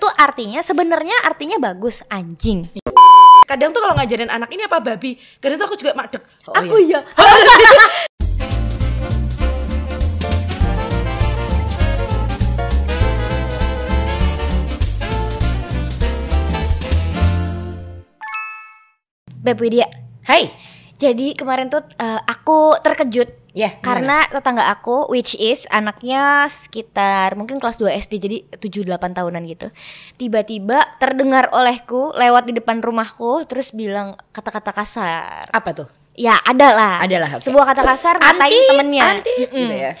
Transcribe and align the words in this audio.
itu 0.00 0.08
artinya 0.16 0.64
sebenarnya 0.64 1.12
artinya 1.28 1.60
bagus 1.60 2.00
anjing. 2.08 2.72
Kadang 3.44 3.68
tuh 3.76 3.84
kalau 3.84 3.92
ngajarin 4.00 4.32
anak 4.32 4.48
ini 4.48 4.64
apa 4.64 4.80
babi, 4.80 5.20
kadang 5.44 5.60
tuh 5.60 5.68
aku 5.68 5.76
juga 5.76 5.92
madek. 5.92 6.24
Oh, 6.48 6.56
Aku 6.56 6.80
iya. 6.80 7.04
ya. 7.04 7.28
Beb 19.44 19.60
Widya, 19.60 19.84
Hai. 20.24 20.48
jadi 20.96 21.36
kemarin 21.36 21.68
tuh 21.68 21.84
eh, 22.00 22.20
aku 22.24 22.76
terkejut 22.80 23.39
Ya, 23.50 23.74
karena 23.82 24.22
tetangga 24.30 24.70
aku 24.70 25.10
which 25.10 25.34
is 25.34 25.66
anaknya 25.74 26.46
sekitar 26.46 27.34
mungkin 27.34 27.58
kelas 27.58 27.82
2 27.82 27.90
SD 27.98 28.12
jadi 28.22 28.38
7-8 28.62 29.18
tahunan 29.18 29.42
gitu. 29.50 29.68
Tiba-tiba 30.14 30.78
terdengar 31.02 31.50
olehku 31.50 32.14
lewat 32.14 32.46
di 32.46 32.54
depan 32.54 32.78
rumahku 32.78 33.44
terus 33.50 33.74
bilang 33.74 34.14
kata-kata 34.30 34.70
kasar. 34.70 35.50
apa 35.50 35.70
tuh? 35.74 35.88
Ya 36.14 36.38
ada 36.46 36.68
lah. 36.74 36.94
Ada 37.02 37.16
lah, 37.16 37.30
oke. 37.38 37.44
Sebuah 37.48 37.64
kata 37.74 37.82
kasar 37.82 38.14
ngatain 38.22 38.62
temennya. 38.70 39.02
anti, 39.08 39.34
Mm-mm. 39.34 39.56
gitu 39.56 39.74
ya. 39.74 39.92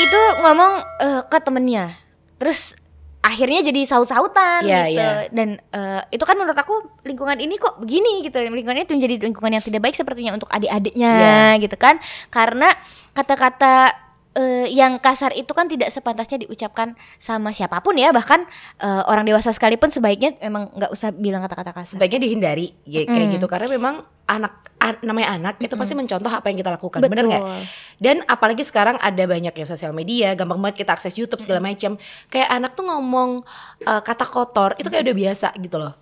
Itu 0.00 0.20
ngomong 0.42 0.72
eh, 1.02 1.22
ke 1.28 1.38
temennya. 1.38 1.94
Terus 2.42 2.74
akhirnya 3.22 3.62
jadi 3.62 3.80
saut-sautan 3.86 4.66
Iya, 4.66 4.82
gitu. 4.90 4.98
iya. 4.98 5.10
Dan 5.30 5.48
eh, 5.56 6.02
itu 6.10 6.24
kan 6.26 6.34
menurut 6.34 6.58
aku 6.58 6.74
lingkungan 7.06 7.38
ini 7.38 7.54
kok 7.54 7.78
begini 7.78 8.26
gitu. 8.26 8.42
Lingkungan 8.42 8.82
itu 8.82 8.92
menjadi 8.98 9.14
lingkungan 9.22 9.52
yang 9.54 9.64
tidak 9.64 9.80
baik 9.80 9.94
sepertinya 9.94 10.34
untuk 10.34 10.50
adik-adiknya 10.50 11.14
Iya. 11.56 11.62
gitu 11.62 11.76
kan. 11.78 12.02
Karena 12.28 12.68
kata-kata 13.14 13.94
eh, 14.32 14.66
yang 14.68 14.96
kasar 14.96 15.32
itu 15.32 15.52
kan 15.52 15.68
tidak 15.68 15.92
sepantasnya 15.92 16.42
diucapkan 16.42 16.92
sama 17.16 17.52
siapa 17.52 17.80
pun 17.80 17.94
ya. 17.94 18.10
Bahkan 18.10 18.40
eh, 18.80 19.02
orang 19.06 19.24
dewasa 19.24 19.52
sekalipun 19.52 19.88
sebaiknya 19.88 20.36
memang 20.40 20.72
nggak 20.72 20.90
usah 20.90 21.12
bilang 21.12 21.40
kata-kata 21.40 21.72
kasar. 21.72 21.96
Sebaiknya 21.96 22.20
dihindari 22.24 22.72
ya, 22.84 23.04
kayak 23.04 23.28
Mm. 23.28 23.34
gitu 23.36 23.46
karena 23.46 23.68
memang 23.68 23.94
anak 24.22 24.52
an- 24.78 25.02
namanya 25.02 25.34
anak 25.36 25.54
itu 25.60 25.74
pasti 25.74 25.92
mencontoh 25.92 26.30
apa 26.30 26.48
yang 26.48 26.56
kita 26.56 26.72
lakukan, 26.72 27.02
bener 27.02 27.26
nggak? 27.26 27.42
Betul. 27.42 27.60
Dan 28.00 28.16
apalagi 28.24 28.64
sekarang 28.64 28.96
ada 28.96 29.24
banyak 29.26 29.52
ya 29.52 29.66
sosial 29.66 29.92
media, 29.92 30.32
gampang 30.32 30.56
banget 30.58 30.86
kita 30.86 30.96
akses 30.96 31.12
YouTube 31.14 31.42
segala 31.42 31.60
macam. 31.60 31.98
Kayak 32.26 32.48
anak 32.48 32.72
tuh 32.72 32.86
ngomong 32.86 33.42
uh, 33.84 34.00
kata 34.00 34.24
kotor 34.24 34.78
itu 34.80 34.88
kayak 34.88 35.04
udah 35.04 35.16
biasa 35.18 35.48
gitu 35.60 35.76
loh. 35.76 35.92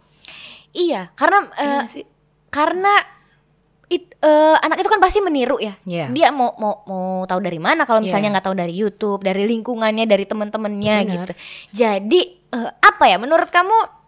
Iya, 0.70 1.10
karena 1.18 1.38
Iya 1.50 1.66
nggak 1.82 1.90
sih? 1.90 2.04
karena 2.48 2.94
it- 3.90 4.14
eh, 4.22 4.56
anak 4.62 4.78
itu 4.78 4.88
kan 4.88 5.02
pasti 5.02 5.18
meniru 5.18 5.58
ya. 5.58 5.74
Iya. 5.82 6.06
Dia 6.08 6.30
mau 6.30 6.54
mau 6.56 6.86
mau 6.86 7.26
tahu 7.26 7.42
dari 7.42 7.58
mana 7.58 7.82
kalau 7.84 7.98
misalnya 7.98 8.30
Iya. 8.30 8.34
nggak 8.38 8.46
tahu 8.46 8.56
dari 8.56 8.74
YouTube, 8.74 9.20
dari 9.20 9.44
lingkungannya, 9.44 10.06
dari 10.06 10.24
teman-temannya 10.24 10.96
gitu. 11.04 11.32
Jadi 11.74 12.20
eh, 12.50 12.70
apa 12.78 13.04
ya 13.06 13.18
menurut 13.18 13.50
kamu 13.50 14.00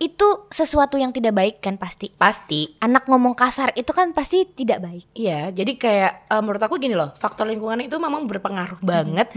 itu 0.00 0.48
sesuatu 0.48 0.96
yang 0.96 1.12
tidak 1.12 1.36
baik 1.36 1.56
kan 1.60 1.76
pasti. 1.76 2.08
Pasti. 2.16 2.72
Anak 2.80 3.04
ngomong 3.04 3.36
kasar 3.36 3.76
itu 3.76 3.92
kan 3.92 4.16
pasti 4.16 4.48
tidak 4.48 4.80
baik. 4.80 5.04
Iya, 5.12 5.52
jadi 5.52 5.72
kayak 5.76 6.12
uh, 6.32 6.40
menurut 6.40 6.62
aku 6.64 6.80
gini 6.80 6.96
loh, 6.96 7.12
faktor 7.20 7.44
lingkungan 7.44 7.84
itu 7.84 8.00
memang 8.00 8.24
berpengaruh 8.24 8.80
banget 8.80 9.28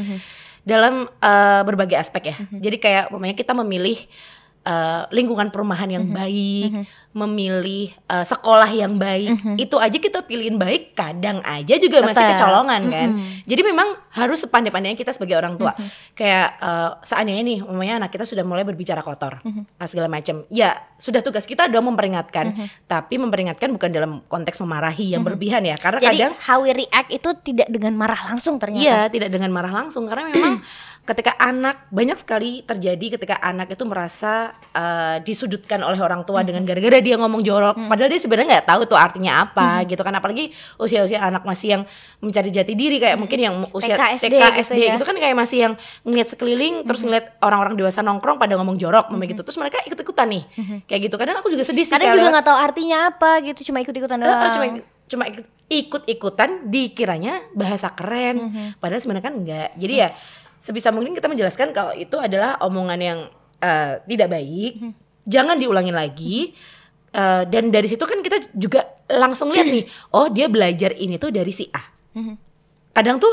dalam 0.63 1.03
uh, 1.19 1.61
berbagai 1.67 1.99
aspek 1.99 2.31
ya. 2.31 2.35
Jadi 2.47 2.79
kayak 2.79 3.11
umpamanya 3.11 3.35
kita 3.35 3.51
memilih 3.51 3.99
uh, 4.63 5.07
lingkungan 5.11 5.51
perumahan 5.51 5.87
yang 5.91 6.05
baik, 6.09 6.87
memilih 7.13 7.93
uh, 8.09 8.25
sekolah 8.25 8.67
yang 8.73 8.97
baik, 8.97 9.59
itu 9.59 9.75
aja 9.77 9.97
kita 9.99 10.25
pilihin 10.25 10.57
baik, 10.57 10.97
kadang 10.97 11.43
aja 11.45 11.77
juga 11.77 12.01
masih 12.01 12.23
Betul. 12.23 12.31
kecolongan 12.35 12.81
kan. 12.89 13.09
Jadi 13.43 13.61
memang 13.61 13.87
harus 14.13 14.39
sepandai-pandainya 14.45 14.97
kita 14.97 15.11
sebagai 15.13 15.37
orang 15.37 15.59
tua. 15.59 15.75
Kayak 16.17 16.57
uh, 16.59 16.97
seandainya 17.05 17.43
nih, 17.43 17.57
umpamanya 17.61 17.95
anak 18.03 18.11
kita 18.15 18.25
sudah 18.25 18.41
mulai 18.47 18.65
berbicara 18.65 19.05
kotor, 19.05 19.39
uh, 19.43 19.87
segala 19.87 20.09
macam. 20.09 20.47
Ya, 20.49 20.79
sudah 20.97 21.19
tugas 21.19 21.43
kita 21.45 21.67
dong 21.69 21.93
memperingatkan, 21.93 22.55
tapi 22.87 23.19
memperingatkan 23.19 23.69
bukan 23.75 23.89
dalam 23.91 24.11
konteks 24.25 24.57
memarahi 24.63 25.13
yang 25.13 25.21
berlebihan 25.21 25.61
ya. 25.67 25.75
Karena 25.77 25.99
Jadi 25.99 26.17
kadang 26.17 26.33
how 26.39 26.63
we 26.63 26.71
react 26.71 27.09
itu 27.11 27.29
tidak 27.43 27.67
dengan 27.69 27.93
marah 27.93 28.19
langsung 28.31 28.57
ternyata. 28.57 28.83
Iya, 28.83 28.99
tidak 29.11 29.29
dengan 29.29 29.51
marah 29.51 29.73
langsung 29.73 30.07
karena 30.07 30.31
memang 30.31 30.61
ketika 31.03 31.35
anak 31.35 31.91
banyak 31.91 32.15
sekali 32.15 32.63
terjadi 32.63 33.19
ketika 33.19 33.35
anak 33.43 33.75
itu 33.75 33.83
merasa 33.83 34.55
uh, 34.71 35.19
disudutkan 35.19 35.83
oleh 35.83 35.99
orang 35.99 36.23
tua 36.23 36.47
dengan 36.47 36.63
gara-gara 36.63 37.03
dia 37.03 37.19
ngomong 37.19 37.43
jorok, 37.43 37.75
padahal 37.75 38.07
dia 38.07 38.23
sebenarnya 38.23 38.47
nggak 38.63 38.67
tahu 38.71 38.81
tuh 38.87 38.95
artinya 38.95 39.43
apa 39.43 39.83
gitu 39.83 39.99
kan. 39.99 40.15
Apalagi 40.15 40.55
usia-usia 40.79 41.19
anak 41.19 41.43
masih 41.43 41.75
yang 41.75 41.83
mencari 42.23 42.55
jati 42.55 42.71
diri 42.71 43.03
kayak 43.03 43.19
mungkin 43.19 43.35
yang 43.35 43.55
usia 43.75 43.99
TK, 43.99 44.03
SD 44.15 44.25
TK, 44.31 44.39
gitu 44.39 44.59
SD 44.63 44.79
ya. 44.79 44.93
gitu 44.95 45.03
kan 45.03 45.15
kayak 45.19 45.35
masih 45.35 45.57
yang 45.67 45.73
ngeliat 46.07 46.27
sekeliling 46.31 46.87
terus 46.87 47.03
ngeliat 47.03 47.35
orang-orang 47.43 47.75
dewasa 47.75 47.99
nongkrong 47.99 48.39
pada 48.39 48.55
ngomong 48.55 48.79
jorok 48.79 49.11
mm 49.11 49.21
gitu. 49.27 49.41
Terus 49.43 49.59
mereka 49.59 49.83
ikut-ikutan 49.83 50.27
nih 50.31 50.43
kayak 50.87 51.11
gitu. 51.11 51.15
Kadang 51.19 51.35
aku 51.43 51.51
juga 51.51 51.67
sedih 51.67 51.83
sih 51.83 51.91
Kadang 51.91 52.15
juga 52.15 52.31
nggak 52.31 52.47
tahu 52.47 52.57
artinya 52.63 53.11
apa 53.11 53.43
gitu, 53.43 53.67
cuma 53.67 53.83
ikut-ikutan 53.83 54.17
Eh, 54.17 54.23
eh, 54.23 54.31
doang. 54.31 54.53
cuma 54.55 54.65
cuma 55.03 55.23
ikut 55.27 55.45
ikut-ikutan 55.67 56.71
dikiranya 56.71 57.43
bahasa 57.51 57.91
keren. 57.91 58.39
Mhm. 58.39 58.79
padahal 58.79 59.01
sebenarnya 59.03 59.25
kan 59.25 59.35
enggak 59.35 59.69
jadi 59.75 59.93
ya 59.93 60.09
sebisa 60.63 60.89
mungkin 60.89 61.11
kita 61.11 61.27
menjelaskan 61.27 61.75
kalau 61.75 61.91
itu 61.91 62.15
adalah 62.15 62.55
omongan 62.61 62.99
yang 62.99 63.19
eh, 63.59 63.99
tidak 64.05 64.31
baik 64.31 64.79
Mhm. 64.79 64.91
jangan 65.25 65.59
diulangin 65.59 65.91
lagi 65.93 66.55
Eh, 67.13 67.43
dan 67.45 67.69
dari 67.69 67.85
situ 67.85 68.01
kan 68.01 68.17
kita 68.19 68.41
juga 68.57 68.81
langsung 69.05 69.53
lihat 69.53 69.69
nih 69.69 69.85
oh 70.09 70.33
dia 70.33 70.49
belajar 70.49 70.97
ini 70.97 71.21
tuh 71.21 71.29
dari 71.29 71.53
si 71.53 71.69
A 71.69 71.83
Mhm. 72.17 72.35
kadang 72.89 73.21
tuh 73.21 73.29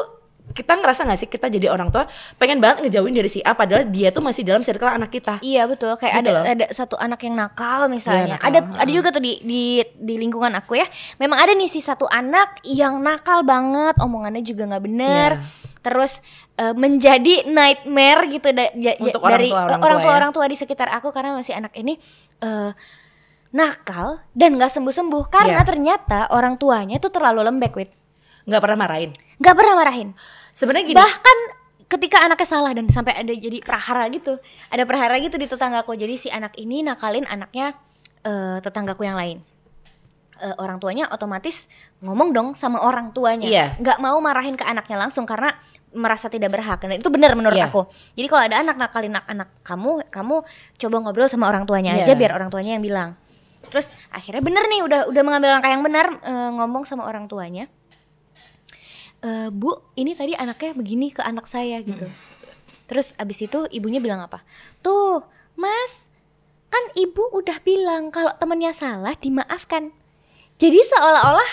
kita 0.50 0.76
ngerasa 0.76 1.08
gak 1.08 1.16
sih 1.16 1.24
kita 1.24 1.48
jadi 1.48 1.72
orang 1.72 1.88
tua 1.88 2.04
pengen 2.36 2.60
banget 2.60 2.84
ngejauhin 2.84 3.14
dari 3.14 3.32
si 3.32 3.40
A 3.40 3.56
padahal 3.56 3.88
dia 3.88 4.12
tuh 4.12 4.20
masih 4.20 4.44
dalam 4.44 4.60
circle 4.60 4.84
anak 4.84 5.08
kita 5.08 5.40
Iya 5.40 5.64
betul 5.64 5.96
kayak 5.96 6.12
Gitu 6.12 6.20
ada 6.20 6.30
loh. 6.34 6.44
ada 6.44 6.66
satu 6.68 6.98
anak 6.98 7.22
yang 7.22 7.38
nakal 7.38 7.88
misalnya. 7.88 8.20
Iya, 8.20 8.32
nakal, 8.36 8.46
Ada 8.52 8.58
ada 8.84 8.90
juga 8.92 9.08
tuh 9.10 9.22
di 9.22 9.32
di 9.40 9.62
di 9.96 10.14
lingkungan 10.18 10.52
aku 10.52 10.76
ya. 10.76 10.84
Memang 11.16 11.40
ada 11.40 11.52
nih 11.54 11.70
si 11.70 11.80
satu 11.80 12.04
anak 12.04 12.60
yang 12.60 13.00
nakal 13.00 13.40
banget, 13.42 13.96
omongannya 13.96 14.42
juga 14.42 14.68
nggak 14.68 14.84
bener. 14.84 15.30
Iya. 15.38 15.69
Terus 15.80 16.20
eh, 16.54 16.72
menjadi 16.72 17.46
nightmare 17.46 18.28
gitu 18.28 18.48
da- 18.50 18.72
Untuk 18.98 19.20
orang 19.20 19.32
dari 19.32 19.48
tua- 19.48 19.64
orang 19.64 19.72
eh, 19.72 19.80
orang 19.80 19.96
tua 19.96 19.96
tua 19.98 20.12
ya. 20.12 20.18
orang 20.18 20.30
tua 20.32 20.46
di 20.46 20.56
sekitar 20.56 20.88
aku 20.90 21.08
karena 21.08 21.32
masih 21.32 21.54
anak 21.54 21.72
ini 21.74 21.96
eh 22.38 22.72
nakal 23.50 24.22
dan 24.30 24.54
nggak 24.54 24.70
sembuh-sembuh 24.70 25.24
karena 25.26 25.58
Iya. 25.58 25.66
ternyata 25.66 26.18
orang 26.30 26.54
tuanya 26.54 26.96
tuh 26.96 27.10
terlalu 27.10 27.42
lembek, 27.42 27.74
wit. 27.74 27.90
nggak 28.40 28.56
pernah 28.58 28.78
marahin 28.78 29.10
nggak 29.36 29.54
pernah 29.54 29.74
marahin. 29.74 30.08
sebenarnya 30.50 30.86
gini 30.86 30.96
Bahkan 30.96 31.38
ketika 31.86 32.22
anaknya 32.22 32.46
salah 32.48 32.70
dan 32.70 32.86
sampai 32.86 33.14
ada 33.14 33.30
jadi 33.30 33.58
prahara 33.60 34.06
gitu. 34.08 34.38
Ada 34.68 34.84
prahara 34.84 35.18
gitu 35.18 35.34
di 35.34 35.44
tetanggaku. 35.44 35.92
Jadi 35.92 36.14
si 36.16 36.28
anak 36.28 36.54
ini 36.54 36.80
nakalin 36.80 37.26
anaknya 37.26 37.74
eh, 38.22 38.58
tetanggaku 38.60 39.02
yang 39.02 39.14
lain. 39.14 39.42
Eh, 40.40 40.56
orang 40.56 40.80
tuanya 40.80 41.04
otomatis 41.12 41.68
ngomong 42.00 42.32
dong 42.32 42.48
sama 42.56 42.80
orang 42.80 43.12
tuanya. 43.12 43.44
Iya. 43.44 43.66
Nggak 43.76 44.00
mau 44.00 44.16
marahin 44.18 44.56
ke 44.56 44.64
anaknya 44.64 44.96
langsung 44.96 45.28
karena 45.28 45.52
merasa 45.92 46.32
tidak 46.32 46.56
berhak. 46.56 46.80
Dan 46.80 46.96
itu 46.96 47.12
benar 47.12 47.36
menurut 47.36 47.60
Iya. 47.60 47.68
aku. 47.68 47.84
Jadi 48.16 48.26
kalau 48.26 48.42
ada 48.48 48.56
anak 48.56 48.80
nakalin 48.80 49.12
anak, 49.12 49.24
anak 49.28 49.48
kamu, 49.60 50.08
kamu 50.08 50.36
coba 50.80 50.96
ngobrol 51.04 51.28
sama 51.28 51.44
orang 51.52 51.68
tuanya 51.68 51.92
Iya. 51.92 52.08
aja 52.08 52.12
biar 52.16 52.32
orang 52.32 52.48
tuanya 52.48 52.80
yang 52.80 52.84
bilang. 52.84 53.20
Terus 53.68 53.92
akhirnya 54.08 54.40
bener 54.40 54.64
nih 54.64 54.80
udah 54.80 55.00
udah 55.12 55.22
mengambil 55.22 55.52
langkah 55.52 55.68
yang 55.68 55.84
benar 55.84 56.08
eh, 56.24 56.50
ngomong 56.56 56.88
sama 56.88 57.04
orang 57.04 57.28
tuanya. 57.28 57.68
"Eh, 59.20 59.52
bu 59.52 59.76
ini 59.94 60.16
tadi 60.16 60.32
anaknya 60.32 60.72
begini 60.72 61.12
ke 61.12 61.20
anak 61.20 61.44
saya 61.44 61.84
gitu 61.84 62.08
terus 62.88 63.12
abis 63.20 63.44
itu 63.44 63.68
ibunya 63.70 64.00
bilang 64.00 64.18
apa 64.18 64.42
tuh 64.80 65.22
mas 65.54 66.08
kan 66.66 66.82
ibu 66.96 67.22
udah 67.30 67.60
bilang 67.60 68.08
kalau 68.08 68.32
temennya 68.34 68.72
salah 68.72 69.14
dimaafkan 69.14 69.92
jadi 70.60 70.78
seolah-olah 70.86 71.50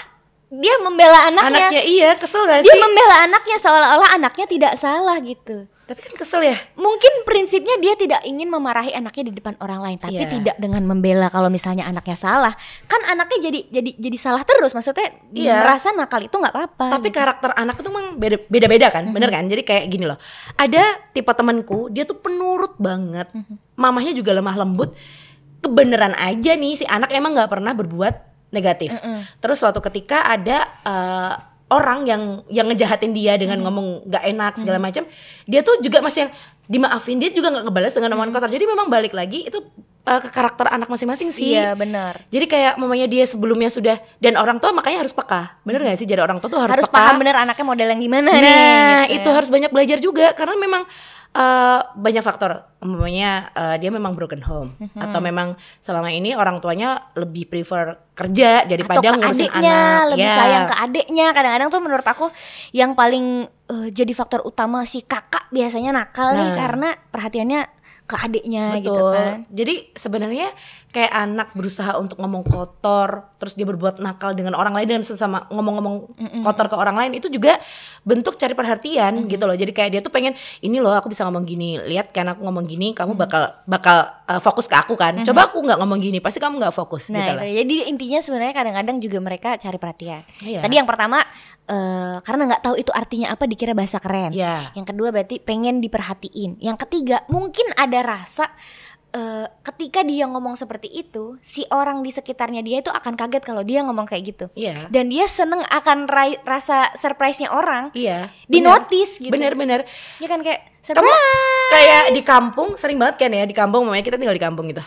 dia 0.50 0.76
membela 0.80 1.28
anaknya, 1.28 1.72
anaknya 1.72 1.84
iya 1.84 2.16
kesel 2.16 2.44
gak 2.44 2.64
dia 2.64 2.72
sih? 2.72 2.80
membela 2.80 3.16
anaknya 3.22 3.58
seolah-olah 3.58 4.10
anaknya 4.16 4.46
tidak 4.46 4.74
salah 4.76 5.20
gitu. 5.20 5.68
Tapi 5.88 6.04
kan 6.04 6.14
kesel 6.16 6.44
ya? 6.44 6.56
Mungkin 6.76 7.24
prinsipnya 7.24 7.80
dia 7.80 7.96
tidak 7.96 8.20
ingin 8.24 8.48
memarahi 8.48 8.92
anaknya 8.92 9.32
di 9.32 9.34
depan 9.34 9.56
orang 9.58 9.80
lain 9.80 9.96
tapi 9.96 10.20
Iya. 10.20 10.28
tidak 10.28 10.56
dengan 10.56 10.84
membela 10.84 11.28
kalau 11.28 11.48
misalnya 11.48 11.84
anaknya 11.84 12.16
salah. 12.16 12.52
Kan 12.86 13.08
anaknya 13.08 13.40
jadi 13.42 13.60
jadi 13.72 13.92
jadi 13.96 14.18
salah 14.20 14.44
terus 14.44 14.72
maksudnya 14.72 15.16
Iya. 15.32 15.64
merasa 15.64 15.92
nakal 15.92 16.20
itu 16.22 16.36
nggak 16.36 16.52
apa-apa 16.52 16.92
tapi 16.92 17.08
gitu. 17.08 17.16
karakter 17.18 17.56
anak 17.56 17.76
itu 17.78 17.88
memang 17.88 18.08
beda- 18.16 18.44
beda-beda 18.46 18.88
kan? 18.90 19.04
Bener 19.12 19.32
kan? 19.32 19.48
Jadi 19.48 19.64
kayak 19.64 19.88
gini 19.88 20.04
loh. 20.04 20.20
Ada 20.56 21.08
tipe 21.12 21.32
temanku 21.32 21.88
dia 21.88 22.04
tuh 22.04 22.20
penurut 22.20 22.76
banget. 22.76 23.32
Mamahnya 23.76 24.12
juga 24.12 24.32
lemah 24.32 24.60
lembut. 24.60 24.92
Kebenaran 25.58 26.14
aja 26.14 26.52
nih 26.54 26.72
si 26.74 26.84
anak 26.84 27.12
emang 27.12 27.32
nggak 27.32 27.48
pernah 27.50 27.72
berbuat 27.72 28.27
negatif. 28.50 28.96
Terus 29.40 29.58
suatu 29.60 29.80
ketika 29.84 30.24
ada 30.24 30.58
eh, 30.84 31.34
orang 31.68 32.08
yang 32.08 32.22
yang 32.48 32.68
ngejahatin 32.72 33.12
dia 33.12 33.36
dengan 33.36 33.60
ngomong 33.60 34.08
nggak 34.08 34.24
enak 34.24 34.54
segala 34.56 34.80
macam 34.80 35.04
dia 35.44 35.60
tuh 35.60 35.84
juga 35.84 36.00
masih 36.00 36.28
yang 36.28 36.32
dimaafin 36.68 37.20
dia 37.20 37.32
juga 37.32 37.52
nggak 37.52 37.64
ngebalas 37.68 37.94
dengan 37.96 38.16
omongan 38.16 38.32
kotor. 38.36 38.52
Jadi 38.52 38.66
memang 38.68 38.88
balik 38.88 39.12
lagi 39.12 39.48
itu 39.48 39.60
eh, 40.08 40.20
ke 40.24 40.30
karakter 40.32 40.68
anak 40.72 40.88
masing-masing 40.88 41.32
sih. 41.32 41.60
Iya 41.60 41.76
benar. 41.76 42.24
Jadi 42.32 42.46
kayak 42.48 42.80
mamanya 42.80 43.08
dia 43.08 43.28
sebelumnya 43.28 43.68
sudah 43.68 44.00
dan 44.20 44.40
orang 44.40 44.64
tua 44.64 44.72
makanya 44.72 45.04
harus 45.04 45.12
peka. 45.12 45.60
Bener 45.68 45.84
gak 45.84 46.00
sih? 46.00 46.08
Jadi 46.08 46.24
orang 46.24 46.40
tua 46.40 46.48
tuh 46.48 46.60
harus, 46.64 46.72
harus 46.76 46.88
peka. 46.88 46.96
paham 46.96 47.16
bener 47.20 47.36
anaknya 47.36 47.66
model 47.68 47.88
yang 47.92 48.02
gimana 48.04 48.30
nih 48.32 48.44
Nah, 48.44 49.02
gitu 49.08 49.16
itu 49.20 49.30
ya. 49.32 49.36
harus 49.36 49.50
banyak 49.52 49.72
belajar 49.76 49.98
juga. 50.00 50.26
Karena 50.36 50.56
memang 50.56 50.84
eh, 51.30 51.80
banyak 51.94 52.22
faktor 52.22 52.52
umpamanya 52.78 53.32
eh, 53.52 53.76
dia 53.78 53.90
memang 53.90 54.14
broken 54.14 54.40
home 54.40 54.72
Mhm. 54.76 55.00
atau 55.02 55.20
memang 55.20 55.48
selama 55.78 56.08
ini 56.08 56.32
orang 56.32 56.58
tuanya 56.58 57.10
lebih 57.14 57.46
prefer 57.46 57.98
kerja 58.14 58.64
daripada 58.64 59.00
atau 59.00 59.12
ke 59.12 59.18
ngurusin 59.18 59.46
adiknya 59.46 59.74
anak 59.74 60.10
lebih 60.10 60.24
Ya. 60.24 60.36
sayang 60.36 60.66
ke 60.66 60.76
adiknya 60.78 61.26
kadang-kadang 61.32 61.70
tuh 61.70 61.82
menurut 61.82 62.04
aku 62.04 62.26
yang 62.72 62.94
paling 62.94 63.26
eh, 63.68 63.88
jadi 63.90 64.12
faktor 64.12 64.42
utama 64.42 64.84
si 64.84 65.02
kakak 65.02 65.50
biasanya 65.50 65.92
nakal 65.92 66.32
nih 66.32 66.46
Nah. 66.46 66.56
karena 66.56 66.90
perhatiannya 67.08 67.62
ke 68.08 68.16
adiknya 68.16 68.80
gitu 68.80 69.04
kan. 69.12 69.44
Jadi 69.52 69.92
sebenarnya 69.92 70.56
kayak 70.96 71.12
anak 71.12 71.52
berusaha 71.52 72.00
untuk 72.00 72.24
ngomong 72.24 72.48
kotor, 72.48 73.28
terus 73.36 73.60
dia 73.60 73.68
berbuat 73.68 74.00
nakal 74.00 74.32
dengan 74.32 74.56
orang 74.56 74.72
lain 74.72 74.98
dan 74.98 75.04
sesama 75.04 75.44
ngomong-ngomong 75.52 76.16
kotor 76.42 76.72
ke 76.72 76.76
orang 76.80 76.96
lain 76.96 77.20
itu 77.20 77.28
juga 77.28 77.60
bentuk 78.08 78.40
cari 78.40 78.56
perhatian 78.56 79.28
gitu 79.28 79.44
loh. 79.44 79.54
Jadi 79.54 79.76
kayak 79.76 79.90
dia 79.92 80.02
tuh 80.02 80.10
pengen 80.10 80.34
ini 80.64 80.80
loh 80.80 80.96
aku 80.96 81.12
bisa 81.12 81.28
ngomong 81.28 81.44
gini. 81.44 81.84
Lihat 81.84 82.16
kan 82.16 82.32
aku 82.32 82.48
ngomong 82.48 82.66
gini, 82.66 82.96
kamu 82.96 83.14
bakal 83.14 83.52
bakal 83.68 84.17
uh, 84.28 84.42
fokus 84.44 84.68
ke 84.68 84.76
aku 84.76 84.94
kan. 84.94 85.24
Coba 85.24 85.48
aku 85.50 85.64
nggak 85.64 85.80
ngomong 85.80 86.00
gini, 86.04 86.20
pasti 86.20 86.38
kamu 86.38 86.60
nggak 86.60 86.76
fokus 86.76 87.08
gitu 87.10 87.18
Nah, 87.18 87.40
lah. 87.40 87.48
itu. 87.48 87.64
jadi 87.64 87.76
intinya 87.90 88.20
sebenarnya 88.20 88.54
kadang-kadang 88.54 88.98
juga 89.00 89.18
mereka 89.24 89.50
cari 89.58 89.78
perhatian. 89.80 90.22
Iya. 90.44 90.60
Tadi 90.62 90.74
yang 90.76 90.88
pertama 90.88 91.24
eh, 91.68 92.16
karena 92.22 92.44
nggak 92.54 92.64
tahu 92.64 92.76
itu 92.78 92.92
artinya 92.92 93.28
apa 93.32 93.44
dikira 93.48 93.72
bahasa 93.72 93.98
keren. 93.98 94.36
Iya. 94.36 94.72
Yang 94.76 94.88
kedua 94.94 95.10
berarti 95.16 95.40
pengen 95.40 95.80
diperhatiin. 95.80 96.60
Yang 96.60 96.78
ketiga 96.88 97.24
mungkin 97.28 97.66
ada 97.76 98.00
rasa 98.04 98.52
eh, 99.08 99.48
ketika 99.64 100.04
dia 100.04 100.28
ngomong 100.28 100.60
seperti 100.60 100.92
itu, 100.92 101.40
si 101.40 101.64
orang 101.72 102.04
di 102.04 102.12
sekitarnya 102.12 102.60
dia 102.62 102.84
itu 102.84 102.92
akan 102.92 103.16
kaget 103.16 103.44
kalau 103.44 103.64
dia 103.64 103.82
ngomong 103.88 104.04
kayak 104.06 104.24
gitu. 104.36 104.46
Iya. 104.54 104.92
Dan 104.92 105.08
dia 105.08 105.26
seneng 105.32 105.64
akan 105.64 106.08
rasa 106.44 106.92
surprise-nya 106.94 107.52
orang. 107.52 107.90
Iya. 107.96 108.28
Di 108.46 108.60
notice 108.60 109.18
gitu. 109.24 109.32
Bener-bener. 109.32 109.88
Ya 110.20 110.28
kan 110.28 110.44
kayak 110.44 110.77
Kamu 110.96 111.12
kayak 111.68 112.06
di 112.16 112.22
kampung 112.24 112.80
sering 112.80 112.96
banget 112.96 113.28
kan 113.28 113.32
ya 113.34 113.44
di 113.44 113.52
kampung 113.52 113.84
mamanya 113.84 114.06
kita 114.08 114.16
tinggal 114.16 114.38
di 114.38 114.44
kampung 114.44 114.72
gitu. 114.72 114.80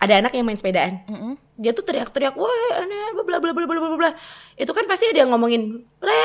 Ada 0.00 0.24
anak 0.24 0.32
yang 0.32 0.48
main 0.48 0.56
sepedaan. 0.56 1.04
Mm-mm. 1.04 1.36
Dia 1.60 1.76
tuh 1.76 1.84
teriak-teriak, 1.84 2.34
"Wah, 2.34 2.80
aneh, 2.80 3.12
bla 3.12 3.22
bla 3.22 3.36
bla 3.38 3.52
bla 3.52 3.64
bla 3.68 3.78
bla 3.78 3.98
bla." 4.00 4.10
Itu 4.56 4.72
kan 4.72 4.88
pasti 4.88 5.12
ada 5.12 5.22
yang 5.22 5.30
ngomongin, 5.30 5.84
"Le, 6.00 6.24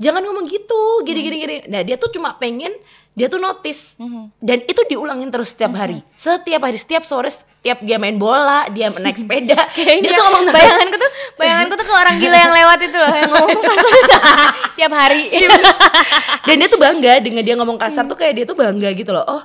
jangan 0.00 0.24
ngomong 0.24 0.48
gitu." 0.48 1.04
Gini 1.04 1.20
gini 1.20 1.36
gini. 1.42 1.56
Nah, 1.68 1.84
dia 1.84 2.00
tuh 2.00 2.08
cuma 2.10 2.34
pengen 2.40 2.72
dia 3.14 3.30
tuh 3.30 3.38
notice. 3.38 3.94
Mhm. 3.96 4.34
Dan 4.42 4.58
itu 4.66 4.82
diulangin 4.90 5.30
terus 5.30 5.54
setiap 5.54 5.70
hari. 5.78 6.02
Setiap 6.18 6.60
hari, 6.66 6.74
setiap 6.74 7.06
sore, 7.06 7.30
setiap 7.30 7.78
dia 7.78 7.94
main 7.96 8.18
bola, 8.18 8.66
dia 8.74 8.90
naik 8.90 9.16
sepeda, 9.22 9.70
dia 9.74 10.10
tuh 10.12 10.24
ngomong 10.26 10.44
terus. 10.50 10.58
bayanganku 10.58 10.96
tuh 10.98 11.10
bayanganku 11.38 11.74
tuh 11.74 11.86
ke 11.86 11.94
orang 11.94 12.14
gila 12.18 12.38
yang 12.44 12.54
lewat 12.54 12.78
itu 12.84 12.96
loh 12.98 13.14
yang 13.14 13.30
ngomong 13.30 13.60
kasar 13.62 13.86
tiap 14.78 14.92
hari 14.92 15.22
dan 16.44 16.54
dia 16.60 16.68
tuh 16.70 16.80
bangga 16.80 17.12
dengan 17.22 17.42
dia 17.42 17.54
ngomong 17.58 17.78
kasar 17.78 18.04
tuh 18.06 18.18
kayak 18.18 18.34
dia 18.38 18.44
tuh 18.46 18.56
bangga 18.58 18.90
gitu 18.94 19.10
loh 19.10 19.24
oh 19.26 19.42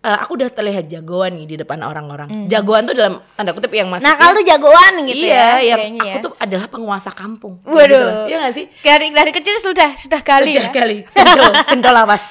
eh, 0.00 0.18
aku 0.18 0.32
udah 0.34 0.48
terlihat 0.48 0.84
jagoan 0.86 1.34
nih 1.34 1.46
di 1.46 1.56
depan 1.56 1.76
orang-orang. 1.80 2.46
Jagoan 2.46 2.84
tuh 2.84 2.94
dalam 2.94 3.20
tanda 3.30 3.52
kutip 3.52 3.68
yang 3.70 3.86
masih 3.86 4.04
nakal 4.04 4.32
tuh 4.32 4.42
jagoan 4.42 4.92
gitu 5.04 5.24
iya 5.24 5.60
ya 5.60 5.66
yang 5.66 5.78
kayaknya 5.78 6.00
aku 6.02 6.08
ya. 6.10 6.22
tuh 6.22 6.32
adalah 6.36 6.66
penguasa 6.66 7.10
kampung. 7.10 7.60
Waduh. 7.62 7.84
gitu 7.84 7.96
loh. 8.00 8.24
iya 8.26 8.36
gak 8.42 8.54
sih? 8.54 8.66
Dari 8.80 9.06
dari 9.10 9.30
kecil 9.30 9.56
sudah 9.58 9.90
sudah 9.94 10.20
kali 10.20 10.56
Udah 10.56 10.66
ya? 10.66 10.72
kali. 10.72 10.96
Kendol 11.04 11.50
kendol 11.70 11.96
awas 11.96 12.24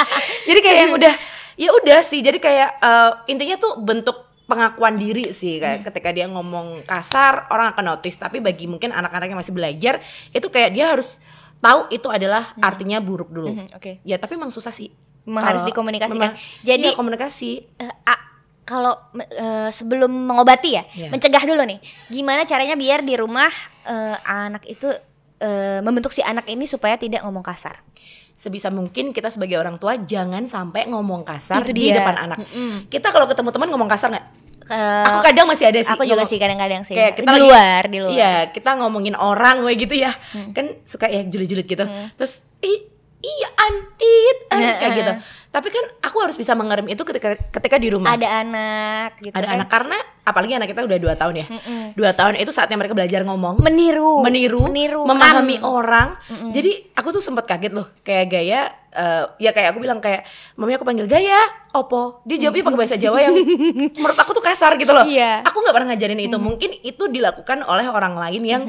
jadi 0.48 0.58
kayak 0.60 0.78
yang 0.78 0.92
udah 0.92 1.14
ya 1.54 1.70
udah 1.72 2.00
sih. 2.00 2.20
Jadi 2.20 2.38
kayak 2.38 2.70
eh, 2.76 3.10
intinya 3.26 3.56
tuh 3.56 3.78
bentuk 3.78 4.16
pengakuan 4.44 4.94
diri 4.94 5.30
sih. 5.30 5.56
Kayak 5.56 5.80
Hmm. 5.80 5.86
ketika 5.88 6.08
dia 6.10 6.26
ngomong 6.26 6.84
kasar 6.84 7.48
orang 7.48 7.72
akan 7.72 7.84
notice. 7.90 8.14
Tapi 8.14 8.38
bagi 8.38 8.66
mungkin 8.66 8.90
anak-anak 8.90 9.26
yang 9.26 9.40
masih 9.40 9.52
belajar 9.52 9.96
itu 10.30 10.46
kayak 10.46 10.70
dia 10.70 10.92
harus 10.92 11.16
tahu 11.58 11.88
itu 11.88 12.04
adalah 12.06 12.52
artinya 12.58 13.00
buruk 13.00 13.32
dulu. 13.32 13.48
Mhm, 13.48 13.72
oke. 13.72 14.04
Ya 14.04 14.20
tapi 14.20 14.36
emang 14.36 14.52
susah 14.52 14.68
sih. 14.68 14.92
Memang 15.24 15.42
harus 15.46 15.62
dikomunikasikan. 15.62 16.32
memang- 16.32 16.36
Jadi- 16.60 16.84
iya, 16.84 16.92
komunikasi. 16.92 17.50
Eh, 17.76 17.94
a- 18.04 18.24
kalau 18.62 18.96
eh, 19.14 19.68
sebelum 19.70 20.08
mengobati 20.08 20.70
ya 20.72 20.84
Iya. 20.90 21.08
mencegah 21.10 21.42
dulu 21.42 21.62
nih 21.62 21.76
gimana 22.08 22.42
caranya 22.42 22.72
biar 22.74 23.00
di 23.00 23.12
rumah 23.12 23.52
eh, 23.84 24.16
anak 24.22 24.64
itu 24.64 24.88
eh, 25.36 25.80
membentuk 25.80 26.08
si 26.10 26.20
anak 26.20 26.44
ini 26.46 26.64
supaya 26.64 26.94
tidak 26.94 27.20
ngomong 27.22 27.42
kasar 27.42 27.84
Sebisa 28.32 28.66
mungkin 28.68 29.12
kita 29.12 29.28
sebagai 29.28 29.54
orang 29.54 29.76
tua 29.76 29.94
jangan 29.96 30.42
sampai 30.44 30.88
ngomong 30.88 31.22
kasar 31.22 31.60
Itu 31.60 31.70
di 31.70 31.86
dia. 31.86 32.00
depan 32.00 32.16
anak. 32.18 32.38
Mm-mm. 32.40 32.88
Kita 32.88 33.08
kalau 33.08 33.24
ketemu 33.24 33.48
teman 33.48 33.68
ngomong 33.68 33.86
kasar 33.86 34.10
nggak? 34.10 34.26
Eh, 34.66 35.04
aku 35.04 35.18
kadang 35.22 35.46
masih 35.46 35.64
ada 35.66 35.78
sih. 35.78 35.86
aku 35.86 36.02
juga 36.02 36.18
ngomong- 36.18 36.26
sih 36.26 36.38
kadang-kadang 36.38 36.82
sih 36.82 36.94
Kayak 36.94 37.12
kita 37.14 37.22
di 37.22 37.30
lagi- 37.30 37.44
luar 37.44 37.82
di 37.84 37.98
luar 38.00 38.10
Iya, 38.10 38.32
kita 38.50 38.70
ngomongin 38.74 39.14
orang 39.14 39.60
kayak 39.62 39.78
gitu 39.78 39.94
ya. 39.98 40.12
Kan 40.50 40.66
suka 40.82 41.06
ya 41.06 41.20
julid-julid 41.22 41.62
gitu. 41.64 41.84
Terus 42.14 42.32
ih 42.58 42.93
iya 43.24 43.48
antit 43.56 44.38
an," 44.52 44.60
kayak 44.78 44.92
gitu. 44.92 45.12
Tapi 45.54 45.70
kan 45.70 45.86
aku 46.02 46.18
harus 46.18 46.34
bisa 46.34 46.50
mengerem 46.58 46.90
itu 46.90 46.98
ketika 47.06 47.38
ketika 47.38 47.78
di 47.78 47.86
rumah. 47.86 48.18
ada 48.18 48.26
anak 48.42 49.22
gitu 49.22 49.30
Ada 49.38 49.46
kan. 49.46 49.54
anak 49.54 49.68
karena 49.70 49.96
apalagi 50.26 50.52
anak 50.58 50.66
kita 50.74 50.82
udah 50.82 50.98
dua 50.98 51.14
tahun 51.14 51.34
ya. 51.40 51.46
Mm-mm. 51.46 51.94
Dua 51.94 52.10
tahun 52.10 52.42
itu 52.42 52.50
saatnya 52.50 52.74
mereka 52.74 52.98
belajar 52.98 53.22
ngomong. 53.22 53.62
meniru 53.62 54.18
meniru, 54.18 54.66
meniru 54.66 55.06
memahami 55.06 55.62
kan. 55.62 55.70
orang. 55.70 56.08
Jadi 56.50 56.90
aku 56.98 57.14
tuh 57.14 57.22
sempat 57.22 57.46
kaget 57.46 57.70
loh, 57.70 57.86
kayak 58.02 58.26
gaya 58.26 58.60
eh, 58.94 59.24
ya 59.38 59.54
kayak 59.54 59.74
aku 59.74 59.78
bilang 59.78 60.02
kayak 60.02 60.26
mami 60.58 60.74
aku 60.74 60.82
panggil 60.82 61.06
gaya, 61.06 61.38
opo. 61.70 62.26
Dia 62.26 62.46
jawabnya 62.46 62.66
pakai 62.66 62.78
bahasa 62.82 62.96
Jawa 62.98 63.18
yang 63.22 63.34
menurut 64.02 64.18
aku 64.18 64.30
tuh 64.34 64.42
kasar 64.42 64.74
gitu 64.74 64.90
loh. 64.90 65.06
Iya. 65.06 65.46
Aku 65.46 65.62
nggak 65.62 65.74
pernah 65.74 65.94
ngajarin 65.94 66.18
itu. 66.18 66.34
Mungkin 66.34 66.82
itu 66.82 67.06
dilakukan 67.06 67.62
oleh 67.62 67.86
orang 67.86 68.18
lain 68.18 68.42
yang 68.42 68.62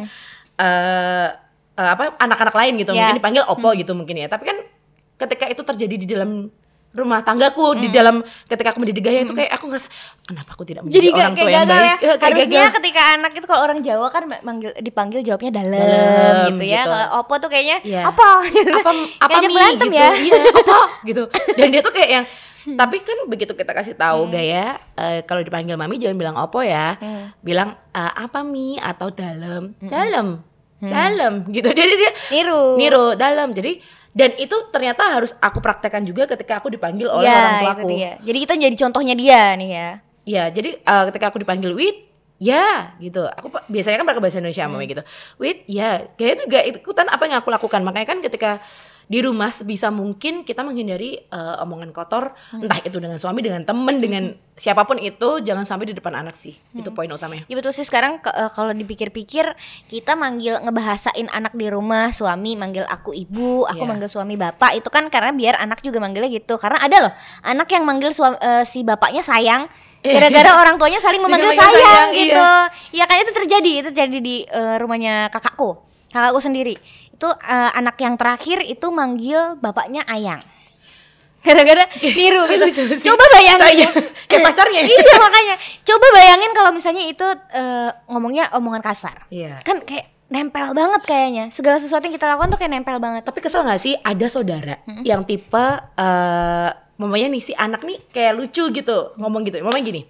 eh 0.55 1.29
eh, 1.75 1.89
apa 1.91 2.15
anak-anak 2.17 2.55
lain 2.55 2.73
gitu. 2.77 2.91
Iya. 2.91 2.99
Mungkin 3.01 3.17
dipanggil 3.17 3.43
opo 3.45 3.69
gitu 3.73 3.91
mungkin 3.91 4.15
ya. 4.17 4.27
Tapi 4.27 4.43
kan 4.43 4.57
ketika 5.17 5.45
itu 5.45 5.61
terjadi 5.61 5.95
di 5.95 6.07
dalam 6.07 6.51
rumah 6.91 7.19
tanggaku 7.19 7.75
di 7.75 7.91
dalam 7.91 8.23
ketika 8.47 8.71
aku 8.71 8.79
mendidik 8.79 9.03
gaya 9.03 9.27
itu 9.27 9.35
kayak 9.35 9.51
aku 9.51 9.67
ngerasa 9.67 9.91
kenapa 10.23 10.55
aku 10.55 10.63
tidak 10.63 10.79
menjadi 10.79 10.95
jadi 10.97 11.09
orang 11.13 11.33
tua 11.35 11.43
yang 11.43 11.51
gagal 11.51 11.67
baik 11.67 11.83
ya 11.83 11.91
kayak 11.99 12.23
harusnya 12.23 12.47
gagal. 12.47 12.75
ketika 12.79 13.01
anak 13.11 13.31
itu 13.35 13.45
kalau 13.45 13.61
orang 13.61 13.79
Jawa 13.83 14.07
kan 14.07 14.23
manggil 14.41 14.71
dipanggil 14.79 15.19
jawabnya 15.19 15.51
dalam, 15.59 16.35
gitu 16.49 16.63
ya 16.63 16.81
gitu. 16.81 16.89
kalau 16.89 17.07
opo 17.19 17.33
tuh 17.35 17.49
kayaknya 17.51 17.77
Iya. 17.83 18.01
apa 18.07 18.27
apa 18.79 18.91
apa 19.19 19.27
Kayaknya 19.27 19.49
mi 19.51 19.59
gitu 19.75 19.87
ya. 19.91 20.09
iya 20.15 20.39
apa 20.55 20.77
gitu 21.11 21.23
dan 21.51 21.67
dia 21.67 21.81
tuh 21.83 21.91
kayak 21.91 22.09
yang 22.09 22.25
tapi 22.73 22.97
kan 22.97 23.17
begitu 23.27 23.51
kita 23.51 23.71
kasih 23.71 23.93
tahu 23.93 24.31
gaya 24.31 24.79
eh, 24.95 25.19
kalau 25.21 25.43
dipanggil 25.43 25.75
mami 25.75 25.99
jangan 25.99 26.15
bilang 26.15 26.35
opo 26.39 26.63
ya 26.63 26.95
Hmm. 26.95 27.35
bilang 27.41 27.75
"Eh, 27.91 28.11
apa 28.15 28.39
mi 28.39 28.79
atau 28.79 29.11
dalam 29.11 29.75
dalam 29.81 30.39
dalam 30.77 31.33
gitu. 31.49 31.69
Dia 31.77 31.85
dia, 31.85 31.97
dia 31.97 32.11
niru. 32.31 32.75
Niru 32.75 33.05
dalam 33.15 33.51
jadi 33.51 33.79
dan 34.11 34.31
itu 34.35 34.55
ternyata 34.71 35.11
harus 35.11 35.35
aku 35.37 35.59
praktekkan 35.59 36.01
juga 36.01 36.23
ketika 36.25 36.59
aku 36.59 36.71
dipanggil 36.71 37.11
oleh 37.11 37.27
ya, 37.27 37.35
orang 37.35 37.51
itu 37.51 37.63
tuaku. 37.67 37.87
dia. 37.91 38.11
jadi 38.23 38.37
kita 38.47 38.53
jadi 38.55 38.75
contohnya 38.79 39.15
dia 39.15 39.41
nih 39.55 39.69
ya. 39.69 39.89
Ya 40.23 40.43
jadi 40.49 40.69
eh, 40.79 41.03
ketika 41.11 41.25
aku 41.29 41.37
dipanggil 41.37 41.75
wit 41.75 42.07
ya 42.35 42.95
gitu. 42.97 43.27
Aku 43.27 43.47
biasanya 43.67 43.99
kan 43.99 44.07
pakai 44.07 44.21
bahasa 44.23 44.39
Indonesia 44.39 44.65
Hmm. 44.65 44.79
gitu. 44.81 45.03
Wit 45.35 45.57
ya 45.67 46.07
kayak 46.15 46.35
juga 46.47 46.59
ikutan 46.63 47.07
apa 47.07 47.23
yang 47.27 47.39
aku 47.39 47.51
lakukan. 47.51 47.81
Makanya 47.83 48.07
kan 48.07 48.19
ketika 48.19 48.51
di 49.05 49.19
rumah 49.19 49.49
sebisa 49.49 49.89
mungkin 49.89 50.41
kita 50.41 50.61
menghindari 50.61 51.21
eh, 51.21 51.55
omongan 51.61 51.89
kotor 51.89 52.33
Hmm. 52.49 52.63
entah 52.63 52.79
itu 52.79 52.97
dengan 52.97 53.15
suami 53.15 53.39
dengan 53.39 53.61
temen 53.61 53.97
dengan 53.97 54.23
siapa 54.51 54.81
pun 54.81 54.97
itu 54.97 55.39
jangan 55.39 55.61
sampai 55.61 55.85
di 55.85 55.93
depan 55.93 56.15
anak 56.15 56.33
sih 56.33 56.55
itu 56.71 56.83
Hmm. 56.83 56.95
poin 56.95 57.05
utamanya 57.07 57.45
Ya 57.45 57.53
betul 57.53 57.69
sih 57.69 57.83
sekarang 57.83 58.17
eh, 58.19 58.49
kalau 58.49 58.71
dipikir-pikir 58.71 59.45
kita 59.85 60.13
manggil 60.13 60.57
ngebahasain 60.59 61.27
anak 61.27 61.53
di 61.53 61.67
rumah 61.67 62.09
suami 62.09 62.55
manggil 62.55 62.81
aku 62.83 63.11
ibu, 63.11 63.63
aku 63.63 63.77
Iya. 63.77 63.87
manggil 63.87 64.07
suami 64.07 64.35
bapak 64.35 64.75
itu 64.75 64.89
kan 64.89 65.05
karena 65.07 65.29
biar 65.29 65.55
anak 65.55 65.79
juga 65.79 65.99
manggilnya 65.99 66.31
gitu. 66.31 66.55
Karena 66.55 66.79
ada 66.79 66.97
loh 66.99 67.13
anak 67.41 67.67
yang 67.69 67.83
manggil 67.83 68.09
suami, 68.09 68.37
eh, 68.37 68.63
si 68.63 68.81
bapaknya 68.81 69.21
sayang 69.21 69.69
gara-gara 70.01 70.51
orang 70.55 70.77
tuanya 70.77 70.97
saling 70.97 71.17
memanggil 71.25 71.49
manggil 71.49 71.61
sayang, 71.61 71.81
sayang, 71.81 72.09
gitu. 72.13 72.45
Iya 72.93 73.03
kan 73.05 73.17
itu 73.19 73.31
terjadi, 73.33 73.71
itu 73.81 73.89
terjadi 73.93 74.17
di 74.17 74.35
eh, 74.43 74.75
rumahnya 74.77 75.29
kakakku. 75.29 75.81
Kakakku 76.09 76.39
sendiri. 76.39 76.79
Itu 77.15 77.31
eh, 77.31 77.71
anak 77.79 77.95
yang 78.03 78.19
terakhir 78.19 78.59
itu 78.67 78.87
manggil 78.91 79.55
bapaknya 79.63 80.03
ayang. 80.05 80.43
Gara-gara 81.45 81.85
niru 82.01 82.41
gitu. 82.49 82.65
Coba 83.05 83.25
bayangin. 83.31 83.63
Sayang. 83.63 83.93
Kayak 84.29 84.43
pacarnya 84.49 84.81
ya? 84.81 84.89
iya 84.89 85.15
makanya. 85.21 85.55
Coba 85.85 86.07
bayangin 86.11 86.51
kalau 86.57 86.71
misalnya 86.73 87.03
itu 87.05 87.27
eh, 87.53 87.89
ngomongnya 88.09 88.49
omongan 88.57 88.81
kasar. 88.81 89.29
Iya. 89.29 89.61
Kan 89.61 89.85
kayak 89.85 90.09
nempel 90.27 90.73
banget 90.73 91.01
kayaknya. 91.05 91.53
Segala 91.53 91.77
sesuatu 91.77 92.01
yang 92.09 92.17
kita 92.17 92.25
lakukan 92.25 92.49
tuh 92.49 92.59
kayak 92.59 92.73
nempel 92.73 92.97
banget. 92.97 93.21
Tapi 93.23 93.39
kesel 93.45 93.61
gak 93.61 93.77
sih 93.77 93.93
ada 93.93 94.25
saudara 94.25 94.81
yang 95.05 95.21
tipe 95.21 95.65
eh 95.95 96.69
mamanya 96.95 97.27
nih 97.27 97.43
si 97.43 97.53
anak 97.53 97.83
nih 97.83 97.99
kayak 98.09 98.33
lucu 98.41 98.65
gitu 98.73 99.13
ngomong 99.21 99.45
gitu. 99.45 99.61
Mamanya 99.61 99.85
gini. 99.85 100.01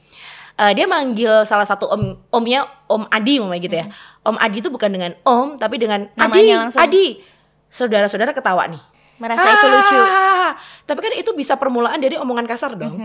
Eh, 0.55 0.73
dia 0.73 0.85
manggil 0.85 1.43
salah 1.43 1.63
satu 1.63 1.85
om 1.85 2.01
omnya 2.31 2.63
Om 2.85 3.09
Adi 3.09 3.41
mamanya 3.41 3.61
gitu 3.61 3.75
ya. 3.75 3.85
Om 4.21 4.37
Adi 4.37 4.57
itu 4.59 4.69
bukan 4.69 4.87
dengan 4.87 5.11
Om 5.21 5.57
tapi 5.57 5.75
dengan 5.75 6.05
Adi. 6.13 6.49
Langsung. 6.49 6.79
Adi. 6.79 7.17
Saudara-saudara 7.65 8.29
ketawa 8.29 8.69
nih. 8.69 8.81
Merasa 9.15 9.41
itu 9.43 9.67
lucu. 9.67 9.97
Ah, 9.97 10.53
Tapi 10.83 10.99
kan 10.99 11.11
itu 11.11 11.31
bisa 11.31 11.55
permulaan 11.55 11.97
dari 11.97 12.13
omongan 12.13 12.45
kasar 12.45 12.75
dong. 12.75 12.99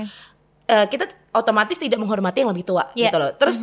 Eh, 0.66 0.86
kita 0.86 1.08
otomatis 1.32 1.74
tidak 1.74 1.96
menghormati 1.96 2.42
yang 2.42 2.50
lebih 2.50 2.62
tua 2.62 2.90
Iya. 2.92 3.08
gitu 3.08 3.18
loh. 3.18 3.32
Terus 3.34 3.62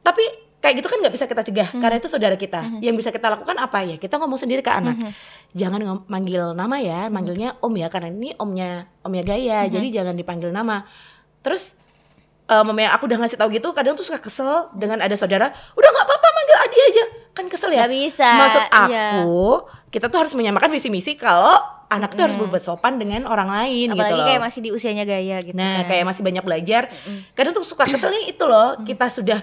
tapi 0.00 0.22
kayak 0.58 0.74
gitu 0.76 0.88
kan 0.88 0.98
nggak 0.98 1.14
bisa 1.14 1.24
kita 1.24 1.42
cegah 1.42 1.68
karena 1.72 1.96
itu 1.96 2.06
saudara 2.06 2.34
kita. 2.34 2.60
Yang 2.78 2.94
bisa 2.98 3.10
kita 3.10 3.26
lakukan 3.28 3.56
apa 3.56 3.82
ya? 3.84 3.96
Kita 3.96 4.18
ngomong 4.18 4.36
sendiri 4.36 4.60
ke 4.60 4.68
anak. 4.68 4.94
Jangan 5.50 5.80
ngom- 5.80 6.04
manggil 6.06 6.52
nama 6.52 6.76
ya, 6.76 7.08
manggilnya 7.08 7.56
om 7.58 7.72
ya 7.72 7.88
karena 7.88 8.12
ini 8.12 8.36
omnya 8.36 8.84
omnya 9.00 9.22
gaya. 9.24 9.64
Jadi 9.66 9.88
jangan 9.90 10.12
dipanggil 10.12 10.50
nama. 10.50 10.84
Terus 11.40 11.72
eh 12.48 12.62
mamanya 12.64 12.96
aku 12.96 13.04
udah 13.04 13.20
ngasih 13.20 13.36
tahu 13.36 13.52
gitu, 13.52 13.68
kadang 13.70 13.92
tuh 13.92 14.02
suka 14.02 14.16
kesel 14.18 14.72
dengan 14.72 14.98
ada 14.98 15.12
saudara, 15.14 15.52
udah 15.76 15.88
nggak 15.88 16.06
apa-apa 16.08 16.28
manggil 16.32 16.56
Adi 16.64 16.78
aja, 16.80 17.04
kan 17.32 17.44
kesel 17.46 17.70
ya. 17.70 17.84
Nggak 17.84 17.92
bisa, 17.92 18.24
Maksud 18.24 18.64
aku, 18.72 18.88
iya. 18.88 19.08
kita 19.88 20.06
tuh 20.08 20.18
harus 20.24 20.32
menyamakan 20.32 20.72
visi 20.72 20.88
misi 20.88 21.12
kalau 21.12 21.60
anak 21.88 22.12
tuh 22.12 22.24
harus 22.24 22.36
berbuat 22.36 22.60
sopan 22.60 22.96
dengan 22.96 23.24
orang 23.24 23.48
lain 23.48 23.92
apalagi 23.92 24.12
gitu 24.12 24.20
loh. 24.20 24.26
kayak 24.28 24.42
masih 24.44 24.60
di 24.60 24.70
usianya 24.72 25.04
gaya 25.04 25.40
gitu 25.40 25.56
Nah, 25.56 25.84
kan. 25.84 25.88
kayak 25.88 26.04
masih 26.04 26.20
banyak 26.20 26.44
belajar. 26.44 26.82
Kadang 27.32 27.52
tuh 27.56 27.64
suka 27.64 27.88
kesel 27.88 28.12
nih 28.12 28.36
itu 28.36 28.44
loh. 28.44 28.76
Kita 28.84 29.08
sudah 29.08 29.40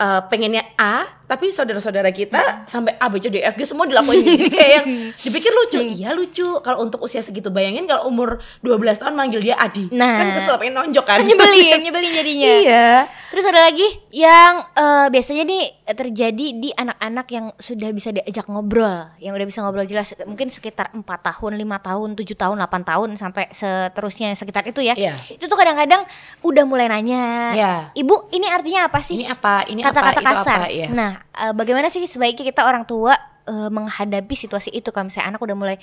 uh, 0.00 0.24
pengennya 0.24 0.72
A, 0.80 1.04
tapi 1.32 1.48
saudara-saudara 1.48 2.12
kita 2.12 2.68
sampai 2.68 2.92
A, 3.00 3.08
B, 3.08 3.16
C, 3.16 3.32
D, 3.32 3.40
F, 3.40 3.56
G 3.56 3.64
semua 3.64 3.88
dilakuin 3.88 4.20
gitu. 4.20 4.36
Jadi 4.36 4.50
kayak 4.52 4.70
yang 4.76 4.86
dipikir 5.24 5.48
lucu. 5.48 5.80
Iya 5.80 6.12
lucu. 6.12 6.60
Kalau 6.60 6.84
untuk 6.84 7.00
usia 7.00 7.24
segitu 7.24 7.48
bayangin 7.48 7.88
kalau 7.88 8.04
umur 8.12 8.36
12 8.60 9.00
tahun 9.00 9.16
manggil 9.16 9.40
dia 9.40 9.56
Adi. 9.56 9.88
Nah. 9.96 10.20
Kan 10.20 10.28
kesel 10.36 10.60
pengen 10.60 10.76
nonjok 10.76 11.08
kan. 11.08 11.24
nyebelin 11.28 11.80
nyebelin 11.88 12.12
jadinya 12.12 12.52
iya. 12.60 12.88
Terus 13.32 13.48
ada 13.48 13.64
lagi 13.64 13.88
yang 14.12 14.60
eh, 14.76 15.08
biasanya 15.08 15.48
nih 15.48 15.64
terjadi 15.96 16.46
di 16.52 16.68
anak-anak 16.68 17.26
yang 17.32 17.46
sudah 17.56 17.88
bisa 17.96 18.12
diajak 18.12 18.44
ngobrol, 18.44 19.08
yang 19.16 19.32
udah 19.32 19.48
bisa 19.48 19.64
ngobrol 19.64 19.88
jelas, 19.88 20.12
mungkin 20.28 20.52
sekitar 20.52 20.92
4 20.92 21.00
tahun, 21.00 21.56
5 21.56 21.64
tahun, 21.80 22.08
7 22.12 22.28
tahun, 22.36 22.56
8 22.60 22.84
tahun 22.84 23.08
sampai 23.16 23.48
seterusnya 23.56 24.36
sekitar 24.36 24.68
itu 24.68 24.84
ya. 24.84 24.92
Iya. 24.92 25.16
Itu 25.32 25.48
tuh 25.48 25.56
kadang-kadang 25.56 26.04
udah 26.44 26.64
mulai 26.68 26.92
nanya, 26.92 27.56
Iya. 27.56 27.72
"Ibu, 27.96 28.28
ini 28.36 28.52
artinya 28.52 28.92
apa 28.92 29.00
sih?" 29.00 29.16
Ini 29.16 29.32
apa? 29.32 29.64
Ini 29.64 29.80
Kata-kata 29.80 30.20
kasar. 30.20 30.60
apa? 30.64 30.68
Iya. 30.68 30.88
Nah, 30.92 31.21
eh, 31.30 31.52
bagaimana 31.54 31.88
sih 31.88 32.04
sebaiknya 32.04 32.52
kita 32.52 32.62
orang 32.66 32.84
tua 32.84 33.14
eh, 33.46 33.70
menghadapi 33.70 34.34
situasi 34.34 34.74
itu? 34.74 34.90
Kalau 34.90 35.08
misalnya 35.08 35.36
anak 35.36 35.40
udah 35.40 35.56
mulai 35.56 35.76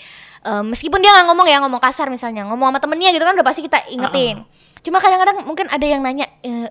eh, 0.43 0.63
meskipun 0.63 0.99
dia 0.99 1.11
nggak 1.15 1.27
ngomong 1.31 1.47
ya 1.47 1.57
ngomong 1.63 1.81
kasar 1.81 2.07
misalnya 2.11 2.45
ngomong 2.47 2.75
sama 2.75 2.79
temennya 2.79 3.09
gitu 3.15 3.23
kan 3.23 3.33
udah 3.35 3.47
pasti 3.47 3.61
kita 3.65 3.79
ingetin. 3.89 4.43
Cuma 4.83 5.03
kadang-kadang 5.03 5.43
mungkin 5.43 5.67
ada 5.71 5.85
yang 5.85 6.01
nanya 6.03 6.27
eh, 6.43 6.69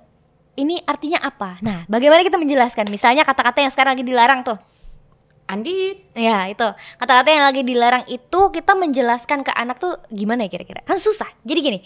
ini 0.58 0.82
artinya 0.84 1.22
apa? 1.22 1.60
Nah 1.62 1.87
bagaimana 1.87 2.25
kita 2.26 2.37
menjelaskan? 2.37 2.90
Misalnya 2.90 3.22
kata-kata 3.22 3.62
yang 3.62 3.72
sekarang 3.72 3.94
lagi 3.96 4.04
dilarang 4.06 4.42
tuh. 4.44 4.58
Andit. 5.48 6.12
ya 6.12 6.44
itu. 6.44 6.68
Kata-kata 7.00 7.28
yang 7.32 7.44
lagi 7.48 7.64
dilarang 7.64 8.04
itu 8.12 8.40
kita 8.52 8.76
menjelaskan 8.76 9.40
ke 9.40 9.52
anak 9.56 9.80
tuh 9.80 9.96
gimana 10.12 10.44
ya 10.44 10.52
kira-kira? 10.52 10.84
Kan 10.84 11.00
susah. 11.00 11.28
Jadi 11.40 11.60
gini 11.64 11.80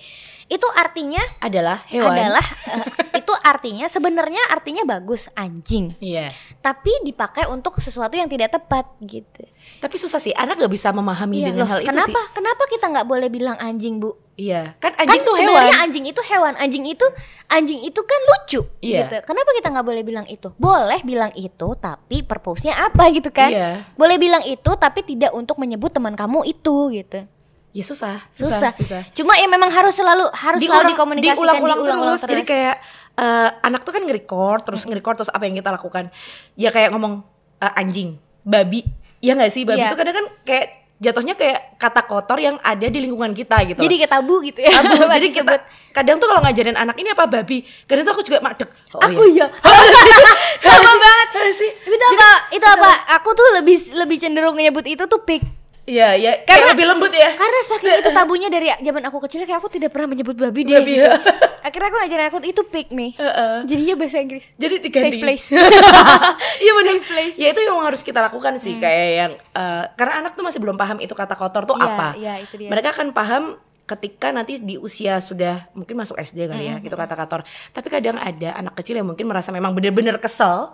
itu 0.53 0.69
artinya 0.71 1.25
adalah 1.39 1.81
hewan. 1.89 2.13
adalah 2.13 2.45
eh, 2.69 2.87
itu 3.17 3.33
artinya 3.35 3.87
sebenarnya 3.87 4.43
artinya 4.49 4.85
bagus 4.85 5.33
anjing 5.33 5.97
Iya. 5.97 6.29
tapi 6.61 6.93
dipakai 7.03 7.49
untuk 7.49 7.75
sesuatu 7.75 8.13
yang 8.13 8.29
tidak 8.29 8.53
tepat 8.53 8.85
gitu. 9.01 9.43
Tapi 9.81 9.97
susah 9.97 10.19
sih, 10.19 10.31
anak 10.31 10.59
gak 10.59 10.71
bisa 10.71 10.93
memahami 10.93 11.41
Iya 11.41 11.47
dengan 11.49 11.59
loh, 11.59 11.69
hal 11.69 11.79
itu 11.81 11.89
kenapa? 11.89 12.13
sih. 12.13 12.33
Kenapa 12.33 12.63
kita 12.67 12.85
nggak 12.87 13.07
boleh 13.07 13.29
bilang 13.29 13.57
anjing 13.57 13.97
bu? 13.97 14.13
Iya, 14.33 14.75
kan 14.77 14.93
Kan 14.93 15.05
anjing 15.05 15.23
tuh 15.23 15.35
hewan. 15.35 15.45
sebenarnya 15.45 15.77
anjing 15.79 16.05
itu 16.07 16.21
hewan, 16.25 16.55
anjing 16.57 16.85
itu 16.87 17.07
anjing 17.49 17.81
itu 17.81 18.01
kan 18.01 18.21
lucu, 18.27 18.61
Iya. 18.81 18.99
gitu. 19.03 19.17
Kenapa 19.25 19.51
kita 19.53 19.69
nggak 19.69 19.87
boleh 19.87 20.03
bilang 20.03 20.27
itu? 20.27 20.49
Boleh 20.55 21.01
bilang 21.03 21.33
itu, 21.35 21.69
tapi 21.77 22.23
purpose-nya 22.23 22.75
apa 22.83 23.09
gitu 23.11 23.29
kan? 23.29 23.51
Iya. 23.51 23.85
Boleh 23.93 24.17
bilang 24.17 24.43
itu, 24.43 24.71
tapi 24.75 25.01
tidak 25.03 25.33
untuk 25.33 25.57
menyebut 25.57 25.91
teman 25.91 26.13
kamu 26.13 26.45
itu 26.47 26.77
gitu. 26.93 27.25
Ya 27.73 27.81
susah, 27.81 28.21
Susah. 28.29 28.53
susah, 28.61 28.71
susah. 28.77 29.03
Cuma 29.17 29.33
ya 29.41 29.49
memang 29.49 29.73
harus 29.73 29.97
selalu 29.97 30.29
harus 30.37 30.61
selalu 30.61 30.93
dikomunikasikan, 30.93 31.37
diulang-ulang 31.41 31.81
diulang-ulang 31.81 32.21
terus. 32.21 32.29
Jadi 32.29 32.43
kayak 32.45 32.77
eh, 33.17 33.49
anak 33.65 33.81
tuh 33.81 33.97
kan 33.97 34.05
nge-record 34.05 34.61
terus 34.61 34.85
nge-record 34.85 35.17
terus 35.25 35.33
apa 35.33 35.49
yang 35.49 35.57
kita 35.57 35.73
lakukan? 35.73 36.13
Ya 36.53 36.69
kayak 36.69 36.93
ngomong 36.93 37.25
eh, 37.65 37.81
anjing, 37.81 38.21
babi. 38.45 38.85
Ya 39.25 39.33
nggak 39.33 39.49
sih? 39.49 39.65
Babi 39.65 39.81
Iya. 39.81 39.89
itu 39.89 39.97
kadang 39.97 40.15
kan 40.21 40.27
kayak 40.45 40.67
jatuhnya 41.03 41.35
kayak 41.35 41.81
kata 41.81 42.03
kotor 42.07 42.39
yang 42.39 42.61
ada 42.63 42.87
di 42.87 42.99
lingkungan 43.03 43.35
kita 43.35 43.59
gitu. 43.67 43.81
jadi 43.83 43.95
kayak 44.05 44.13
tabu 44.21 44.39
gitu 44.45 44.61
ya. 44.63 44.71
Tabu. 44.71 45.03
Jadi 45.19 45.29
kita 45.33 45.55
kadang 45.91 46.17
tuh 46.23 46.29
kalau 46.31 46.41
ngajarin 46.47 46.77
anak 46.79 46.95
ini 47.01 47.09
apa 47.11 47.25
babi, 47.27 47.65
kadang 47.89 48.05
tuh 48.07 48.13
aku 48.15 48.23
juga 48.23 48.39
madek. 48.39 48.71
Oh, 48.95 49.01
aku 49.01 49.23
iya. 49.33 49.49
ya. 50.63 50.71
sama 50.77 50.93
banget. 50.93 51.29
Iya 51.41 51.53
sih. 51.57 51.71
Itu 51.89 52.05
apa? 52.05 52.31
Itu 52.53 52.67
apa? 52.69 52.91
Aku 53.17 53.33
tuh 53.33 53.49
lebih 53.57 53.77
lebih 53.97 54.17
cenderung 54.21 54.61
nyebut 54.61 54.85
itu 54.85 55.09
tuh 55.09 55.25
pig. 55.25 55.43
Iya, 55.83 56.15
ya, 56.15 56.33
kayak 56.39 56.47
Karena- 56.47 56.71
lebih 56.71 56.87
lembut 56.87 57.11
ya. 57.11 57.31
Karena 57.35 57.59
saking 57.67 57.95
itu 57.99 58.11
tabunya 58.19 58.47
dari 58.47 58.71
zaman 58.71 59.03
aku 59.03 59.19
kecil 59.27 59.43
kayak 59.43 59.59
aku 59.59 59.67
tidak 59.67 59.91
pernah 59.91 60.15
menyebut 60.15 60.39
babi 60.39 60.63
deh. 60.63 60.79
Babi, 60.79 60.95
gitu. 60.95 61.11
ya. 61.11 61.19
Akhirnya 61.67 61.89
aku 61.91 61.97
ngajarin 61.99 62.27
aku 62.31 62.39
itu 62.45 62.63
pig 62.65 62.87
nih. 62.89 63.11
Heeh. 63.19 63.55
Jadinya 63.67 63.95
bahasa 63.97 64.19
Inggris. 64.19 64.47
Jadi 64.55 64.75
diganti. 64.79 65.07
Safe 65.11 65.19
place. 65.19 65.47
Iya 66.63 66.73
benar. 66.79 66.95
Safe 66.95 67.07
place. 67.09 67.35
Hmm. 67.35 67.43
Ya 67.43 67.49
itu 67.51 67.61
yang 67.61 67.77
harus 67.83 68.01
kita 68.01 68.21
lakukan 68.21 68.55
sih 68.57 68.79
kayak 68.79 69.09
yang 69.13 69.33
eh, 69.35 69.85
karena 69.93 70.15
anak 70.23 70.33
tuh 70.35 70.45
masih 70.47 70.63
belum 70.63 70.77
paham 70.77 70.99
itu 70.99 71.11
kata 71.13 71.35
kotor 71.35 71.67
tuh 71.67 71.75
Iya, 71.75 71.87
apa. 71.89 72.09
iya, 72.15 72.35
itu 72.39 72.55
dia. 72.55 72.71
Mereka 72.71 72.95
akan 72.95 73.11
paham 73.11 73.43
ketika 73.83 74.31
nanti 74.31 74.57
di 74.57 74.79
usia 74.79 75.19
sudah 75.19 75.67
mungkin 75.75 75.99
masuk 75.99 76.15
SD 76.17 76.47
kali 76.47 76.63
Hmm, 76.63 76.71
ya 76.71 76.77
gitu 76.79 76.95
kata 76.95 77.19
kotor. 77.19 77.43
Tapi 77.71 77.87
kadang 77.91 78.15
ada 78.17 78.55
anak 78.55 78.79
kecil 78.79 78.95
yang 78.95 79.05
mungkin 79.05 79.27
merasa 79.27 79.51
memang 79.51 79.75
bener-bener 79.75 80.17
kesel 80.17 80.71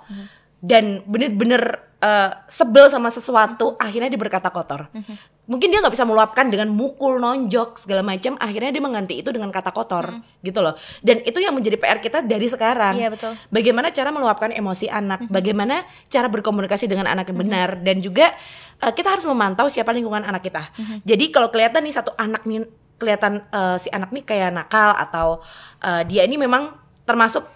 dan 0.58 1.06
bener-bener 1.06 1.82
eh, 2.02 2.30
sebel 2.46 2.90
sama 2.90 3.10
sesuatu 3.10 3.78
akhirnya 3.78 4.10
dia 4.10 4.20
berkata 4.20 4.50
kotor. 4.50 4.90
Hmm. 4.90 5.16
Mungkin 5.48 5.72
dia 5.72 5.80
nggak 5.80 5.96
bisa 5.96 6.04
meluapkan 6.04 6.52
dengan 6.52 6.68
mukul, 6.68 7.16
nonjok 7.16 7.80
segala 7.80 8.04
macam. 8.04 8.36
Akhirnya 8.36 8.68
dia 8.68 8.84
mengganti 8.84 9.16
itu 9.16 9.32
dengan 9.32 9.48
kata 9.48 9.72
kotor 9.72 10.20
gitu 10.44 10.60
loh. 10.60 10.76
Dan 11.00 11.24
itu 11.24 11.40
yang 11.40 11.56
menjadi 11.56 11.80
PR 11.80 12.04
kita 12.04 12.20
dari 12.20 12.44
sekarang. 12.44 13.00
Hmm. 13.00 13.02
Iya, 13.02 13.08
betul. 13.08 13.32
Bagaimana 13.48 13.88
cara 13.88 14.10
meluapkan 14.12 14.50
emosi 14.52 14.92
anak, 14.92 15.24
bagaimana 15.32 15.88
cara 16.12 16.28
berkomunikasi 16.28 16.84
dengan 16.84 17.08
anak 17.08 17.32
yang 17.32 17.38
benar 17.40 17.68
dan 17.80 18.04
juga 18.04 18.34
eh, 18.82 18.92
kita 18.92 19.08
harus 19.14 19.24
memantau 19.24 19.72
siapa 19.72 19.94
lingkungan 19.94 20.22
anak 20.26 20.44
kita. 20.44 20.68
Jadi 21.06 21.32
kalau 21.32 21.48
kelihatan 21.48 21.82
nih 21.86 21.94
satu 21.96 22.12
anak 22.18 22.44
nih 22.44 22.68
kelihatan 22.98 23.46
eh, 23.48 23.76
si 23.78 23.88
anak 23.94 24.10
nih 24.10 24.26
kayak 24.26 24.50
nakal 24.52 24.92
atau 24.92 25.40
eh, 25.80 26.02
dia 26.04 26.26
ini 26.26 26.36
memang 26.36 26.74
termasuk 27.08 27.46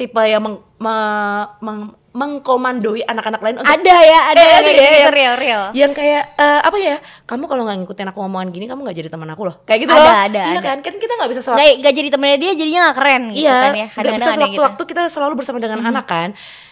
tipe 0.00 0.22
yang 0.24 0.42
meng, 0.42 0.56
me- 0.80 1.48
meng- 1.60 1.94
mengkomandoi 2.14 3.02
anak-anak 3.02 3.40
lain 3.40 3.56
untuk 3.58 3.66
Ada 3.68 3.96
ya, 4.00 4.20
ada 4.28 4.38
Eh, 4.38 4.54
ada 4.54 4.62
ya, 4.62 4.70
gitu 4.70 4.82
yang- 5.02 5.10
real 5.12 5.34
real. 5.34 5.62
yang 5.74 5.90
kayak 5.90 6.32
eh, 6.32 6.60
apa 6.62 6.76
ya 6.76 6.96
kamu 7.24 7.44
kalau 7.44 7.62
nggak 7.64 7.78
ngikutin 7.80 8.06
aku 8.08 8.18
ngomongan 8.20 8.48
gini 8.48 8.64
kamu 8.64 8.80
nggak 8.80 8.96
jadi 8.96 9.08
teman 9.08 9.28
aku 9.28 9.42
loh 9.44 9.56
kayak 9.62 9.82
gitu 9.82 9.90
Ada, 9.90 10.00
loh 10.00 10.14
ada, 10.14 10.42
iya 10.44 10.56
ada. 10.56 10.62
kan 10.64 10.78
kan 10.78 10.94
kita 10.94 11.12
nggak 11.12 11.28
bisa 11.28 11.40
sewaktu 11.42 11.60
Gak, 11.60 11.74
gak 11.80 11.94
jadi 11.94 12.08
temennya 12.08 12.38
dia 12.38 12.52
jadinya 12.54 12.80
gak 12.84 12.96
keren 12.96 13.22
gitu 13.28 13.42
iya 13.42 13.54
kan 13.56 13.72
ya. 13.72 13.86
nggak 13.90 14.04
bisa 14.06 14.14
ada 14.14 14.22
gitu. 14.22 14.38
sewaktu-waktu 14.38 14.82
kita 14.86 15.02
selalu 15.08 15.34
bersama 15.34 15.58
dengan 15.58 15.80
anak 15.82 16.06
kan 16.06 16.28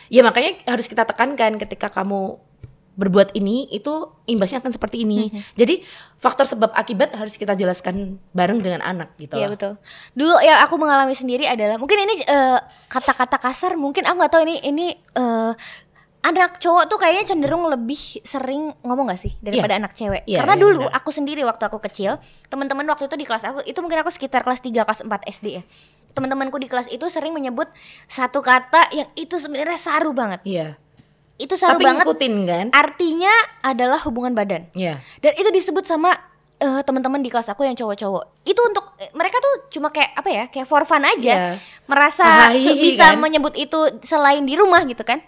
ya 0.07 0.23
makanya 0.23 0.51
harus 0.65 0.87
kita 0.87 1.03
tekankan 1.03 1.59
ketika 1.59 1.91
kamu 1.91 2.39
berbuat 2.93 3.33
ini 3.33 3.73
itu 3.73 3.89
imbasnya 4.27 4.61
akan 4.61 4.69
seperti 4.71 5.03
ini 5.03 5.27
jadi 5.55 5.81
faktor 6.19 6.45
sebab 6.45 6.71
akibat 6.71 7.11
harus 7.13 7.35
kita 7.35 7.57
jelaskan 7.57 8.21
bareng 8.31 8.61
dengan 8.61 8.79
anak 8.79 9.17
gitu 9.17 9.33
Iya 9.33 9.49
betul. 9.49 9.81
Dulu 10.13 10.39
yang 10.39 10.61
aku 10.61 10.77
mengalami 10.77 11.11
sendiri 11.13 11.49
adalah 11.49 11.75
mungkin 11.75 11.99
ini 11.99 12.21
eh, 12.21 12.59
kata-kata 12.87 13.41
kasar 13.41 13.75
mungkin 13.75 14.05
aku 14.05 14.15
nggak 14.15 14.31
tahu 14.31 14.43
ini 14.45 14.55
ini 14.63 14.87
anak 16.23 16.63
cowok 16.63 16.87
tuh 16.87 17.03
kayaknya 17.03 17.35
cenderung 17.35 17.67
lebih 17.67 17.99
sering 18.23 18.71
ngomong 18.81 19.11
gak 19.11 19.19
sih 19.19 19.35
daripada 19.43 19.75
anak 19.75 19.91
cewek. 19.93 20.23
Iya, 20.23 20.47
Karena 20.47 20.55
iya, 20.55 20.63
dulu 20.63 20.81
benar. 20.87 21.03
aku 21.03 21.11
sendiri 21.11 21.43
waktu 21.43 21.67
aku 21.67 21.83
kecil, 21.83 22.23
teman-teman 22.47 22.87
waktu 22.87 23.11
itu 23.11 23.17
di 23.17 23.27
kelas 23.27 23.43
aku 23.43 23.59
itu 23.67 23.75
mungkin 23.83 23.99
aku 24.01 24.15
sekitar 24.15 24.47
kelas 24.47 24.63
3 24.63 24.87
kelas 24.87 25.01
4 25.03 25.11
SD 25.29 25.47
ya. 25.51 25.63
Teman-temanku 26.13 26.61
di 26.61 26.71
kelas 26.71 26.87
itu 26.87 27.03
sering 27.09 27.33
menyebut 27.33 27.67
satu 28.07 28.39
kata 28.39 28.93
yang 28.93 29.11
itu 29.17 29.35
sebenarnya 29.35 29.75
saru 29.75 30.15
banget. 30.15 30.41
iya 30.45 30.69
Itu 31.35 31.59
saru 31.59 31.75
tapi 31.75 31.89
banget. 31.89 32.05
ngikutin 32.07 32.35
kan 32.47 32.67
Artinya 32.71 33.33
adalah 33.61 33.99
hubungan 34.07 34.31
badan. 34.31 34.71
iya 34.73 35.03
Dan 35.19 35.35
itu 35.35 35.51
disebut 35.51 35.83
sama 35.83 36.15
eh, 36.61 36.81
teman-teman 36.87 37.19
di 37.19 37.35
kelas 37.35 37.51
aku 37.51 37.67
yang 37.67 37.75
cowok-cowok. 37.75 38.47
Itu 38.47 38.63
untuk 38.63 38.95
eh, 39.03 39.11
mereka 39.11 39.43
tuh 39.43 39.75
cuma 39.75 39.91
kayak 39.91 40.15
apa 40.15 40.29
ya? 40.31 40.45
Kayak 40.47 40.71
for 40.71 40.87
fun 40.87 41.03
aja. 41.03 41.35
Iya. 41.35 41.53
Merasa 41.91 42.55
bisa 42.79 43.11
kan? 43.11 43.19
menyebut 43.19 43.59
itu 43.59 43.75
selain 44.05 44.47
di 44.47 44.55
rumah 44.55 44.87
gitu 44.87 45.03
kan. 45.03 45.19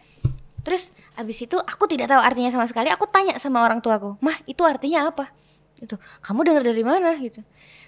Terus 0.64 0.90
abis 1.14 1.44
itu 1.44 1.56
aku 1.60 1.84
tidak 1.86 2.10
tahu 2.10 2.20
artinya 2.24 2.50
sama 2.50 2.64
sekali. 2.64 2.88
Aku 2.90 3.04
tanya 3.06 3.36
sama 3.36 3.60
orang 3.62 3.84
tuaku, 3.84 4.16
"Mah, 4.24 4.40
itu 4.48 4.64
artinya 4.64 5.12
apa?" 5.12 5.30
Gitu. 5.78 6.00
"Kamu 6.24 6.42
dengar 6.42 6.64
dari 6.64 6.82
mana?" 6.82 7.14
gitu. 7.20 7.44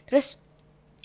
Terus 0.07 0.37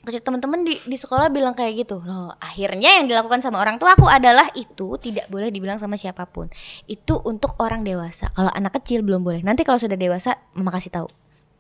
teman-teman 0.02 0.66
di 0.66 0.74
di 0.82 0.98
sekolah 0.98 1.30
bilang 1.30 1.54
kayak 1.54 1.86
gitu 1.86 2.02
loh 2.02 2.34
akhirnya 2.42 2.98
yang 2.98 3.06
dilakukan 3.06 3.38
sama 3.46 3.62
orang 3.62 3.78
tua 3.78 3.94
aku 3.94 4.10
adalah 4.10 4.50
itu 4.58 4.98
tidak 4.98 5.30
boleh 5.30 5.54
dibilang 5.54 5.78
sama 5.78 5.94
siapa 5.94 6.26
pun 6.26 6.50
itu 6.90 7.22
untuk 7.22 7.54
orang 7.62 7.86
dewasa 7.86 8.34
kalau 8.34 8.50
anak 8.50 8.82
kecil 8.82 9.06
belum 9.06 9.22
boleh 9.22 9.46
nanti 9.46 9.62
kalau 9.62 9.78
sudah 9.78 9.94
dewasa 9.94 10.42
mama 10.58 10.74
kasih 10.74 10.90
tahu 10.90 11.08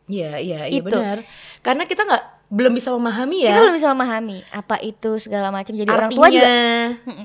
iya 0.09 0.41
iya 0.41 0.65
iya 0.65 0.81
Itu. 0.81 0.89
benar 0.89 1.21
karena 1.61 1.85
kita 1.85 2.01
nggak 2.01 2.25
belum 2.51 2.75
bisa 2.75 2.91
memahami 2.91 3.38
ya 3.41 3.50
kita 3.50 3.60
belum 3.63 3.75
bisa 3.75 3.88
memahami 3.89 4.38
apa 4.51 4.75
itu 4.77 5.12
segala 5.17 5.50
macam 5.50 5.72
jadi 5.72 5.88
orang 5.88 6.12
tua 6.12 6.20
artinya 6.22 6.36
juga 6.36 6.51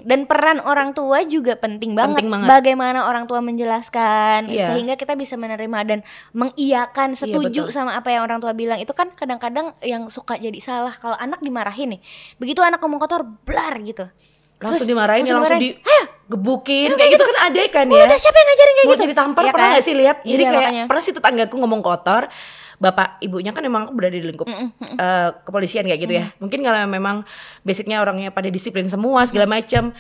dan 0.05 0.21
peran 0.23 0.59
orang 0.61 0.91
tua 0.93 1.19
juga 1.21 1.53
penting 1.57 1.93
banget, 1.93 2.15
Penting 2.17 2.31
banget. 2.31 2.47
bagaimana 2.49 2.99
orang 3.05 3.27
tua 3.27 3.43
menjelaskan 3.43 4.47
Iya. 4.47 4.71
sehingga 4.71 4.95
kita 4.95 5.13
bisa 5.13 5.35
menerima 5.35 5.79
dan 5.85 5.99
mengiyakan 6.31 7.13
setuju 7.13 7.67
betul. 7.67 7.75
sama 7.75 7.93
apa 7.93 8.09
yang 8.09 8.23
orang 8.23 8.39
tua 8.39 8.53
bilang 8.53 8.79
itu 8.79 8.91
kan 8.91 9.11
kadang-kadang 9.11 9.75
yang 9.81 10.07
suka 10.07 10.37
jadi 10.37 10.57
salah 10.57 10.93
kalau 10.93 11.17
anak 11.17 11.41
dimarahin 11.41 11.99
nih 11.99 12.01
begitu 12.37 12.61
anak 12.61 12.79
ngomong 12.79 12.99
kotor 12.99 13.27
blar 13.43 13.75
gitu 13.81 14.07
langsung 14.57 14.79
Terus 14.79 14.89
dimarahin 14.89 15.21
ya 15.21 15.35
langsung 15.35 15.43
langsung 15.43 15.59
dimarahin. 15.59 16.15
di 16.17 16.29
gebukin 16.29 16.91
kayak 16.93 17.11
gitu 17.13 17.25
kan 17.25 17.37
ada 17.45 17.61
kan 17.69 17.87
ya 17.89 18.03
Udah 18.05 18.17
siapa 18.17 18.37
yang 18.37 18.49
ngajarin 18.49 18.73
kayak 18.73 18.87
gitu? 18.89 19.03
jadi 19.05 19.15
tampar 19.15 19.43
Iya 19.43 19.53
pernah 19.53 19.67
kan? 19.67 19.75
gak 19.75 19.85
sih 19.85 19.95
lihat 19.95 20.17
jadi 20.23 20.33
Iya, 20.39 20.49
kayak 20.49 20.63
makanya. 20.65 20.85
pernah 20.87 21.03
sih 21.03 21.13
tetanggaku 21.13 21.55
ngomong 21.57 21.83
kotor 21.83 22.23
bapak 22.77 23.21
ibunya 23.25 23.51
kan 23.51 23.65
emang 23.65 23.89
aku 23.89 23.93
berada 23.97 24.17
di 24.17 24.25
lingkup 24.25 24.47
eh, 24.47 25.29
kepolisian 25.45 25.85
kayak 25.85 26.01
gitu 26.01 26.15
ya. 26.17 26.25
Mungkin 26.39 26.61
karena 26.61 26.85
memang 26.85 27.25
basicnya 27.63 28.01
orangnya 28.01 28.29
pada 28.31 28.49
disiplin 28.49 28.85
semua 28.87 29.25
segala 29.25 29.49
macam 29.49 29.91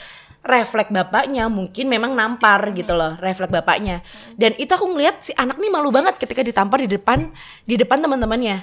refleks 0.46 0.94
bapaknya 0.94 1.50
mungkin 1.50 1.90
memang 1.90 2.14
nampar 2.14 2.70
gitu 2.70 2.94
loh 2.94 3.18
refleks 3.18 3.50
bapaknya. 3.50 4.04
Dan 4.38 4.54
itu 4.56 4.70
aku 4.70 4.86
ngeliat 4.86 5.18
si 5.24 5.32
anak 5.34 5.58
nih 5.58 5.72
malu 5.72 5.90
banget 5.90 6.20
ketika 6.20 6.44
ditampar 6.44 6.84
di 6.84 6.90
depan 6.90 7.32
di 7.64 7.74
depan 7.74 7.98
teman-temannya. 7.98 8.62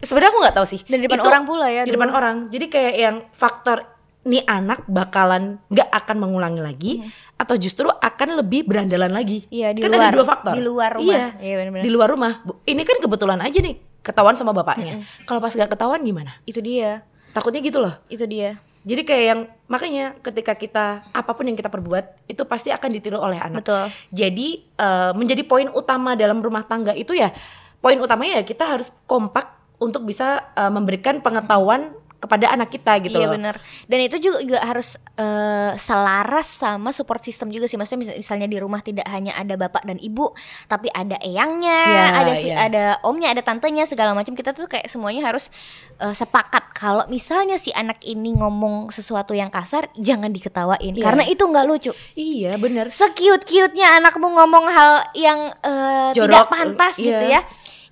Sebenarnya 0.00 0.30
aku 0.32 0.38
nggak 0.40 0.56
tahu 0.56 0.66
sih. 0.68 0.80
Dan 0.88 1.04
di 1.04 1.06
depan 1.08 1.20
Itu- 1.20 1.28
orang 1.28 1.44
pula 1.44 1.66
ya, 1.68 1.84
di 1.84 1.92
aduh. 1.92 2.00
depan 2.00 2.10
orang. 2.12 2.36
Jadi 2.48 2.66
kayak 2.72 2.94
yang 2.96 3.16
faktor 3.36 3.84
nih 4.20 4.44
anak 4.44 4.84
bakalan 4.84 5.56
nggak 5.66 5.88
akan 5.88 6.16
mengulangi 6.18 6.60
lagi 6.60 6.92
atau 7.34 7.56
justru 7.56 7.88
akan 7.88 8.36
lebih 8.36 8.68
berandalan 8.68 9.08
lagi 9.08 9.48
Iya, 9.48 9.72
di 9.72 9.80
kan 9.80 9.88
luar. 9.90 10.02
ada 10.02 10.12
dua 10.12 10.26
faktor 10.26 10.52
Di 10.52 10.60
luar 10.60 10.90
rumah. 10.92 11.08
iya, 11.08 11.26
Iya, 11.40 11.54
benar-benar. 11.56 11.84
di 11.84 11.90
luar 11.90 12.08
rumah 12.10 12.32
ini 12.64 12.82
kan 12.82 12.96
kebetulan 12.98 13.40
aja 13.40 13.58
nih 13.58 13.74
ketahuan 14.00 14.36
sama 14.36 14.52
bapaknya 14.52 15.00
kalau 15.24 15.38
pas 15.38 15.50
nggak 15.50 15.70
ketahuan 15.70 16.00
gimana 16.00 16.36
Itu 16.44 16.60
dia. 16.60 17.00
takutnya 17.30 17.60
gitu 17.60 17.78
loh 17.78 17.96
Itu 18.06 18.24
dia. 18.24 18.60
jadi 18.80 19.02
kayak 19.02 19.24
yang 19.26 19.40
makanya 19.66 20.16
ketika 20.20 20.52
kita 20.52 20.86
apa 21.06 21.30
pun 21.32 21.44
yang 21.44 21.54
kita 21.54 21.68
perbuat 21.68 22.26
itu 22.26 22.42
pasti 22.44 22.68
akan 22.68 22.90
ditiru 22.90 23.16
oleh 23.16 23.36
anak 23.36 23.60
Betul. 23.62 23.88
jadi 24.10 24.48
eh, 24.74 25.12
menjadi 25.12 25.44
poin 25.44 25.68
utama 25.70 26.12
dalam 26.12 26.40
rumah 26.40 26.60
tangga 26.62 26.92
itu 26.92 27.12
ya 27.12 27.32
poin 27.78 27.96
utamanya 27.96 28.40
ya 28.40 28.44
kita 28.44 28.68
harus 28.68 28.92
kompak 29.04 29.48
untuk 29.76 30.04
bisa 30.04 30.52
eh, 30.52 30.68
memberikan 30.68 31.20
pengetahuan 31.20 31.96
kepada 32.20 32.52
anak 32.52 32.68
kita 32.68 33.00
gitu 33.00 33.16
iya 33.16 33.26
loh. 33.26 33.32
benar. 33.34 33.56
Dan 33.88 33.98
itu 34.04 34.20
juga, 34.20 34.38
juga 34.44 34.60
harus 34.60 35.00
eh, 35.16 35.72
selaras 35.74 36.44
sama 36.46 36.92
support 36.92 37.18
system 37.18 37.48
juga 37.48 37.64
sih. 37.64 37.80
Maksudnya 37.80 38.00
mis- 38.04 38.18
misalnya 38.20 38.44
di 38.44 38.60
rumah 38.60 38.84
tidak 38.84 39.08
hanya 39.08 39.32
ada 39.34 39.56
bapak 39.56 39.88
dan 39.88 39.96
ibu, 39.96 40.28
tapi 40.68 40.92
ada 40.92 41.16
eyangnya, 41.18 41.80
Iya, 41.88 42.04
ada 42.20 42.32
si- 42.36 42.52
iya. 42.52 42.56
ada 42.68 42.84
omnya, 43.08 43.32
ada 43.32 43.40
tantenya 43.40 43.88
segala 43.88 44.12
macam. 44.12 44.36
Kita 44.36 44.52
tuh 44.52 44.68
kayak 44.68 44.84
semuanya 44.86 45.24
harus 45.24 45.48
eh, 45.96 46.12
sepakat 46.12 46.76
kalau 46.76 47.08
misalnya 47.08 47.56
si 47.56 47.72
anak 47.72 48.04
ini 48.04 48.36
ngomong 48.36 48.92
sesuatu 48.92 49.32
yang 49.32 49.48
kasar, 49.48 49.88
jangan 49.96 50.28
diketawain 50.28 50.92
Iya. 50.92 51.04
karena 51.08 51.24
itu 51.24 51.40
nggak 51.40 51.64
lucu. 51.64 51.92
Iya 52.14 52.60
benar. 52.60 52.92
Sekiut-kiutnya 52.92 53.96
anakmu 53.96 54.28
ngomong 54.28 54.68
hal 54.68 54.92
yang 55.16 55.48
eh, 55.64 56.12
tidak 56.12 56.52
pantas 56.52 57.00
iya. 57.00 57.04
gitu 57.08 57.24
ya, 57.32 57.40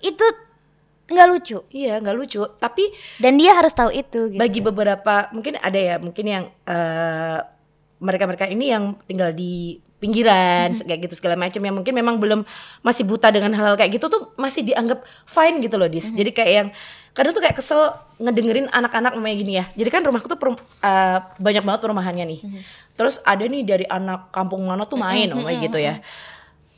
itu 0.05 0.25
nggak 1.09 1.29
lucu. 1.29 1.59
Iya 1.73 1.99
nggak 1.99 2.17
lucu. 2.17 2.45
Tapi 2.61 2.85
Dan 3.17 3.41
dia 3.41 3.57
harus 3.57 3.73
tahu 3.73 3.91
itu. 3.91 4.29
Gitu. 4.33 4.39
bagi 4.39 4.61
beberapa 4.61 5.33
mungkin 5.33 5.57
ada 5.59 5.79
ya 5.81 5.97
mungkin 5.97 6.25
yang 6.25 6.45
eh, 6.69 7.39
mereka-mereka 7.99 8.47
ini 8.47 8.71
yang 8.71 8.95
tinggal 9.09 9.35
di 9.35 9.83
pinggiran 9.99 10.71
kayak 10.79 11.11
gitu 11.11 11.19
segala 11.19 11.35
macam 11.35 11.59
yang 11.59 11.75
mungkin 11.75 11.91
memang 11.91 12.23
belum 12.23 12.47
masih 12.87 13.03
buta 13.03 13.35
dengan 13.35 13.51
hal-hal 13.51 13.75
kayak 13.75 13.99
gitu 13.99 14.07
tuh 14.07 14.31
masih 14.39 14.63
dianggap 14.63 15.03
fine 15.27 15.59
gitu 15.59 15.75
loh 15.75 15.91
dis. 15.91 16.15
Jadi 16.15 16.31
kayak 16.31 16.53
yang 16.55 16.69
kadang 17.11 17.35
tuh 17.35 17.43
kayak 17.43 17.59
kesel 17.59 17.99
ngedengerin 18.23 18.71
anak-anak 18.71 19.19
namanya 19.19 19.35
gini 19.35 19.53
ya. 19.59 19.67
Jadi 19.75 19.91
kan 19.91 20.07
rumahku 20.07 20.31
tuh 20.31 20.39
perum- 20.39 20.63
eh, 20.87 21.19
banyak 21.43 21.67
banget 21.67 21.81
perumahannya 21.83 22.25
nih. 22.31 22.41
Terus 22.95 23.19
ada 23.27 23.43
nih 23.43 23.67
dari 23.67 23.87
anak 23.91 24.31
kampung 24.31 24.63
mana 24.63 24.87
tuh 24.87 25.03
main 25.03 25.35
namanya 25.35 25.59
gitu 25.67 25.79
ya. 25.83 25.99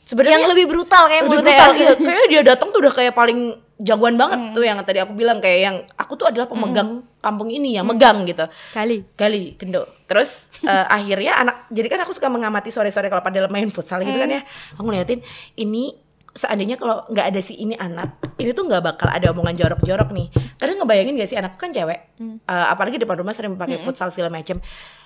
Sebenarnya 0.09 0.41
yang 0.41 0.51
lebih 0.51 0.67
brutal 0.67 1.05
kayak 1.07 1.23
lebih 1.29 1.39
brutal 1.45 1.71
iya. 1.77 1.93
Kayaknya 1.95 2.27
dia 2.33 2.43
datang 2.57 2.73
tuh 2.73 2.81
udah 2.81 2.93
kayak 2.97 3.13
paling 3.13 3.53
jagoan 3.81 4.21
banget 4.21 4.53
tuh 4.53 4.63
yang 4.63 4.79
tadi 4.85 5.01
aku 5.01 5.17
bilang 5.17 5.41
kayak 5.41 5.61
yang 5.65 5.77
aku 5.97 6.13
tuh 6.21 6.29
adalah 6.29 6.45
pemegang 6.45 7.01
kampung 7.25 7.49
ini 7.49 7.77
yang 7.81 7.89
megang 7.89 8.29
gitu. 8.29 8.45
Kali. 8.77 9.05
kali 9.17 9.57
kendo 9.57 9.89
terus 10.05 10.53
eh, 10.65 10.87
akhirnya 11.01 11.41
anak 11.41 11.57
jadi 11.73 11.89
kan 11.89 12.01
aku 12.05 12.13
suka 12.13 12.29
mengamati 12.29 12.69
sore-sore 12.69 13.09
kalau 13.09 13.25
pada 13.25 13.49
main 13.49 13.73
futsal 13.73 14.05
gitu 14.05 14.17
kan 14.21 14.29
ya. 14.29 14.43
Aku 14.77 14.85
ngeliatin 14.85 15.25
ini 15.57 15.97
seandainya 16.31 16.79
kalau 16.79 17.05
nggak 17.11 17.27
ada 17.35 17.41
si 17.43 17.59
ini 17.59 17.75
anak 17.75 18.23
ini 18.39 18.55
tuh 18.55 18.65
nggak 18.65 18.83
bakal 18.83 19.09
ada 19.11 19.31
omongan 19.35 19.55
jorok-jorok 19.59 20.15
nih. 20.15 20.29
Kadang 20.57 20.83
ngebayangin 20.83 21.15
gak 21.19 21.29
sih 21.29 21.39
anakku 21.39 21.59
kan 21.59 21.71
cewek 21.75 22.01
Eh, 22.21 22.67
apalagi 22.71 23.01
depan 23.01 23.17
rumah 23.21 23.33
sering 23.33 23.57
pakai 23.57 23.81
futsal 23.81 24.13
segala 24.13 24.31
macem. 24.31 24.61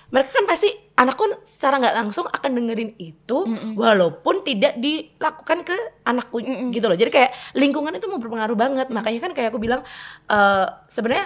Mereka 0.05 0.29
kan 0.29 0.45
pasti 0.45 0.69
anakku 0.93 1.25
secara 1.41 1.81
nggak 1.81 1.95
langsung 1.97 2.29
akan 2.29 2.51
dengerin 2.53 2.93
itu 3.01 3.37
walaupun 3.73 4.45
tidak 4.45 4.77
dilakukan 4.77 5.65
ke 5.65 5.75
anakku 6.05 6.37
gitu 6.69 6.85
loh. 6.85 6.97
Jadi 6.99 7.09
kayak 7.09 7.31
lingkungan 7.57 7.95
itu 7.97 8.05
mau 8.05 8.21
berpengaruh 8.21 8.53
banget 8.53 8.87
makanya 8.93 9.19
kan 9.25 9.31
kayak 9.33 9.49
aku 9.49 9.57
bilang 9.57 9.81
eh, 10.29 10.65
sebenarnya 10.91 11.25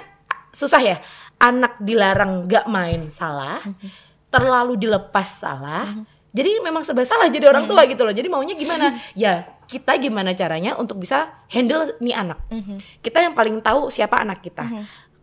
susah 0.49 0.81
ya 0.81 0.97
anak 1.37 1.77
dilarang 1.77 2.49
nggak 2.49 2.65
main 2.65 3.09
salah 3.13 3.61
terlalu 4.29 4.77
dilepas 4.77 5.29
salah 5.41 5.85
jadi 6.29 6.61
memang 6.61 6.85
serba 6.85 7.01
salah 7.01 7.25
jadi 7.25 7.49
orang 7.49 7.65
tua 7.65 7.89
gitu 7.89 8.05
loh. 8.05 8.13
Jadi 8.13 8.27
maunya 8.29 8.53
gimana? 8.53 8.93
Ya 9.17 9.49
kita 9.69 9.97
gimana 9.97 10.33
caranya 10.33 10.77
untuk 10.77 11.01
bisa 11.01 11.29
handle 11.49 11.89
nih 12.01 12.13
anak? 12.13 12.39
Kita 13.01 13.21
yang 13.21 13.33
paling 13.33 13.61
tahu 13.61 13.89
siapa 13.89 14.21
anak 14.21 14.45
kita. 14.45 14.65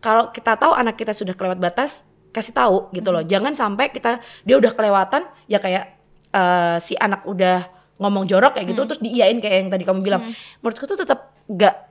Kalau 0.03 0.31
kita 0.31 0.59
tahu 0.59 0.75
anak 0.75 0.99
kita 0.99 1.15
sudah 1.15 1.35
kelewat 1.35 1.59
batas 1.59 2.07
kasih 2.35 2.53
tahu 2.53 2.91
gitu 2.93 3.09
loh. 3.15 3.23
Jangan 3.23 3.55
sampai 3.55 3.91
kita 3.95 4.19
dia 4.43 4.57
udah 4.59 4.75
kelewatan 4.75 5.25
ya 5.47 5.63
kayak 5.63 5.95
eh, 6.35 6.77
si 6.83 6.99
anak 6.99 7.23
udah 7.27 7.71
ngomong 7.97 8.29
jorok 8.29 8.61
kayak 8.61 8.77
gitu 8.77 8.83
terus 8.85 9.01
diiyain 9.01 9.39
kayak 9.41 9.57
yang 9.67 9.71
tadi 9.71 9.85
kamu 9.87 10.03
bilang. 10.03 10.23
Menurutku 10.61 10.85
tuh 10.91 10.99
tetap 10.99 11.33
gak 11.47 11.87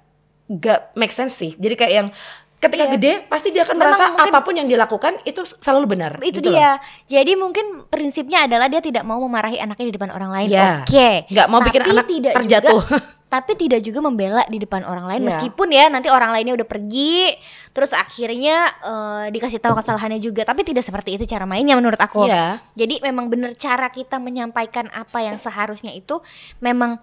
gak 0.51 0.93
make 0.99 1.12
sense 1.15 1.34
sih. 1.39 1.56
Jadi 1.56 1.75
kayak 1.80 1.93
yang 1.93 2.08
ketika 2.57 2.83
Iya. 2.83 2.93
gede 2.93 3.11
pasti 3.25 3.49
dia 3.49 3.61
akan 3.61 3.75
Memang 3.75 3.93
merasa 3.93 4.03
mungkin- 4.09 4.31
apa 4.31 4.39
pun 4.41 4.53
yang 4.55 4.65
dilakukan 4.65 5.13
itu 5.21 5.41
selalu 5.45 5.85
benar 5.87 6.11
itu 6.19 6.39
gitu 6.39 6.49
loh. 6.49 6.57
dia. 6.57 6.71
Jadi 7.05 7.31
mungkin 7.35 7.65
prinsipnya 7.85 8.45
adalah 8.45 8.65
dia 8.65 8.79
tidak 8.79 9.03
mau 9.03 9.19
memarahi 9.19 9.57
anaknya 9.57 9.85
di 9.89 9.93
depan 9.93 10.09
orang 10.09 10.31
lain. 10.31 10.49
Ya. 10.49 10.81
Oke. 10.81 11.29
Nggak 11.29 11.47
mau 11.47 11.59
bikin 11.61 11.81
Tapi 11.81 11.91
anak 11.91 12.05
tidak 12.07 12.33
terjatuh. 12.35 12.73
Juga, 12.81 12.97
tapi 13.35 13.51
tidak 13.53 13.81
juga 13.81 13.99
membela 13.99 14.43
di 14.45 14.57
depan 14.57 14.81
orang 14.81 15.05
lain 15.05 15.21
Ya. 15.21 15.27
meskipun 15.27 15.67
ya 15.69 15.85
nanti 15.89 16.07
orang 16.07 16.31
lainnya 16.31 16.55
udah 16.55 16.63
pergi 16.63 17.35
terus 17.69 17.91
akhirnya 17.91 18.55
eh, 18.81 19.25
dikasih 19.29 19.59
tahu 19.59 19.75
kesalahannya 19.75 20.17
juga 20.17 20.41
tapi 20.41 20.63
tidak 20.63 20.81
seperti 20.81 21.15
itu 21.15 21.27
cara 21.27 21.43
mainnya 21.43 21.75
menurut 21.75 21.99
aku. 21.99 22.25
Iya. 22.25 22.63
Jadi 22.73 23.03
memang 23.03 23.27
benar 23.27 23.53
cara 23.53 23.87
kita 23.89 24.17
menyampaikan 24.17 24.87
apa 24.89 25.21
yang 25.21 25.35
seharusnya 25.35 25.91
itu 25.91 26.17
memang 26.57 26.97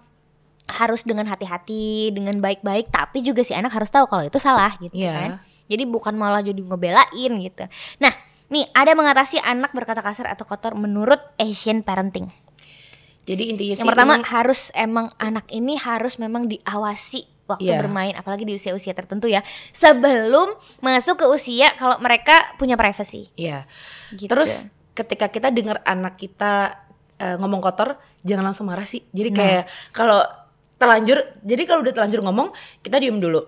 harus 0.63 1.03
dengan 1.03 1.27
hati-hati, 1.27 2.09
dengan 2.09 2.39
baik-baik, 2.39 2.87
tapi 2.87 3.19
juga 3.19 3.43
si 3.43 3.51
anak 3.51 3.71
harus 3.71 3.89
tahu 3.89 4.07
kalau 4.07 4.23
itu 4.23 4.37
salah 4.37 4.71
gitu 4.79 4.95
Iya. 4.95 5.11
kan. 5.11 5.31
Jadi 5.67 5.83
bukan 5.83 6.15
malah 6.15 6.39
jadi 6.39 6.59
ngebelain 6.59 7.31
gitu. 7.39 7.63
Nah, 7.99 8.11
nih 8.47 8.67
ada 8.71 8.91
mengatasi 8.93 9.39
anak 9.39 9.71
berkata 9.71 9.99
kasar 9.99 10.27
atau 10.27 10.43
kotor 10.43 10.73
menurut 10.73 11.19
Asian 11.35 11.81
parenting. 11.81 12.31
jadi 13.23 13.55
intinya 13.55 13.71
sih 13.71 13.87
Yang 13.87 13.91
pertama 13.95 14.19
ini- 14.19 14.27
harus 14.27 14.67
emang 14.75 15.07
anak 15.15 15.47
ini 15.47 15.79
harus 15.79 16.19
memang 16.19 16.43
diawasi 16.43 17.23
waktu 17.47 17.71
Iya. 17.71 17.79
bermain 17.79 18.11
apalagi 18.15 18.43
di 18.43 18.51
usia-usia 18.51 18.91
tertentu 18.91 19.31
ya. 19.31 19.39
Sebelum 19.71 20.51
masuk 20.79 21.23
ke 21.23 21.25
usia 21.31 21.71
kalau 21.75 21.95
mereka 21.99 22.35
punya 22.55 22.75
privacy. 22.75 23.31
Iya. 23.39 23.63
Gitu. 24.11 24.27
Terus 24.27 24.75
ketika 24.91 25.27
kita 25.27 25.47
dengar 25.49 25.79
anak 25.83 26.15
kita 26.15 26.83
eh, 27.15 27.39
ngomong 27.39 27.63
kotor, 27.63 27.95
jangan 28.21 28.51
langsung 28.51 28.67
marah 28.67 28.83
sih. 28.83 29.07
Jadi 29.15 29.29
Nah. 29.31 29.37
kayak 29.39 29.63
kalau 29.95 30.19
terlanjur, 30.83 31.17
jadi 31.39 31.63
kalau 31.63 31.81
udah 31.81 31.93
terlanjur 31.93 32.21
ngomong, 32.21 32.51
kita 32.79 32.97
diem 32.97 33.15
dulu. 33.15 33.39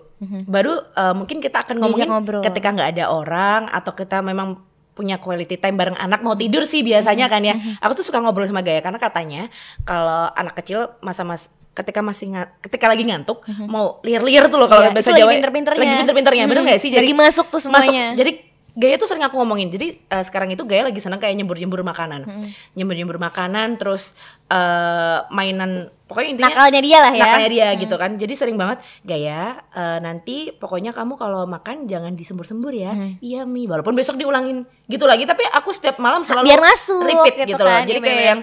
Baru 0.42 0.72
eh, 0.72 1.12
mungkin 1.12 1.38
kita 1.38 1.60
akan 1.60 1.76
ngomongin 1.78 2.08
ngobrol. 2.08 2.40
ketika 2.40 2.68
nggak 2.70 2.88
ada 2.90 3.04
orang 3.08 3.68
atau 3.68 3.92
kita 3.92 4.20
memang 4.20 4.64
punya 4.90 5.16
quality 5.16 5.54
time 5.54 5.76
bareng 5.76 5.92
anak 5.94 6.20
mau 6.20 6.32
tidur 6.32 6.64
sih 6.64 6.80
biasanya 6.80 7.28
kan 7.28 7.40
ya. 7.40 7.52
Mhm. 7.52 7.78
Aku 7.78 7.92
tuh 7.92 8.02
suka 8.02 8.16
ngobrol 8.16 8.44
sama 8.44 8.60
Gaya 8.60 8.80
karena 8.80 8.96
katanya 8.96 9.52
kalau 9.82 10.32
anak 10.32 10.56
kecil 10.56 10.88
masa-mas 10.98 11.46
ketika 11.70 12.00
masih 12.00 12.32
nga- 12.32 12.48
ketika 12.58 12.88
lagi 12.88 13.04
ngantuk 13.04 13.44
mau 13.62 14.00
liar-liar 14.00 14.48
tuh 14.48 14.56
loh 14.56 14.64
kalau. 14.64 14.80
Iya, 14.82 14.90
bahasa 14.90 15.04
itu 15.04 15.12
lagi 15.12 15.20
Jawa 15.20 15.32
pinter-pinternya. 15.36 15.84
lagi 15.84 16.00
pinter-pinternya 16.00 16.44
bener 16.46 16.56
Hmm, 16.56 16.66
nggak 16.66 16.80
sih 16.80 16.90
lagi 16.90 17.12
masuk 17.14 17.46
tuh 17.46 17.60
masuk 17.60 17.68
semuanya. 17.76 18.16
jadi 18.16 18.32
Gaya 18.76 19.00
tuh 19.00 19.08
sering 19.08 19.24
aku 19.24 19.40
ngomongin. 19.40 19.72
Jadi 19.72 19.96
eh, 20.04 20.20
sekarang 20.20 20.52
itu 20.52 20.60
Gaya 20.68 20.84
lagi 20.84 21.00
seneng 21.00 21.16
kayak 21.16 21.32
nyembur-nyembur 21.32 21.80
makanan. 21.80 22.28
Hmm. 22.28 22.48
Nyembur-nyembur 22.76 23.16
makanan 23.16 23.80
terus 23.80 24.12
eh, 24.52 25.18
mainan 25.32 25.88
pokoknya 26.04 26.28
intinya 26.36 26.52
Nakalnya 26.52 26.80
dia 26.84 26.98
lah 27.00 27.12
ya. 27.16 27.24
nakalnya 27.24 27.50
dia 27.50 27.68
gitu 27.80 27.96
kan. 27.96 28.10
Jadi 28.20 28.34
sering 28.36 28.60
banget 28.60 28.84
Gaya 29.00 29.64
eh, 29.72 29.98
nanti 30.04 30.52
pokoknya 30.52 30.92
kamu 30.92 31.16
kalau 31.16 31.48
makan 31.48 31.88
jangan 31.88 32.12
disembur-sembur 32.12 32.76
ya. 32.76 32.92
Hmm. 32.92 33.16
Iya 33.24 33.48
Mi, 33.48 33.64
walaupun 33.64 33.96
besok 33.96 34.20
diulangin 34.20 34.68
gitu 34.86 35.08
lagi 35.08 35.24
tapi 35.24 35.48
aku 35.56 35.72
setiap 35.72 35.96
malam 35.96 36.20
selalu 36.20 36.44
Biar 36.52 36.60
masuk 36.60 37.00
repeat 37.00 37.34
gitu 37.48 37.56
gitu, 37.56 37.64
loh. 37.64 37.72
kan, 37.72 37.88
Jadi 37.88 37.98
ya, 37.98 38.04
kayak 38.04 38.12
memang. 38.12 38.28
yang 38.28 38.40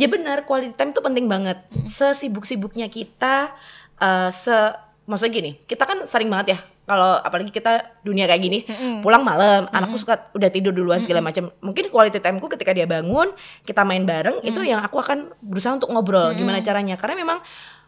ya 0.00 0.06
benar 0.08 0.38
quality 0.48 0.72
time 0.72 0.96
tuh 0.96 1.04
penting 1.04 1.28
banget. 1.28 1.60
Hmm. 1.68 1.84
Sesibuk-sibuknya 1.84 2.88
kita 2.88 3.52
eh, 4.00 4.32
se 4.32 4.56
maksudnya 5.04 5.32
gini, 5.36 5.50
kita 5.68 5.84
kan 5.84 6.08
sering 6.08 6.32
banget 6.32 6.56
ya 6.56 6.60
kalau 6.84 7.16
apalagi 7.16 7.48
kita 7.48 8.00
dunia 8.00 8.24
kayak 8.24 8.40
gini, 8.40 8.58
pulang 9.00 9.20
malam, 9.20 9.64
anakku 9.68 9.96
suka 9.96 10.28
udah 10.30 10.48
tidur 10.48 10.70
duluan 10.70 11.00
segala 11.00 11.20
macam. 11.20 11.48
Mungkin 11.58 11.88
quality 11.88 12.20
timeku 12.20 12.46
ketika 12.46 12.70
dia 12.70 12.84
bangun, 12.84 13.32
kita 13.62 13.82
main 13.82 14.04
bareng 14.04 14.40
itu 14.42 14.60
yang 14.60 14.80
aku 14.80 14.96
akan 14.96 15.32
berusaha 15.40 15.74
untuk 15.74 15.88
ngobrol 15.88 16.32
gimana 16.32 16.60
caranya. 16.60 16.94
Karena 16.94 17.16
memang 17.16 17.38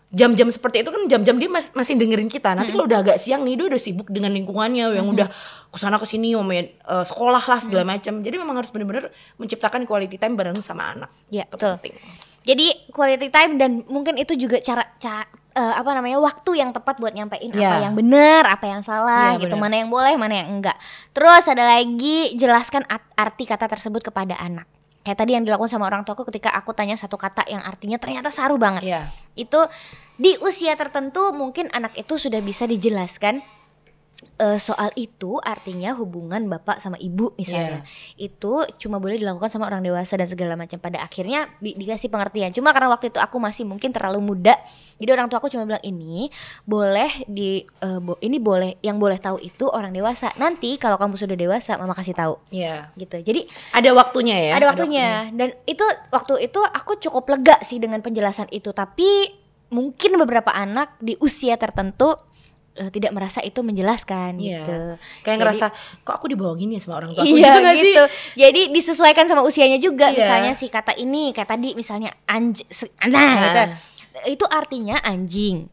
jam-jam 0.06 0.46
seperti 0.48 0.80
itu 0.80 0.88
kan 0.88 1.02
jam-jam 1.10 1.36
dia 1.36 1.50
mas- 1.50 1.74
masih 1.74 1.98
dengerin 1.98 2.30
kita. 2.30 2.54
Nanti 2.54 2.70
kalau 2.70 2.86
udah 2.86 3.02
agak 3.02 3.18
siang 3.18 3.42
nih 3.42 3.58
dia 3.58 3.66
udah 3.68 3.80
sibuk 3.80 4.08
dengan 4.08 4.32
lingkungannya 4.32 4.94
yang 4.94 5.06
udah 5.06 5.28
ke 5.68 5.76
sana 5.76 5.98
ke 5.98 6.06
sini 6.06 6.32
ngomongin 6.32 6.72
eh, 6.72 7.04
sekolah 7.04 7.42
lah 7.42 7.60
segala 7.60 7.84
macam. 7.84 8.22
Jadi 8.22 8.36
memang 8.38 8.56
harus 8.56 8.70
benar-benar 8.70 9.10
menciptakan 9.36 9.84
quality 9.84 10.16
time 10.16 10.38
bareng 10.38 10.56
sama 10.62 10.94
anak. 10.94 11.10
Ya, 11.28 11.44
Itu 11.44 11.58
betul. 11.58 11.74
penting. 11.82 11.94
Jadi 12.46 12.66
quality 12.94 13.28
time 13.28 13.52
dan 13.58 13.70
mungkin 13.90 14.14
itu 14.14 14.38
juga 14.38 14.62
cara 14.62 14.86
ca- 14.96 15.26
eh, 15.56 15.74
apa 15.74 15.90
namanya 15.96 16.20
waktu 16.20 16.60
yang 16.60 16.70
tepat 16.70 17.00
buat 17.00 17.16
nyampein 17.16 17.48
apa 17.48 17.56
Ya. 17.56 17.88
yang 17.88 17.96
benar, 17.96 18.44
apa 18.44 18.68
yang 18.68 18.84
salah 18.84 19.34
Iya, 19.34 19.48
gitu, 19.48 19.56
benar. 19.56 19.64
mana 19.66 19.74
yang 19.80 19.88
boleh, 19.88 20.14
mana 20.14 20.34
yang 20.44 20.48
enggak. 20.52 20.76
Terus 21.10 21.48
ada 21.48 21.64
lagi 21.64 22.36
jelaskan 22.36 22.84
arti 23.16 23.48
kata 23.48 23.64
tersebut 23.64 24.04
kepada 24.04 24.36
anak. 24.36 24.68
Kayak 25.00 25.18
tadi 25.22 25.32
yang 25.38 25.46
dilakukan 25.46 25.70
sama 25.70 25.86
orang 25.86 26.02
tuaku 26.02 26.26
ketika 26.28 26.50
aku 26.50 26.74
tanya 26.74 26.98
satu 26.98 27.14
kata 27.14 27.46
yang 27.46 27.62
artinya 27.62 27.96
ternyata 27.96 28.28
saru 28.28 28.58
banget. 28.58 28.82
Iya. 28.84 29.02
Itu 29.32 29.64
di 30.18 30.34
usia 30.42 30.74
tertentu 30.74 31.30
mungkin 31.30 31.70
anak 31.70 31.94
itu 31.94 32.18
sudah 32.18 32.42
bisa 32.42 32.66
dijelaskan 32.66 33.38
eh, 34.36 34.58
soal 34.58 34.92
itu 34.94 35.36
artinya 35.38 35.96
hubungan 35.96 36.44
bapak 36.46 36.78
sama 36.78 36.96
ibu 36.96 37.32
misalnya. 37.34 37.80
Itu 38.14 38.62
cuma 38.76 38.96
boleh 38.96 39.16
dilakukan 39.16 39.48
sama 39.48 39.66
orang 39.66 39.80
dewasa 39.80 40.16
dan 40.16 40.26
segala 40.26 40.54
macam. 40.54 40.76
Pada 40.76 41.00
akhirnya 41.00 41.48
di- 41.58 41.74
dikasih 41.74 42.08
pengertian. 42.08 42.52
Cuma 42.52 42.70
karena 42.70 42.88
waktu 42.88 43.08
itu 43.08 43.18
aku 43.18 43.36
masih 43.36 43.64
mungkin 43.64 43.90
terlalu 43.90 44.20
muda 44.22 44.56
jadi 44.96 45.12
orang 45.12 45.28
tua 45.28 45.44
aku 45.44 45.52
cuma 45.52 45.68
bilang 45.68 45.84
ini 45.84 46.32
boleh 46.64 47.28
di 47.28 47.60
eh, 47.60 48.00
bo- 48.00 48.16
ini 48.18 48.40
boleh 48.40 48.80
yang 48.80 48.96
boleh 48.96 49.20
tahu 49.20 49.36
itu 49.38 49.68
orang 49.68 49.92
dewasa. 49.92 50.32
Nanti 50.36 50.80
kalau 50.80 50.96
kamu 50.96 51.20
sudah 51.20 51.36
dewasa 51.36 51.76
mama 51.76 51.92
kasih 51.92 52.16
tahu. 52.16 52.34
Iya. 52.48 52.88
gitu. 52.96 53.20
Jadi 53.20 53.44
Ada 53.76 53.92
waktunya 53.92 54.36
ya. 54.40 54.52
ada 54.56 54.72
waktunya. 54.72 55.28
Dan 55.36 55.52
itu 55.68 55.84
waktu 56.08 56.48
itu 56.48 56.60
aku 56.64 56.96
cukup 56.96 57.28
lega 57.28 57.60
sih 57.60 57.76
dengan 57.76 58.00
penjelasan 58.00 58.48
itu. 58.48 58.72
Tapi 58.72 59.28
mungkin 59.68 60.16
beberapa 60.16 60.48
anak 60.48 60.96
di 60.96 61.18
usia 61.20 61.60
tertentu 61.60 62.16
eh, 62.76 62.88
tidak 62.88 63.10
merasa 63.10 63.40
itu 63.40 63.58
menjelaskan 63.58 64.36
Iya. 64.36 64.60
gitu 64.60 64.78
Kayak 65.20 65.26
Jadi- 65.26 65.40
ngerasa 65.40 65.66
kok 66.00 66.14
aku 66.14 66.26
dibohongin 66.28 66.68
ya 66.68 66.78
sama 66.78 67.00
orang 67.00 67.10
tua 67.10 67.20
aku 67.20 67.32
iya 67.32 67.48
gitu 67.48 67.58
gak 67.58 67.74
sih? 67.74 67.82
gitu 67.86 68.04
jadi 68.36 68.60
disesuaikan 68.70 69.26
sama 69.26 69.42
usianya 69.42 69.78
juga 69.78 70.08
Iya. 70.08 70.16
misalnya 70.16 70.52
si 70.52 70.66
kata 70.66 70.92
ini 70.94 71.30
kayak 71.30 71.48
tadi 71.48 71.72
misalnya 71.72 72.12
anj 72.24 72.62
nah, 73.02 73.10
Nah. 73.10 73.34
gitu. 73.42 73.62
itu 74.30 74.44
artinya 74.46 74.96
anjing 75.00 75.68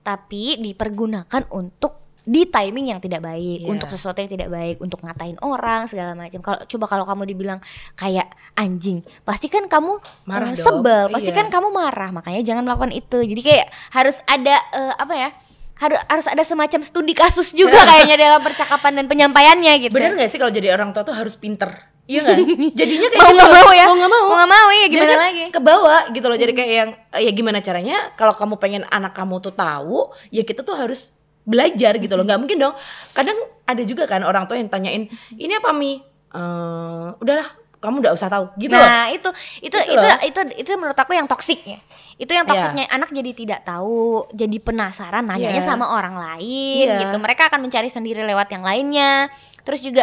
tapi 0.00 0.56
dipergunakan 0.56 1.44
untuk 1.50 2.00
di 2.22 2.44
timing 2.44 2.92
yang 2.92 3.00
tidak 3.00 3.20
baik 3.22 3.64
Iya. 3.64 3.68
untuk 3.68 3.88
sesuatu 3.88 4.20
yang 4.20 4.28
tidak 4.28 4.48
baik 4.48 4.76
untuk 4.78 5.00
ngatain 5.00 5.40
orang 5.40 5.84
segala 5.84 6.12
macam 6.12 6.40
kalau 6.40 6.60
coba 6.62 6.84
kalau 6.86 7.04
kamu 7.04 7.24
dibilang 7.26 7.56
kayak 7.94 8.28
anjing 8.52 9.00
pasti 9.22 9.48
kan 9.48 9.64
kamu 9.64 9.96
Marah 10.24 10.52
eh, 10.52 10.54
dong. 10.54 10.60
sebel 10.60 11.08
pasti 11.08 11.32
Iya. 11.32 11.38
kan 11.38 11.46
kamu 11.48 11.68
marah 11.70 12.10
makanya 12.10 12.40
jangan 12.42 12.62
melakukan 12.62 12.92
itu 12.92 13.24
jadi 13.26 13.40
kayak 13.42 13.66
harus 13.90 14.20
ada 14.24 14.60
eh, 14.70 14.94
apa 14.94 15.14
ya 15.14 15.30
harus 15.78 15.98
harus 16.10 16.26
ada 16.26 16.42
semacam 16.42 16.80
studi 16.82 17.14
kasus 17.14 17.54
juga 17.54 17.78
kayaknya 17.86 18.18
dalam 18.18 18.40
percakapan 18.42 18.98
dan 18.98 19.06
penyampaiannya 19.06 19.72
gitu 19.86 19.94
Bener 19.94 20.18
gak 20.18 20.30
sih 20.30 20.38
kalau 20.38 20.50
jadi 20.50 20.74
orang 20.74 20.90
tua 20.90 21.06
tuh 21.06 21.14
harus 21.14 21.38
pinter? 21.38 21.70
Iya 22.08 22.24
kan? 22.24 22.40
Jadinya 22.78 23.08
kayak 23.12 23.20
mau 23.20 23.30
gitu 23.30 23.36
nggak 23.36 23.52
mau 23.52 23.70
ya 23.76 23.84
Mau 23.84 23.96
nggak 24.00 24.10
mau. 24.10 24.24
mau 24.24 24.36
nggak 24.40 24.50
mau 24.50 24.68
ya 24.72 24.86
gimana 24.88 25.12
kan 25.12 25.20
lagi 25.28 25.44
Ke 25.52 25.60
bawah 25.60 26.00
gitu 26.08 26.26
loh. 26.26 26.38
Jadi 26.40 26.52
kayak 26.56 26.72
yang 26.72 26.90
ya 27.20 27.30
gimana 27.36 27.58
caranya 27.60 27.96
kalau 28.16 28.32
kamu 28.32 28.54
pengen 28.56 28.82
anak 28.88 29.12
kamu 29.12 29.44
tuh 29.44 29.52
tahu, 29.52 30.08
ya 30.32 30.40
kita 30.40 30.64
tuh 30.64 30.72
harus 30.72 31.12
belajar 31.44 32.00
gitu 32.00 32.16
loh. 32.16 32.24
nggak 32.24 32.40
mungkin 32.40 32.58
dong. 32.58 32.74
Kadang 33.12 33.36
ada 33.68 33.82
juga 33.84 34.08
kan 34.08 34.24
orang 34.24 34.48
tua 34.48 34.56
yang 34.56 34.72
tanyain, 34.72 35.12
"Ini 35.36 35.60
apa 35.60 35.76
Mi?" 35.76 36.00
"Eh, 36.32 37.08
udahlah, 37.20 37.48
kamu 37.78 38.02
nggak 38.02 38.14
usah 38.14 38.28
tahu." 38.28 38.44
Gitu 38.56 38.70
loh. 38.70 38.82
nah 38.82 39.06
itu 39.08 39.28
itu 39.58 39.70
Gitu 39.70 39.94
itu, 39.94 40.06
loh. 40.06 40.18
itu 40.20 40.40
itu 40.56 40.70
menurut 40.74 40.94
aku 40.94 41.12
yang 41.12 41.26
toksik 41.26 41.62
ya 41.62 41.78
itu 42.18 42.30
yang 42.30 42.42
Iya. 42.44 42.50
toksiknya 42.50 42.84
anak 42.90 43.10
jadi 43.10 43.30
tidak 43.30 43.60
tahu 43.62 44.26
jadi 44.30 44.56
penasaran 44.58 45.22
nanyanya 45.22 45.62
Iya. 45.62 45.64
sama 45.64 45.86
orang 45.88 46.18
lain 46.18 46.86
Iya. 46.86 46.98
gitu 47.02 47.16
mereka 47.18 47.46
akan 47.46 47.62
mencari 47.62 47.86
sendiri 47.86 48.22
lewat 48.22 48.50
yang 48.50 48.62
lainnya 48.62 49.30
terus 49.62 49.78
juga 49.80 50.02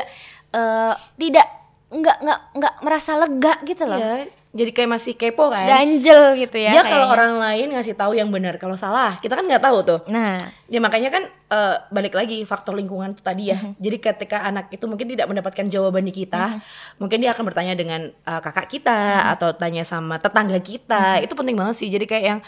eh, 0.49 0.93
tidak 1.19 1.47
nggak 1.85 2.17
nggak 2.17 2.39
nggak 2.55 2.73
merasa 2.81 3.11
lega 3.15 3.53
gitu 3.61 3.83
loh 3.83 3.99
Iya, 3.99 4.25
jadi 4.55 4.71
kayak 4.71 4.89
masih 4.95 5.13
kepo 5.19 5.51
kan. 5.51 5.67
ganjel 5.67 6.39
gitu 6.39 6.55
ya 6.55 6.79
Dia 6.79 6.83
kalau 6.87 7.11
orang 7.11 7.35
lain 7.35 7.75
ngasih 7.75 7.91
tahu 7.99 8.15
yang 8.15 8.31
benar, 8.31 8.55
kalau 8.55 8.79
salah 8.79 9.19
kita 9.19 9.35
kan 9.35 9.43
nggak 9.43 9.59
tahu 9.59 9.77
tuh. 9.83 9.99
nah 10.07 10.39
Ya 10.65 10.79
makanya 10.81 11.13
kan 11.13 11.27
eh, 11.29 11.75
balik 11.93 12.15
lagi 12.17 12.41
faktor 12.47 12.73
lingkungan 12.73 13.13
itu 13.13 13.21
tadi 13.21 13.53
ya. 13.53 13.59
Jadi 13.77 13.97
ketika 14.01 14.47
anak 14.47 14.73
itu 14.73 14.87
mungkin 14.89 15.05
tidak 15.11 15.29
mendapatkan 15.29 15.67
jawaban 15.69 16.07
di 16.07 16.13
kita, 16.15 16.57
mungkin 16.97 17.21
dia 17.21 17.35
akan 17.37 17.43
bertanya 17.45 17.75
dengan 17.77 18.09
eh, 18.09 18.41
kakak 18.41 18.71
kita 18.71 19.29
atau 19.35 19.53
tanya 19.53 19.85
sama 19.85 20.17
tetangga 20.17 20.57
kita. 20.57 21.21
Itu 21.21 21.37
penting 21.37 21.53
banget 21.53 21.75
sih. 21.77 21.91
Jadi 21.91 22.09
kayak 22.09 22.25
yang 22.25 22.39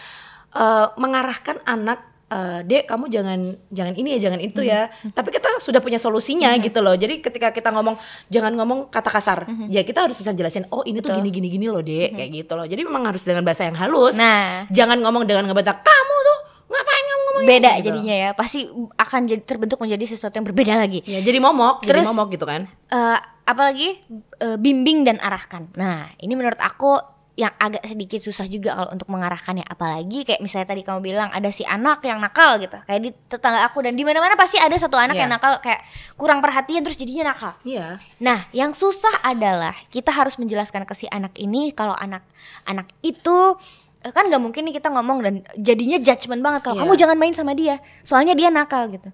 eh, 0.58 0.88
mengarahkan 0.98 1.62
anak 1.67 2.16
eh, 2.28 2.60
Dek, 2.62 2.84
kamu 2.86 3.08
jangan 3.08 3.40
jangan 3.70 3.94
ini 3.94 4.16
ya, 4.16 4.28
jangan 4.28 4.40
itu 4.40 4.62
ya. 4.62 4.88
Tapi 5.10 5.30
kita 5.30 5.58
sudah 5.58 5.80
punya 5.80 5.96
solusinya 5.96 6.52
gitu 6.58 6.80
loh. 6.80 6.94
Jadi 6.94 7.20
ketika 7.20 7.50
kita 7.50 7.70
ngomong 7.70 7.96
jangan 8.28 8.52
ngomong 8.54 8.80
kata 8.88 9.08
kasar. 9.08 9.40
Ya 9.68 9.82
kita 9.82 10.04
harus 10.04 10.16
bisa 10.16 10.32
jelasin, 10.32 10.68
"Oh, 10.68 10.82
ini 10.82 11.00
tuh 11.00 11.10
Betul. 11.10 11.24
gini 11.24 11.30
gini 11.32 11.48
gini 11.50 11.66
loh, 11.68 11.80
Dek." 11.80 12.13
Kayak 12.13 12.30
gitu 12.36 12.54
loh. 12.54 12.66
Jadi 12.66 12.82
memang 12.82 13.04
harus 13.06 13.22
dengan 13.22 13.42
bahasa 13.42 13.63
yang 13.63 13.76
halus. 13.76 14.13
nah 14.13 14.68
Jangan 14.70 15.00
ngomong 15.00 15.24
dengan 15.24 15.46
ngebentak, 15.46 15.80
"Kamu 15.80 16.16
tuh 16.22 16.40
ngapain 16.68 17.04
kamu 17.06 17.22
ngomong 17.24 17.42
ini?" 17.42 17.48
beda 17.48 17.72
Gitu. 17.74 17.86
jadinya 17.88 18.16
ya 18.18 18.30
pasti 18.34 18.60
akan 18.94 19.22
jadi 19.26 19.42
terbentuk 19.42 19.80
menjadi 19.80 20.04
sesuatu 20.06 20.36
yang 20.36 20.44
berbeda 20.44 20.74
lagi 20.76 21.00
Ya 21.04 21.20
jadi 21.20 21.40
momok, 21.40 21.82
jadi 21.82 22.04
Terus- 22.04 22.10
momok 22.10 22.28
gitu 22.34 22.44
kan. 22.44 22.68
eh 22.68 23.18
apalagi 23.44 24.04
eh, 24.38 24.58
bimbing 24.58 25.08
dan 25.08 25.16
arahkan. 25.18 25.72
Nah, 25.74 26.12
ini 26.18 26.36
menurut 26.36 26.60
aku 26.60 27.00
yang 27.38 27.54
agak 27.56 27.86
sedikit 27.86 28.17
susah 28.17 28.50
juga 28.50 28.73
kalau 28.73 28.89
untuk 28.89 29.06
mengarahkannya 29.08 29.62
apalagi 29.62 30.26
kayak 30.26 30.41
misalnya 30.41 30.73
tadi 30.73 30.82
kamu 30.82 31.06
bilang 31.06 31.30
ada 31.30 31.54
si 31.54 31.62
anak 31.62 32.02
yang 32.02 32.17
nakal 32.17 32.58
gitu 32.58 32.82
kayak 32.82 32.97
di 33.00 33.13
tetangga 33.13 33.62
aku 33.62 33.86
dan 33.86 33.93
di 33.93 34.02
mana-mana 34.02 34.34
pasti 34.34 34.58
ada 34.58 34.73
satu 34.73 34.97
anak 34.97 35.13
Iya. 35.13 35.21
yang 35.21 35.32
nakal 35.32 35.62
kayak 35.62 35.86
kurang 36.17 36.41
perhatian 36.41 36.82
terus 36.82 36.97
jadinya 36.97 37.30
nakal. 37.30 37.54
Iya. 37.62 38.02
Nah, 38.17 38.50
yang 38.50 38.73
susah 38.73 39.21
adalah 39.21 39.78
kita 39.88 40.10
harus 40.10 40.34
menjelaskan 40.36 40.82
ke 40.84 40.97
si 40.97 41.06
anak 41.08 41.38
ini 41.38 41.69
kalau 41.71 41.93
anak 41.93 42.26
anak 42.65 42.89
itu 43.00 43.54
eh, 44.02 44.10
kan 44.10 44.26
nggak 44.26 44.41
mungkin 44.41 44.65
nih 44.65 44.82
kita 44.82 44.89
ngomong 44.89 45.17
dan 45.21 45.34
jadinya 45.54 46.02
judgement 46.02 46.41
banget 46.41 46.65
kalau 46.65 46.82
Iya. 46.82 46.89
kamu 46.89 46.93
jangan 46.97 47.17
main 47.21 47.34
sama 47.38 47.54
dia 47.54 47.78
soalnya 48.02 48.34
dia 48.34 48.50
nakal 48.50 48.89
gitu. 48.89 49.13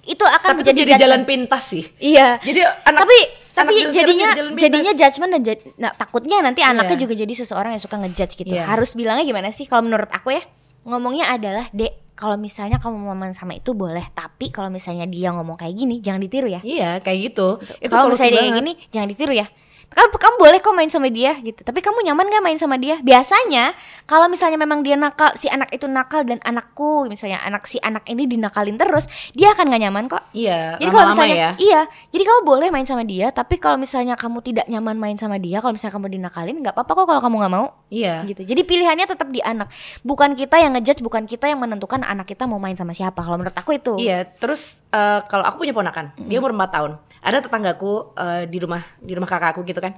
Itu 0.00 0.22
akan 0.22 0.54
Tapi 0.54 0.62
itu 0.62 0.70
menjadi 0.70 0.80
jadi 0.86 1.02
jalan 1.02 1.22
pintas 1.26 1.66
sih. 1.66 1.82
Iya 1.98 2.38
Jadi 2.40 2.62
anak 2.62 3.04
tapi 3.04 3.18
tapi 3.52 3.72
sekarang 3.76 3.94
jadinya 3.94 4.28
jadinya 4.54 4.92
judgement 4.92 5.30
dan 5.32 5.42
jad- 5.42 5.66
nah, 5.76 5.90
takutnya 5.90 6.40
nanti 6.40 6.60
anaknya 6.60 6.96
Iya. 6.96 7.02
juga 7.02 7.14
jadi 7.16 7.34
seseorang 7.34 7.70
yang 7.72 7.82
suka 7.82 7.96
ngejudge 7.96 8.34
gitu. 8.36 8.52
Iya. 8.52 8.64
Harus 8.64 8.94
bilangnya 8.94 9.24
gimana 9.24 9.48
sih 9.50 9.64
kalau 9.64 9.82
menurut 9.82 10.08
aku 10.08 10.32
ya? 10.32 10.42
Ngomongnya 10.80 11.28
adalah, 11.28 11.68
"Dek, 11.70 12.14
kalau 12.14 12.34
misalnya 12.34 12.76
kamu 12.76 12.96
mau 12.96 13.12
main 13.12 13.32
sama 13.32 13.52
itu 13.52 13.72
boleh, 13.72 14.02
tapi 14.10 14.48
kalau 14.48 14.68
misalnya 14.68 15.04
dia 15.04 15.28
ngomong 15.30 15.54
kayak 15.54 15.74
gini 15.74 16.00
jangan 16.00 16.20
ditiru 16.20 16.48
ya." 16.48 16.60
Iya, 16.60 16.98
kayak 16.98 17.18
gitu. 17.30 17.48
Itu 17.78 17.90
Kalau 17.90 18.08
misalnya 18.08 18.30
dia 18.30 18.40
kayak 18.40 18.48
banget. 18.48 18.60
gini 18.64 18.72
jangan 18.88 19.08
ditiru 19.08 19.32
ya. 19.34 19.46
Kamu, 19.90 20.14
kamu 20.14 20.36
boleh 20.38 20.58
kok 20.62 20.70
main 20.70 20.86
sama 20.86 21.10
dia 21.10 21.34
gitu. 21.42 21.66
Tapi 21.66 21.82
kamu 21.82 22.06
nyaman 22.06 22.30
gak 22.30 22.44
main 22.46 22.54
sama 22.56 22.78
dia? 22.78 23.02
Biasanya 23.02 23.74
kalau 24.06 24.30
misalnya 24.30 24.54
memang 24.54 24.86
dia 24.86 24.94
nakal, 24.94 25.34
si 25.34 25.50
anak 25.50 25.74
itu 25.74 25.90
nakal 25.90 26.22
dan 26.22 26.38
anakku 26.42 27.10
misalnya 27.10 27.42
anak 27.42 27.66
si 27.66 27.82
anak 27.82 28.06
ini 28.06 28.26
dinakalin 28.26 28.78
terus, 28.78 29.10
dia 29.34 29.50
akan 29.50 29.66
gak 29.66 29.82
nyaman 29.82 30.04
kok. 30.06 30.22
Iya, 30.30 30.78
Jadi 30.78 30.90
kalau 30.94 31.06
misalnya 31.10 31.36
ya. 31.36 31.50
iya, 31.58 31.80
jadi 32.10 32.22
kamu 32.22 32.40
boleh 32.46 32.68
main 32.70 32.86
sama 32.86 33.02
dia, 33.02 33.34
tapi 33.34 33.58
kalau 33.58 33.82
misalnya 33.82 34.14
kamu 34.14 34.38
tidak 34.46 34.66
nyaman 34.70 34.94
main 34.94 35.18
sama 35.18 35.42
dia, 35.42 35.58
kalau 35.58 35.74
misalnya 35.74 35.94
kamu 35.98 36.06
dinakalin, 36.10 36.56
nggak 36.62 36.74
apa-apa 36.74 36.92
kok 36.94 37.06
kalau 37.10 37.20
kamu 37.26 37.34
nggak 37.42 37.54
mau, 37.54 37.66
Iya. 37.90 38.22
gitu. 38.30 38.42
Jadi 38.46 38.62
pilihannya 38.62 39.06
tetap 39.10 39.26
di 39.34 39.42
anak, 39.42 39.74
bukan 40.06 40.38
kita 40.38 40.54
yang 40.62 40.70
ngejudge, 40.78 41.02
bukan 41.02 41.26
kita 41.26 41.50
yang 41.50 41.58
menentukan 41.58 42.06
anak 42.06 42.30
kita 42.30 42.46
mau 42.46 42.62
main 42.62 42.78
sama 42.78 42.94
siapa. 42.94 43.26
Kalau 43.26 43.34
menurut 43.34 43.58
aku 43.58 43.74
itu. 43.74 43.98
Iya, 43.98 44.22
terus 44.38 44.86
eh, 44.90 45.18
kalau 45.26 45.42
aku 45.42 45.66
punya 45.66 45.74
ponakan, 45.74 46.14
dia 46.30 46.38
umur 46.38 46.54
4 46.54 46.70
tahun. 46.70 46.92
Ada 47.20 47.44
tetanggaku 47.44 48.16
eh, 48.16 48.42
di 48.48 48.58
rumah 48.62 48.80
di 48.96 49.12
rumah 49.12 49.28
kakakku 49.28 49.60
gitu 49.66 49.79
kan. 49.80 49.96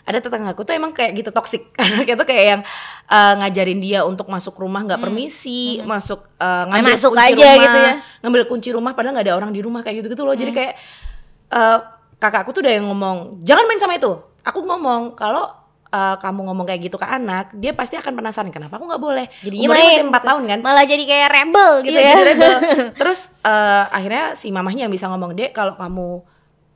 Ada 0.00 0.24
tetanggaku 0.24 0.64
tuh 0.64 0.72
emang 0.72 0.90
kayak 0.90 1.12
gitu 1.12 1.30
toksik. 1.30 1.70
Anaknya 1.78 2.16
tuh 2.16 2.26
kayak 2.26 2.44
yang 2.56 2.60
eh, 3.06 3.32
ngajarin 3.38 3.78
dia 3.78 4.00
untuk 4.02 4.26
masuk 4.26 4.56
rumah 4.56 4.80
nggak 4.82 4.98
permisi, 4.98 5.78
masuk 5.84 6.24
eh, 6.36 6.64
ngambil 6.66 6.96
masuk 6.96 7.12
kunci 7.12 7.26
aja 7.30 7.36
rumah, 7.36 7.62
gitu 7.62 7.78
ya. 7.78 7.92
ngambil 8.24 8.42
kunci 8.48 8.68
rumah 8.72 8.92
padahal 8.96 9.12
nggak 9.14 9.26
ada 9.28 9.36
orang 9.36 9.52
di 9.52 9.60
rumah 9.60 9.84
kayak 9.84 10.00
gitu-gitu 10.02 10.24
loh. 10.24 10.32
Jadi 10.32 10.50
kayak 10.50 10.72
eh, 11.50 11.78
kakakku 12.16 12.50
tuh 12.50 12.64
udah 12.64 12.72
yang 12.74 12.88
ngomong, 12.88 13.44
"Jangan 13.44 13.64
main 13.64 13.78
sama 13.78 13.96
itu." 13.96 14.12
Aku 14.40 14.64
ngomong, 14.64 15.14
kalau 15.14 15.52
eh, 15.90 16.16
kamu 16.16 16.40
ngomong 16.48 16.64
kayak 16.64 16.80
gitu 16.86 16.96
ke 16.96 17.04
anak, 17.04 17.52
dia 17.52 17.76
pasti 17.76 17.98
akan 17.98 18.12
penasaran 18.14 18.48
kenapa 18.48 18.80
aku 18.80 18.88
nggak 18.88 19.02
boleh. 19.04 19.26
Jadinya 19.42 19.68
Umurnya 19.68 19.84
main 19.84 19.90
masih 19.90 20.04
4 20.06 20.12
gitu. 20.16 20.26
tahun 20.32 20.42
kan. 20.48 20.58
Malah 20.64 20.84
jadi 20.88 21.04
kayak 21.04 21.28
rebel 21.28 21.70
gitu 21.84 21.92
Iya, 21.92 22.00
ya. 22.00 22.14
jadi 22.16 22.24
rebel. 22.34 22.56
Terus 23.04 23.20
eh, 23.42 23.84
akhirnya 23.90 24.24
si 24.32 24.48
mamahnya 24.48 24.88
yang 24.88 24.94
bisa 24.94 25.12
ngomong 25.12 25.36
dek 25.36 25.52
kalau 25.52 25.76
kamu 25.76 26.24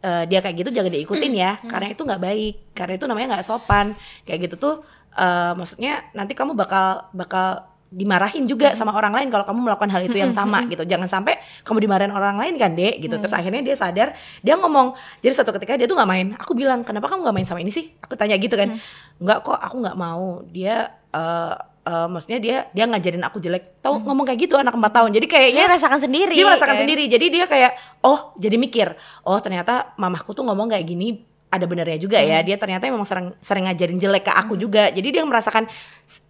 eh, 0.04 0.24
dia 0.28 0.44
kayak 0.44 0.56
gitu 0.60 0.70
jangan 0.76 0.92
diikutin 0.92 1.32
ya, 1.32 1.56
karena 1.64 1.88
itu 1.96 2.04
nggak 2.04 2.20
baik, 2.20 2.54
karena 2.76 2.92
itu 3.00 3.04
namanya 3.08 3.26
nggak 3.36 3.46
sopan. 3.48 3.96
Kayak 4.28 4.38
gitu 4.52 4.54
tuh 4.60 4.74
eh, 5.16 5.52
maksudnya 5.56 6.04
nanti 6.12 6.36
kamu 6.36 6.52
bakal 6.52 7.08
bakal 7.16 7.72
dimarahin 7.94 8.50
juga 8.50 8.74
sama 8.74 8.90
orang 8.90 9.14
lain 9.14 9.28
kalau 9.30 9.46
kamu 9.46 9.70
melakukan 9.70 9.86
hal 9.94 10.02
itu 10.02 10.18
yang 10.18 10.34
sama 10.34 10.66
gitu. 10.66 10.82
Jangan 10.82 11.06
sampai 11.06 11.38
kamu 11.62 11.78
dimarahin 11.86 12.10
orang 12.10 12.34
lain 12.34 12.58
kan 12.58 12.74
dek 12.74 12.98
gitu. 12.98 13.14
Terus 13.22 13.30
akhirnya 13.30 13.62
dia 13.62 13.76
sadar, 13.78 14.18
dia 14.42 14.54
ngomong. 14.58 14.98
Jadi 15.22 15.32
suatu 15.32 15.54
ketika 15.54 15.78
dia 15.78 15.86
tuh 15.86 15.94
nggak 15.94 16.10
main. 16.10 16.26
Aku 16.42 16.58
bilang 16.58 16.82
kenapa 16.82 17.06
kamu 17.06 17.22
nggak 17.22 17.36
main 17.38 17.46
sama 17.46 17.62
ini 17.62 17.70
sih? 17.70 17.94
Aku 18.02 18.18
tanya 18.18 18.34
gitu 18.34 18.58
kan. 18.58 18.74
Nggak 19.22 19.38
kok, 19.46 19.58
aku 19.62 19.76
nggak 19.78 19.94
mau. 19.96 20.42
Dia 20.50 20.90
eh, 21.14 21.54
eh, 21.84 22.06
maksudnya 22.08 22.38
dia 22.40 22.56
dia 22.72 22.84
ngajarin 22.88 23.22
aku 23.22 23.38
jelek. 23.38 23.80
Tahu 23.84 24.02
ngomong 24.02 24.24
kayak 24.24 24.40
gitu 24.48 24.56
anak 24.56 24.74
4 24.74 24.80
tahun. 24.90 25.10
Jadi 25.12 25.26
kayaknya 25.28 25.64
Dia 25.64 25.70
merasakan 25.70 26.00
sendiri. 26.00 26.34
dia 26.34 26.46
merasakan 26.48 26.74
kan? 26.74 26.82
sendiri. 26.82 27.04
Jadi 27.06 27.26
dia 27.28 27.44
kayak 27.44 27.72
oh 28.02 28.32
jadi 28.36 28.56
mikir 28.56 28.88
oh 29.24 29.38
ternyata 29.38 29.92
mamahku 30.00 30.32
tuh 30.32 30.44
ngomong 30.44 30.72
kayak 30.72 30.84
gini 30.88 31.22
ada 31.54 31.70
benernya 31.70 31.94
juga 32.02 32.18
ya. 32.18 32.42
Dia 32.42 32.58
ternyata 32.58 32.90
memang 32.90 33.06
sering 33.06 33.30
sering 33.38 33.70
ngajarin 33.70 33.94
jelek 34.02 34.26
ke 34.26 34.32
aku 34.34 34.58
juga. 34.58 34.90
Jadi 34.90 35.14
dia 35.14 35.22
merasakan 35.22 35.70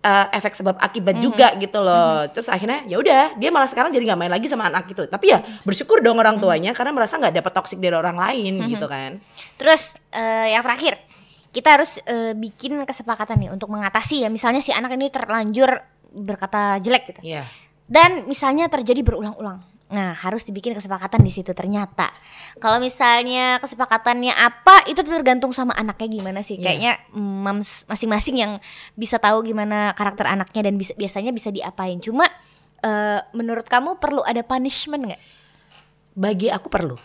uh, 0.05 0.27
efek 0.37 0.53
sebab 0.53 0.77
akibat 0.77 1.17
juga 1.17 1.57
gitu 1.57 1.81
loh. 1.81 2.29
Terus 2.29 2.53
akhirnya 2.53 2.85
ya 2.85 3.01
udah 3.01 3.33
dia 3.41 3.49
malah 3.49 3.65
sekarang 3.65 3.89
jadi 3.89 4.13
nggak 4.13 4.21
main 4.21 4.29
lagi 4.29 4.53
sama 4.53 4.69
anak 4.69 4.85
itu 4.93 5.09
tapi 5.09 5.33
ya 5.33 5.41
bersyukur 5.65 6.05
dong 6.05 6.21
orang 6.21 6.37
tuanya 6.37 6.77
karena 6.77 6.93
merasa 6.93 7.17
nggak 7.17 7.41
dapat 7.41 7.53
toksik 7.57 7.81
dari 7.81 7.97
orang 7.97 8.21
lain 8.21 8.69
gitu 8.69 8.85
kan. 8.85 9.17
Terus 9.57 9.97
eh, 10.13 10.53
yang 10.53 10.61
terakhir, 10.61 11.01
kita 11.55 11.79
harus 11.79 12.03
eh, 12.05 12.35
bikin 12.35 12.83
kesepakatan 12.83 13.47
nih 13.47 13.51
untuk 13.55 13.71
mengatasi 13.71 14.27
ya. 14.27 14.29
Misalnya 14.29 14.59
si 14.59 14.75
anak 14.75 14.91
ini 14.99 15.09
terlanjur 15.09 15.71
berkata 16.11 16.83
jelek 16.83 17.15
gitu. 17.15 17.21
Iya 17.23 17.47
Dan 17.87 18.27
misalnya 18.27 18.67
terjadi 18.67 19.05
berulang-ulang. 19.05 19.61
Nah, 19.93 20.17
harus 20.17 20.43
dibikin 20.49 20.73
kesepakatan 20.75 21.21
di 21.23 21.29
situ 21.31 21.53
ternyata. 21.53 22.09
Kalau 22.59 22.81
misalnya 22.81 23.61
kesepakatannya 23.61 24.33
apa, 24.33 24.89
itu 24.91 25.05
tergantung 25.05 25.53
sama 25.53 25.77
anaknya 25.77 26.09
gimana 26.09 26.41
sih. 26.41 26.59
Iya. 26.59 26.65
Kayaknya 26.65 26.93
mm, 27.15 27.37
mams 27.45 27.71
masing-masing 27.87 28.37
yang 28.41 28.53
bisa 28.97 29.21
tahu 29.21 29.45
gimana 29.45 29.93
karakter 29.95 30.27
anaknya 30.27 30.67
dan 30.67 30.75
bisa, 30.81 30.97
biasanya 30.97 31.31
bisa 31.31 31.53
diapain. 31.53 32.01
Cuma 32.01 32.27
eh, 32.81 33.21
menurut 33.37 33.69
kamu 33.69 34.01
perlu 34.03 34.25
ada 34.25 34.43
punishment 34.43 35.13
nggak? 35.13 35.23
bagi 36.15 36.49
aku 36.49 36.71
perlu 36.71 36.97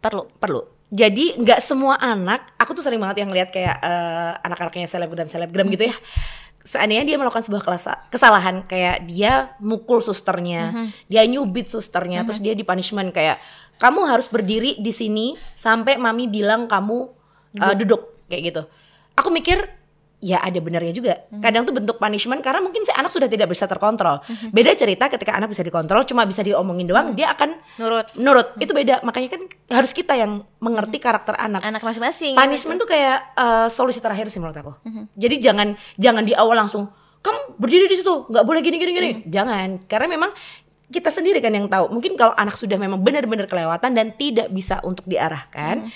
Perlu. 0.00 0.28
perlu 0.36 0.62
jadi 0.90 1.38
nggak 1.38 1.60
semua 1.62 1.94
anak 2.02 2.50
aku 2.58 2.74
tuh 2.74 2.82
sering 2.82 2.98
banget 2.98 3.22
yang 3.22 3.30
lihat 3.30 3.54
kayak 3.54 3.78
eh, 3.78 4.32
anak-anaknya 4.42 4.90
selebgram 4.90 5.30
selebgram 5.30 5.66
gitu 5.70 5.86
ya. 5.86 5.96
Seandainya 6.60 7.08
dia 7.08 7.16
melakukan 7.16 7.40
sebuah 7.40 7.64
kesalahan 8.12 8.68
kayak 8.68 9.08
dia 9.08 9.48
mukul 9.64 10.04
susternya 10.04 10.92
dia 11.08 11.24
nyubit 11.24 11.72
susternya 11.72 12.20
terus 12.28 12.36
dia 12.36 12.52
di 12.52 12.68
punishment 12.68 13.16
kayak 13.16 13.40
kamu 13.80 14.04
harus 14.04 14.28
berdiri 14.28 14.76
di 14.76 14.92
sini 14.92 15.40
sampai 15.56 15.96
mami 15.96 16.28
bilang 16.28 16.68
kamu 16.68 17.08
eh, 17.56 17.74
duduk 17.80 18.28
kayak 18.28 18.42
gitu. 18.52 18.62
Aku 19.16 19.32
mikir 19.32 19.79
ya 20.20 20.38
ada 20.44 20.60
benarnya 20.60 20.92
juga. 20.92 21.24
Kadang 21.40 21.64
tuh 21.64 21.72
bentuk 21.72 21.96
punishment 21.96 22.44
karena 22.44 22.60
mungkin 22.60 22.84
si 22.84 22.92
anak 22.92 23.08
sudah 23.08 23.26
tidak 23.26 23.48
bisa 23.48 23.64
terkontrol. 23.64 24.20
Beda 24.52 24.76
cerita 24.76 25.08
ketika 25.08 25.32
anak 25.32 25.48
bisa 25.48 25.64
dikontrol 25.64 26.04
cuma 26.04 26.28
bisa 26.28 26.44
diomongin 26.44 26.84
doang 26.84 27.16
dia 27.16 27.32
akan 27.32 27.56
Nurut. 27.80 28.06
nurut. 28.20 28.48
Itu 28.60 28.76
beda. 28.76 29.00
Makanya 29.00 29.28
kan 29.32 29.42
harus 29.72 29.96
kita 29.96 30.14
yang 30.14 30.44
mengerti 30.60 31.00
karakter 31.00 31.34
anak. 31.40 31.64
Anak 31.64 31.80
masing-masing. 31.80 32.36
punishment 32.36 32.78
tuh 32.78 32.88
kayak 32.88 33.32
eh, 33.34 33.66
solusi 33.72 33.98
terakhir 33.98 34.28
sih 34.28 34.38
menurut 34.38 34.56
aku. 34.60 34.72
Jadi 35.16 35.40
jangan 35.40 35.72
jangan 35.96 36.22
di 36.22 36.36
awal 36.36 36.60
langsung 36.60 36.92
kamu 37.20 37.60
berdiri 37.60 37.84
di 37.88 37.96
situ 38.00 38.28
nggak 38.28 38.44
boleh 38.44 38.60
gini 38.60 38.76
gini 38.76 38.92
gini. 38.92 39.10
Jangan. 39.28 39.88
Karena 39.88 40.06
memang 40.08 40.30
kita 40.90 41.08
sendiri 41.08 41.40
kan 41.40 41.54
yang 41.54 41.64
tahu. 41.70 41.88
Mungkin 41.96 42.18
kalau 42.20 42.36
anak 42.36 42.60
sudah 42.60 42.76
memang 42.76 43.00
benar-benar 43.00 43.48
kelewatan 43.48 43.96
dan 43.96 44.12
tidak 44.20 44.52
bisa 44.52 44.84
untuk 44.84 45.06
diarahkan 45.08 45.88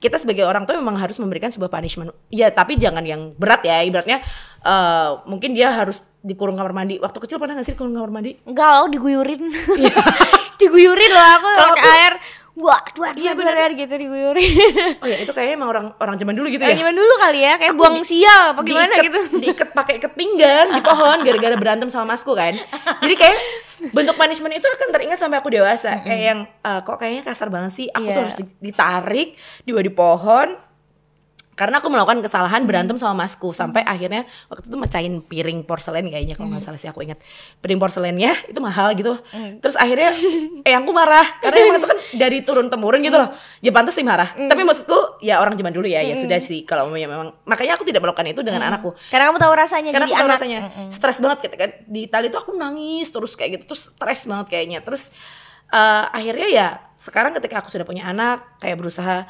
kita 0.00 0.16
sebagai 0.16 0.48
orang 0.48 0.64
tua 0.64 0.80
memang 0.80 0.96
harus 0.96 1.20
memberikan 1.20 1.52
sebuah 1.52 1.68
punishment. 1.68 2.10
Ya 2.32 2.48
tapi 2.48 2.74
jangan 2.74 3.04
yang 3.04 3.36
berat 3.36 3.60
ya. 3.62 3.84
Ibaratnya 3.84 4.24
eh, 4.64 5.10
mungkin 5.28 5.52
dia 5.52 5.68
harus 5.70 6.00
dikurung 6.20 6.56
kamar 6.56 6.72
mandi. 6.72 6.96
Waktu 6.96 7.20
kecil 7.20 7.36
pernah 7.36 7.60
nggak 7.60 7.68
sih 7.68 7.74
dikurung 7.76 7.92
kamar 7.92 8.08
mandi? 8.10 8.40
Enggak 8.48 8.68
loh 8.80 8.88
diguyurin. 8.88 9.40
Diguyurin 10.60 11.10
loh 11.10 11.26
aku 11.36 11.48
Kalau 11.56 11.74
aku- 11.76 11.88
air 11.88 12.12
Wah, 12.60 12.84
dua, 12.92 13.08
Iya, 13.12 13.32
bener. 13.32 13.56
dua, 13.56 13.72
gitu 13.72 13.94
diguyurin. 13.94 14.52
Oh 15.00 15.08
ya 15.08 15.16
itu 15.18 15.32
kayaknya 15.32 15.54
emang 15.56 15.68
orang 15.68 15.86
orang 15.96 16.14
zaman 16.14 16.34
dulu 16.34 16.46
gitu 16.48 16.60
ya. 16.60 16.72
Gimana 16.72 16.92
dulu 16.92 17.14
kali 17.16 17.40
ya 17.40 17.54
Kayak 17.56 17.74
buang 17.74 17.96
sial 18.02 18.42
apa 18.52 18.60
gimana 18.60 18.92
diiket, 18.92 19.04
gitu. 19.06 19.20
diiket 19.42 19.68
pakai 19.70 19.94
iket 19.96 20.12
pinggang 20.12 20.66
di 20.70 20.80
pohon 20.80 21.18
gara-gara 21.18 21.56
berantem 21.56 21.88
sama 21.88 22.12
masku 22.12 22.32
kan. 22.32 22.52
Jadi 23.00 23.14
kayak 23.16 23.38
bentuk 23.90 24.14
punishment 24.14 24.52
itu 24.52 24.66
akan 24.66 24.88
teringat 24.90 25.16
sampai 25.16 25.40
aku 25.40 25.48
dewasa. 25.48 25.98
Kayak 26.00 26.20
yang 26.22 26.38
eh, 26.44 26.80
kok 26.80 26.96
kayaknya 26.96 27.22
kasar 27.24 27.48
banget 27.48 27.72
sih. 27.72 27.86
Aku 27.88 28.02
tuh 28.02 28.10
Iya. 28.10 28.20
harus 28.22 28.36
di- 28.36 28.56
ditarik 28.60 29.28
di 29.60 29.70
bawah 29.70 29.84
di 29.84 29.92
pohon 29.92 30.48
karena 31.60 31.84
aku 31.84 31.92
melakukan 31.92 32.24
kesalahan 32.24 32.64
berantem 32.64 32.96
sama 32.96 33.12
masku 33.12 33.52
sampai 33.52 33.84
akhirnya 33.84 34.24
waktu 34.48 34.72
itu 34.72 34.76
mecahin 34.80 35.20
piring 35.20 35.68
porselen 35.68 36.08
kayaknya 36.08 36.32
kalau 36.32 36.56
nggak 36.56 36.64
salah 36.64 36.80
sih 36.80 36.88
aku 36.88 37.04
ingat. 37.04 37.20
Piring 37.60 37.76
porselennya 37.76 38.32
itu 38.50 38.56
mahal 38.64 38.96
gitu. 38.96 39.12
Terus 39.60 39.76
akhirnya 39.76 40.08
eh 40.64 40.72
aku 40.72 40.88
marah. 40.88 41.28
Karena 41.44 41.68
emang 41.68 41.84
itu 41.84 41.88
kan 41.92 41.98
dari 42.16 42.38
turun 42.48 42.72
temurun 42.72 43.04
gitu 43.04 43.20
loh. 43.20 43.28
Ya 43.60 43.76
pantas 43.76 43.92
sih 43.92 44.00
marah. 44.00 44.32
Tapi 44.32 44.64
maksudku 44.64 45.20
ya 45.20 45.44
orang 45.44 45.52
zaman 45.52 45.76
dulu 45.76 45.84
ya 45.84 46.00
ya 46.00 46.16
sudah 46.16 46.40
sih. 46.40 46.64
Kalau 46.64 46.88
memang 46.88 47.12
memang 47.12 47.28
makanya 47.44 47.76
aku 47.76 47.84
tidak 47.84 48.08
melakukan 48.08 48.32
itu 48.32 48.40
dengan 48.40 48.64
anakku. 48.64 48.96
Karena 49.12 49.28
kamu 49.28 49.38
tahu 49.44 49.52
rasanya 49.52 49.90
karena 49.92 50.08
jadi 50.08 50.16
aku 50.16 50.16
tahu 50.16 50.24
anak 50.32 50.38
rasanya. 50.40 50.60
Stres 50.88 51.18
banget 51.20 51.38
ketika 51.44 51.64
di 51.84 52.08
Itali 52.08 52.32
tuh 52.32 52.40
aku 52.40 52.56
nangis 52.56 53.12
terus 53.12 53.36
kayak 53.36 53.60
gitu. 53.60 53.76
Terus 53.76 53.92
stres 53.92 54.24
banget 54.24 54.48
kayaknya. 54.48 54.80
Terus 54.80 55.12
eh, 55.68 56.04
akhirnya 56.08 56.48
ya 56.48 56.66
sekarang 56.96 57.36
ketika 57.36 57.60
aku 57.60 57.68
sudah 57.68 57.84
punya 57.84 58.08
anak 58.08 58.48
kayak 58.64 58.80
berusaha 58.80 59.28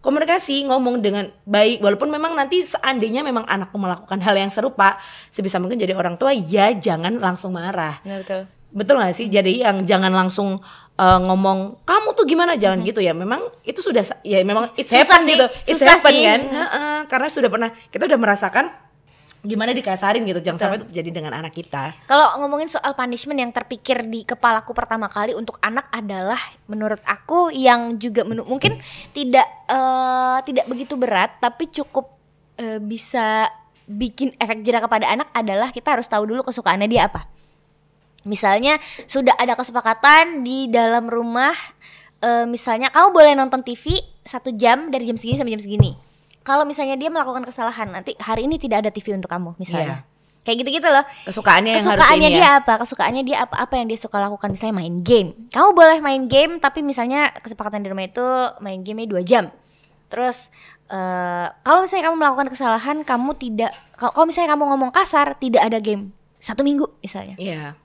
komunikasi 0.00 0.64
ngomong 0.68 1.04
dengan 1.04 1.28
baik. 1.44 1.84
Walaupun 1.84 2.08
memang 2.08 2.32
nanti 2.36 2.64
seandainya 2.64 3.20
memang 3.20 3.44
anakku 3.44 3.76
melakukan 3.76 4.20
hal 4.24 4.36
yang 4.36 4.48
serupa 4.52 4.96
sebisa 5.28 5.60
mungkin 5.60 5.76
jadi 5.76 5.92
orang 5.96 6.16
tua 6.16 6.32
ya 6.32 6.72
jangan 6.72 7.20
langsung 7.20 7.52
marah. 7.54 8.00
Nah, 8.04 8.20
betul. 8.20 8.48
Betul 8.70 9.02
gak 9.02 9.14
sih? 9.18 9.26
Jadi 9.26 9.66
yang 9.66 9.82
jangan 9.82 10.14
langsung 10.14 10.56
eh, 10.96 11.20
ngomong 11.20 11.84
kamu 11.84 12.08
tuh 12.14 12.24
gimana? 12.24 12.54
Jangan 12.56 12.80
gitu 12.86 13.02
ya. 13.02 13.12
Memang 13.12 13.44
itu 13.66 13.82
sudah 13.82 14.02
ya 14.22 14.40
memang 14.46 14.70
it's 14.78 14.88
Susah 14.88 15.20
happen 15.20 15.26
gitu. 15.26 15.46
It's 15.66 15.80
susah 15.80 15.98
happen 15.98 16.14
sih. 16.14 16.24
kan? 16.24 16.40
Heeh, 16.48 16.98
karena 17.10 17.28
sudah 17.28 17.50
pernah 17.50 17.70
kita 17.90 18.06
udah 18.08 18.18
merasakan 18.20 18.89
gimana 19.40 19.72
dikasarin 19.72 20.20
gitu 20.28 20.40
jangan 20.44 20.58
sampai 20.60 20.76
itu 20.84 20.86
terjadi 20.92 21.10
dengan 21.16 21.32
anak 21.32 21.56
kita 21.56 21.96
Kalau 22.04 22.44
ngomongin 22.44 22.68
soal 22.68 22.92
punishment 22.92 23.40
yang 23.40 23.48
terpikir 23.48 24.04
di 24.04 24.28
kepalaku 24.28 24.76
pertama 24.76 25.08
kali 25.08 25.32
untuk 25.32 25.56
anak 25.64 25.88
adalah 25.88 26.36
menurut 26.68 27.00
aku 27.08 27.48
yang 27.48 27.96
juga 27.96 28.28
menu- 28.28 28.44
mungkin 28.44 28.76
tidak 29.16 29.48
eh, 29.64 30.38
tidak 30.44 30.68
begitu 30.68 30.94
berat 31.00 31.40
tapi 31.40 31.72
cukup 31.72 32.12
eh, 32.60 32.76
bisa 32.84 33.48
bikin 33.88 34.36
efek 34.36 34.60
jerah 34.60 34.84
kepada 34.84 35.08
anak 35.08 35.32
adalah 35.32 35.72
kita 35.72 35.96
harus 35.96 36.06
tahu 36.06 36.28
dulu 36.28 36.44
kesukaannya 36.44 36.86
dia 36.86 37.08
apa. 37.08 37.24
Misalnya 38.28 38.76
sudah 39.08 39.32
ada 39.40 39.56
kesepakatan 39.56 40.44
di 40.44 40.68
dalam 40.68 41.08
rumah 41.08 41.56
eh, 42.20 42.44
misalnya 42.44 42.92
kamu 42.92 43.08
boleh 43.08 43.32
nonton 43.32 43.64
TV 43.64 44.04
satu 44.20 44.52
jam 44.52 44.92
dari 44.92 45.08
jam 45.08 45.16
segini 45.16 45.40
sampai 45.40 45.56
jam 45.56 45.64
segini. 45.64 46.09
Kalau 46.50 46.64
misalnya 46.66 46.98
dia 46.98 47.10
melakukan 47.12 47.46
kesalahan 47.46 47.94
nanti 47.94 48.18
hari 48.18 48.50
ini 48.50 48.58
tidak 48.58 48.82
ada 48.86 48.90
TV 48.90 49.14
untuk 49.14 49.30
kamu 49.30 49.54
misalnya. 49.56 50.02
Kayak 50.40 50.56
gitu-gitu 50.64 50.88
loh. 50.88 51.04
Kesukaannya 51.28 51.76
yang 51.76 51.84
kesukaannya 51.84 52.28
ini 52.32 52.38
dia 52.40 52.48
ya. 52.48 52.50
apa? 52.64 52.72
Kesukaannya 52.80 53.22
dia 53.22 53.36
apa? 53.44 53.54
Apa 53.60 53.76
yang 53.76 53.86
dia 53.92 53.98
suka 54.00 54.16
lakukan? 54.18 54.48
Misalnya 54.50 54.74
main 54.82 55.04
game. 55.04 55.36
Kamu 55.52 55.76
boleh 55.76 56.00
main 56.00 56.26
game 56.26 56.58
tapi 56.58 56.80
misalnya 56.80 57.28
kesepakatan 57.38 57.84
di 57.84 57.88
rumah 57.92 58.08
itu 58.08 58.26
main 58.64 58.80
game 58.80 59.04
dua 59.04 59.20
jam. 59.20 59.52
Terus 60.10 60.50
eh, 60.90 61.46
kalau 61.62 61.84
misalnya 61.84 62.10
kamu 62.10 62.16
melakukan 62.18 62.48
kesalahan 62.50 62.96
kamu 63.04 63.36
tidak 63.36 63.70
kalau 63.94 64.26
misalnya 64.26 64.56
kamu 64.56 64.64
ngomong 64.74 64.90
kasar 64.90 65.36
tidak 65.36 65.62
ada 65.62 65.78
game. 65.78 66.10
Satu 66.40 66.64
minggu 66.64 66.88
misalnya. 67.04 67.36
Iya 67.36 67.76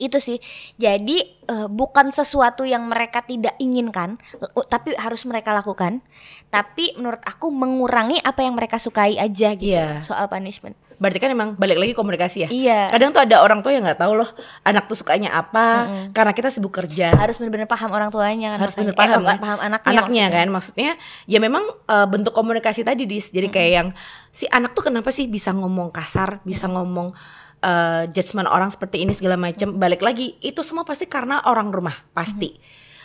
itu 0.00 0.16
sih. 0.16 0.40
Jadi 0.74 1.20
eh, 1.44 1.68
bukan 1.68 2.08
sesuatu 2.08 2.64
yang 2.64 2.88
mereka 2.88 3.20
tidak 3.20 3.54
inginkan 3.56 4.16
l- 4.34 4.66
tapi 4.66 4.96
harus 4.96 5.22
mereka 5.22 5.52
lakukan. 5.52 6.00
Tapi 6.48 6.96
menurut 6.96 7.20
aku 7.22 7.52
mengurangi 7.52 8.18
apa 8.18 8.40
yang 8.40 8.56
mereka 8.56 8.76
sukai 8.76 9.14
aja 9.14 9.52
gitu 9.52 9.70
Iya. 9.70 10.00
soal 10.00 10.26
punishment. 10.26 10.74
Berarti 11.00 11.16
kan 11.16 11.32
emang 11.32 11.56
balik 11.56 11.80
lagi 11.80 11.96
komunikasi 11.96 12.44
ya? 12.44 12.48
Iya. 12.52 12.80
Kadang 12.92 13.16
tuh 13.16 13.24
ada 13.24 13.40
orang 13.40 13.64
tua 13.64 13.72
yang 13.72 13.88
nggak 13.88 13.96
tahu 13.96 14.20
loh 14.20 14.28
anak 14.60 14.84
tuh 14.84 14.92
sukanya 14.92 15.32
apa 15.32 15.88
karena 16.12 16.36
kita 16.36 16.52
sibuk 16.52 16.76
kerja. 16.76 17.16
Harus 17.16 17.40
benar-benar 17.40 17.64
paham 17.64 17.88
orang 17.88 18.12
tuanya 18.12 18.52
kan 18.52 18.68
harus 18.68 18.76
bener 18.76 18.92
paham 18.92 19.24
eh, 19.24 19.32
kan? 19.32 19.38
paham 19.40 19.58
anaknya 19.60 19.88
anaknya 19.88 19.96
maksudnya. 19.96 20.26
kan? 20.28 20.46
Maksudnya 20.52 20.90
ya 21.24 21.38
memang 21.40 21.64
eh, 21.88 22.04
bentuk 22.04 22.36
komunikasi 22.36 22.84
tadi 22.84 23.08
dis. 23.08 23.32
Jadi 23.32 23.48
kayak 23.48 23.70
yang 23.72 23.88
si 24.28 24.44
anak 24.46 24.76
tuh 24.76 24.92
kenapa 24.92 25.08
sih 25.08 25.24
bisa 25.24 25.56
ngomong 25.56 25.88
kasar 25.88 26.44
bisa 26.44 26.68
ngomong 26.68 27.16
eh, 27.60 28.02
judgement 28.10 28.48
orang 28.48 28.68
seperti 28.68 29.04
ini 29.04 29.12
segala 29.12 29.36
macam 29.36 29.76
balik 29.76 30.00
lagi 30.00 30.36
itu 30.40 30.60
semua 30.60 30.82
pasti 30.82 31.04
karena 31.04 31.44
orang 31.44 31.68
rumah 31.68 31.94
pasti 32.10 32.56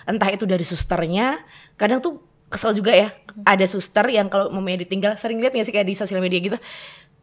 entah 0.06 0.30
itu 0.30 0.46
dari 0.46 0.64
susternya 0.64 1.40
kadang 1.76 2.00
tuh 2.00 2.22
kesel 2.46 2.78
juga 2.78 2.94
ya 2.94 3.10
ada 3.44 3.66
suster 3.66 4.06
yang 4.08 4.30
kalau 4.30 4.54
mamanya 4.54 4.86
ditinggal 4.86 5.18
sering 5.18 5.42
lihat 5.42 5.52
nggak 5.52 5.66
sih 5.66 5.74
kayak 5.74 5.90
di 5.90 5.96
sosial 5.98 6.22
media 6.22 6.40
gitu 6.40 6.58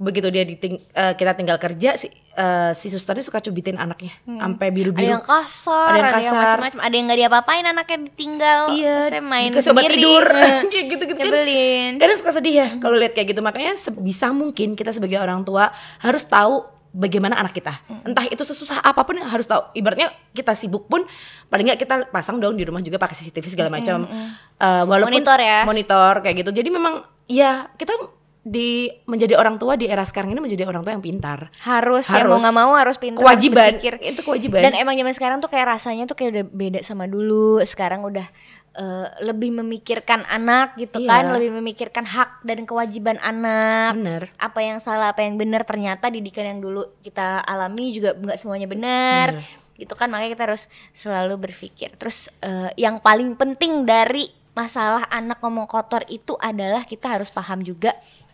begitu 0.03 0.35
dia 0.35 0.43
diting 0.43 0.83
eh, 0.83 1.15
kita 1.15 1.39
tinggal 1.39 1.63
kerja 1.63 1.95
si 1.95 2.11
eh, 2.11 2.73
si 2.75 2.91
susternya 2.91 3.23
suka 3.23 3.39
cubitin 3.39 3.79
anaknya 3.79 4.11
sampai 4.27 4.75
biru 4.75 4.91
ada 4.91 4.99
yang 4.99 5.23
kasar 5.23 5.87
Ada 5.87 5.95
yang 5.95 6.03
ada 6.03 6.19
yang 6.19 6.35
kasar. 6.35 6.35
macam-macam 6.59 6.81
ada 6.83 6.95
yang 6.99 7.05
nggak 7.07 7.21
diapa-apain 7.23 7.65
anaknya 7.71 7.99
ditinggal 8.11 8.63
Iya, 8.75 8.99
Terus 9.09 9.23
main 9.23 9.51
sendiri. 9.55 9.95
tidur. 9.95 10.27
Gitu-gitu 10.75 11.15
kan. 11.15 11.93
Kadang 12.03 12.19
suka 12.19 12.31
sedih 12.35 12.55
ya 12.57 12.69
kalau 12.83 12.99
lihat 12.99 13.13
kayak 13.15 13.31
gitu. 13.31 13.41
Makanya 13.47 13.79
sebisa 13.79 14.35
mungkin 14.35 14.75
kita 14.75 14.91
sebagai 14.91 15.23
orang 15.23 15.47
tua 15.47 15.71
harus 16.03 16.27
tahu 16.27 16.67
bagaimana 16.93 17.35
anak 17.35 17.53
kita. 17.53 17.73
Entah 18.05 18.29
itu 18.29 18.41
sesusah 18.41 18.79
apa 18.79 19.03
pun 19.03 19.17
harus 19.17 19.45
tahu. 19.45 19.73
Ibaratnya 19.73 20.13
kita 20.31 20.53
sibuk 20.53 20.87
pun 20.87 21.03
paling 21.49 21.67
nggak 21.67 21.81
kita 21.81 21.95
pasang 22.09 22.37
dong 22.37 22.55
di 22.55 22.63
rumah 22.63 22.79
juga 22.79 23.01
pakai 23.01 23.17
CCTV 23.17 23.47
segala 23.49 23.69
macam. 23.69 24.05
Eh, 24.05 24.85
walaupun 24.85 25.11
Monitor 25.11 25.39
ya. 25.41 25.65
Monitor 25.65 26.13
kayak 26.21 26.45
gitu. 26.45 26.51
Jadi 26.53 26.69
memang 26.69 27.01
ya 27.27 27.67
kita 27.75 27.97
di 28.43 28.91
menjadi 29.07 29.39
orang 29.39 29.55
tua 29.55 29.79
di 29.79 29.87
era 29.87 30.03
sekarang 30.03 30.35
ini 30.35 30.43
menjadi 30.43 30.67
orang 30.67 30.83
tua 30.83 30.93
yang 30.93 31.01
pintar. 31.01 31.47
harus, 31.63 32.11
ya 32.11 32.27
mau 32.27 32.35
Harus. 32.37 32.43
nggak 32.43 32.57
mau 32.59 32.73
harus 32.75 32.97
pintar 32.99 33.23
Kewajiban. 33.23 33.71
harus 33.71 33.79
berpikir. 33.79 33.95
Itu 34.03 34.21
kewajiban. 34.27 34.61
dan 34.67 34.73
emang 34.75 34.95
zaman 34.99 35.15
sekarang 35.15 35.39
tuh 35.39 35.47
kayak 35.47 35.67
rasanya 35.79 36.05
tuh 36.05 36.19
kayak 36.19 36.31
udah 36.35 36.45
beda 36.51 36.81
sama 36.83 37.07
dulu 37.07 37.63
sekarang 37.63 38.03
udah 38.03 38.27
eh, 38.73 39.09
lebih 39.21 39.53
memikirkan 39.55 40.25
anak 40.25 40.77
gitu 40.77 40.99
Iya. 40.99 41.09
kan 41.09 41.25
lebih 41.33 41.51
memikirkan 41.55 42.05
hak 42.05 42.41
dan 42.41 42.65
kewajiban 42.65 43.17
anak 43.19 43.95
Bener. 43.95 44.23
apa 44.37 44.61
yang 44.61 44.79
salah 44.79 45.11
apa 45.11 45.21
yang 45.21 45.37
benar 45.37 45.63
ternyata 45.63 46.09
didikan 46.09 46.47
yang 46.47 46.59
dulu 46.59 46.85
kita 47.01 47.41
alami 47.43 47.93
juga 47.93 48.13
nggak 48.13 48.37
semuanya 48.37 48.65
benar 48.65 49.45
gitu 49.75 49.93
kan 49.93 50.09
makanya 50.09 50.33
kita 50.33 50.45
harus 50.49 50.65
selalu 50.91 51.37
berpikir 51.43 51.93
terus 51.97 52.33
eh, 52.41 52.73
yang 52.77 52.97
paling 52.99 53.35
penting 53.35 53.83
dari 53.83 54.27
masalah 54.53 55.09
anak 55.09 55.41
ngomong 55.41 55.65
kotor 55.65 56.05
itu 56.07 56.37
adalah 56.37 56.85
kita 56.85 57.09
harus 57.09 57.29
paham 57.29 57.61
juga 57.61 57.93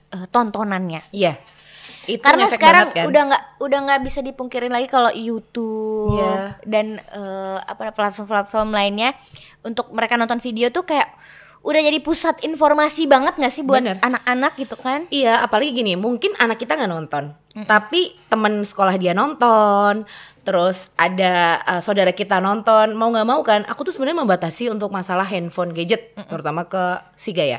eh, 0.09 0.27
tontonannya 0.29 1.03
Iya. 1.11 1.35
Itu 2.09 2.25
karena 2.25 2.49
sekarang 2.49 2.87
banget 2.89 2.97
kan. 2.97 3.05
udah 3.07 3.23
nggak 3.29 3.43
udah 3.61 3.79
nggak 3.85 4.01
bisa 4.01 4.21
dipungkirin 4.25 4.73
lagi 4.73 4.89
kalau 4.89 5.13
YouTube 5.13 6.17
Iya. 6.17 6.57
dan 6.65 6.97
eh, 6.99 7.59
apa 7.61 7.93
platform-platform 7.93 8.73
lainnya 8.73 9.13
untuk 9.61 9.93
mereka 9.93 10.17
nonton 10.17 10.41
video 10.41 10.73
tuh 10.73 10.83
kayak 10.83 11.13
udah 11.59 11.81
jadi 11.83 11.99
pusat 11.99 12.39
informasi 12.41 13.05
banget 13.05 13.35
nggak 13.35 13.53
sih 13.53 13.63
buat 13.63 13.83
anak-anak 13.83 14.53
gitu 14.57 14.79
kan 14.79 15.05
Iya, 15.09 15.43
apalagi 15.43 15.75
gini, 15.75 15.99
mungkin 15.99 16.33
anak 16.37 16.63
kita 16.63 16.79
nggak 16.79 16.89
nonton, 16.89 17.35
tapi 17.67 18.15
teman 18.27 18.63
sekolah 18.63 18.95
dia 18.95 19.13
nonton, 19.13 20.07
terus 20.47 20.95
ada 20.95 21.59
uh, 21.67 21.81
saudara 21.83 22.15
kita 22.15 22.39
nonton, 22.39 22.95
mau 22.95 23.11
nggak 23.11 23.27
mau 23.27 23.43
kan, 23.43 23.67
aku 23.67 23.85
tuh 23.85 23.93
sebenarnya 23.93 24.23
membatasi 24.23 24.71
untuk 24.71 24.89
masalah 24.89 25.27
handphone 25.27 25.75
gadget, 25.75 26.15
terutama 26.31 26.65
ke 26.65 27.03
si 27.19 27.35
Gaya. 27.35 27.59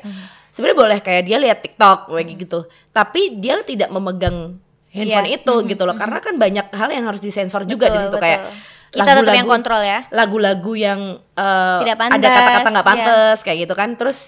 Sebenarnya 0.50 0.78
boleh 0.80 1.00
kayak 1.04 1.24
dia 1.30 1.38
lihat 1.38 1.60
TikTok 1.62 2.10
kayak 2.10 2.26
gitu, 2.40 2.66
tapi 2.90 3.38
dia 3.38 3.62
tidak 3.62 3.92
memegang 3.94 4.58
handphone 4.90 5.30
Iya. 5.30 5.38
itu 5.38 5.54
gitu 5.70 5.84
loh, 5.86 5.94
karena 5.94 6.18
kan 6.18 6.40
banyak 6.40 6.72
hal 6.74 6.90
yang 6.90 7.06
harus 7.06 7.22
disensor 7.22 7.62
juga 7.68 7.92
di 7.92 8.00
Betul, 8.00 8.04
situ 8.10 8.16
betul. 8.18 8.26
kayak 8.26 8.40
kita 8.90 9.12
tetap 9.22 9.34
yang 9.34 9.46
kontrol 9.46 9.82
ya. 9.82 10.06
lagu-lagu 10.10 10.74
yang 10.74 11.00
eh, 11.34 11.78
Tidak 11.86 11.96
ada 11.96 12.10
pantas, 12.10 12.30
kata-kata 12.34 12.70
nggak 12.70 12.86
ya. 12.86 12.90
pantas 12.90 13.38
kayak 13.42 13.58
gitu 13.64 13.74
kan. 13.74 13.90
Terus 13.96 14.20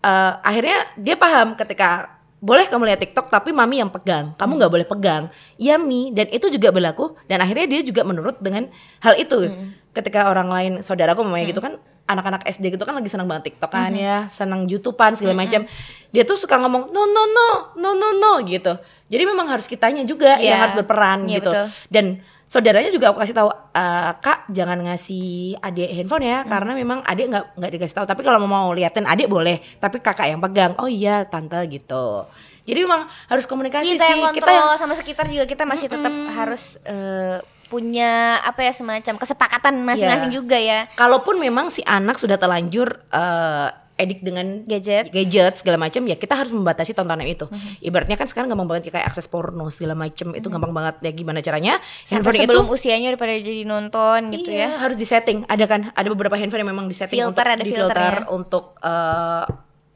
eh, 0.00 0.32
akhirnya 0.40 0.76
dia 0.96 1.14
paham 1.14 1.54
ketika 1.54 2.18
boleh 2.40 2.64
kamu 2.64 2.88
lihat 2.88 3.00
TikTok 3.00 3.28
tapi 3.28 3.52
mami 3.52 3.78
yang 3.78 3.92
pegang. 3.92 4.32
Kamu 4.34 4.56
nggak 4.56 4.72
boleh 4.72 4.86
pegang. 4.88 5.28
Ya 5.56 5.76
mi. 5.76 6.08
Dan 6.10 6.32
itu 6.32 6.48
juga 6.48 6.72
berlaku. 6.72 7.12
Dan 7.28 7.38
akhirnya 7.38 7.68
dia 7.68 7.80
juga 7.84 8.00
menurut 8.02 8.40
dengan 8.40 8.66
hal 8.98 9.14
itu. 9.14 9.46
Ketika 9.92 10.30
orang 10.30 10.48
lain 10.48 10.72
saudaraku 10.80 11.20
mamanya 11.20 11.50
gitu 11.50 11.60
kan 11.60 11.76
anak-anak 12.06 12.42
SD 12.42 12.74
gitu 12.74 12.82
kan 12.82 12.90
lagi 12.90 13.06
senang 13.06 13.30
banget 13.30 13.54
TikTok 13.54 13.70
kan 13.70 13.94
ya 13.94 14.26
senang 14.26 14.66
YouTubean 14.66 15.14
segala 15.14 15.36
macam. 15.36 15.62
Dia 16.10 16.22
tuh 16.24 16.34
suka 16.34 16.58
ngomong 16.58 16.90
no 16.90 17.02
no 17.06 17.22
no 17.28 17.48
no 17.76 17.90
no 17.94 18.08
no 18.16 18.32
gitu. 18.42 18.74
Jadi 19.06 19.22
memang 19.22 19.46
harus 19.46 19.68
kitanya 19.68 20.02
juga 20.02 20.34
Iya. 20.38 20.54
yang 20.54 20.58
harus 20.64 20.74
berperan 20.74 21.28
Iya, 21.28 21.38
gitu. 21.38 21.50
betul. 21.54 21.66
dan 21.86 22.06
saudaranya 22.50 22.90
juga 22.90 23.14
aku 23.14 23.22
kasih 23.22 23.36
tahu 23.38 23.46
"Eh, 23.70 24.10
kak 24.18 24.50
jangan 24.50 24.82
ngasih 24.82 25.54
adik 25.62 25.86
handphone 25.94 26.26
ya 26.26 26.42
karena 26.42 26.74
memang 26.74 26.98
adik 27.06 27.30
nggak 27.30 27.44
nggak 27.54 27.70
dikasih 27.78 27.94
tahu. 27.94 28.06
Tapi 28.10 28.22
kalau 28.26 28.42
mau 28.42 28.74
liatin 28.74 29.06
adik 29.06 29.30
boleh 29.30 29.62
tapi 29.78 30.02
kakak 30.02 30.26
yang 30.26 30.42
pegang. 30.42 30.74
Oh 30.82 30.90
iya 30.90 31.22
tante 31.22 31.62
gitu. 31.70 32.26
Jadi 32.66 32.78
memang 32.82 33.06
harus 33.30 33.46
komunikasi 33.46 33.94
kita 33.94 34.02
sih. 34.04 34.18
Yang 34.18 34.42
kita 34.42 34.50
yang 34.50 34.74
sama 34.74 34.98
sekitar 34.98 35.30
juga 35.30 35.46
kita 35.46 35.62
masih 35.62 35.86
tetap 35.86 36.10
harus 36.34 36.82
eh, 36.82 37.38
punya 37.70 38.42
apa 38.42 38.66
ya 38.66 38.74
semacam 38.74 39.14
kesepakatan 39.14 39.86
masing-masing 39.86 40.34
Iya. 40.34 40.38
juga 40.42 40.58
ya. 40.58 40.78
Kalaupun 40.98 41.38
memang 41.38 41.70
si 41.70 41.86
anak 41.86 42.18
sudah 42.18 42.34
terlanjur 42.34 42.98
eh, 43.14 43.68
edik 44.00 44.24
dengan 44.24 44.64
gadget. 44.64 45.12
gadget 45.12 45.54
segala 45.60 45.76
macam 45.76 46.02
ya 46.08 46.16
kita 46.16 46.34
harus 46.34 46.50
membatasi 46.50 46.96
tontonan 46.96 47.28
itu. 47.28 47.44
Ibaratnya 47.84 48.16
kan 48.16 48.26
sekarang 48.26 48.48
gampang 48.48 48.68
banget 48.68 48.88
kayak 48.88 49.12
akses 49.12 49.28
porno 49.28 49.68
segala 49.68 49.92
macam 49.92 50.32
itu 50.32 50.48
gampang 50.48 50.72
banget. 50.72 50.94
Ya 51.04 51.12
gimana 51.12 51.44
caranya? 51.44 51.78
Sampai 52.02 52.32
handphone 52.32 52.36
sebelum 52.48 52.64
itu 52.66 52.74
usianya 52.80 53.08
daripada 53.12 53.32
jadi 53.36 53.62
nonton 53.68 54.20
gitu 54.32 54.50
iya, 54.50 54.76
ya? 54.76 54.82
harus 54.82 54.96
disetting. 54.96 55.44
Ada 55.44 55.64
kan? 55.68 55.80
Ada 55.92 56.08
beberapa 56.08 56.34
handphone 56.40 56.64
yang 56.64 56.72
memang 56.72 56.88
disetting 56.88 57.20
Filter, 57.20 57.44
untuk 57.44 57.44
ada 57.44 57.62
difilter 57.62 57.94
filternya. 57.94 58.32
untuk 58.32 58.64
eh, 58.80 59.44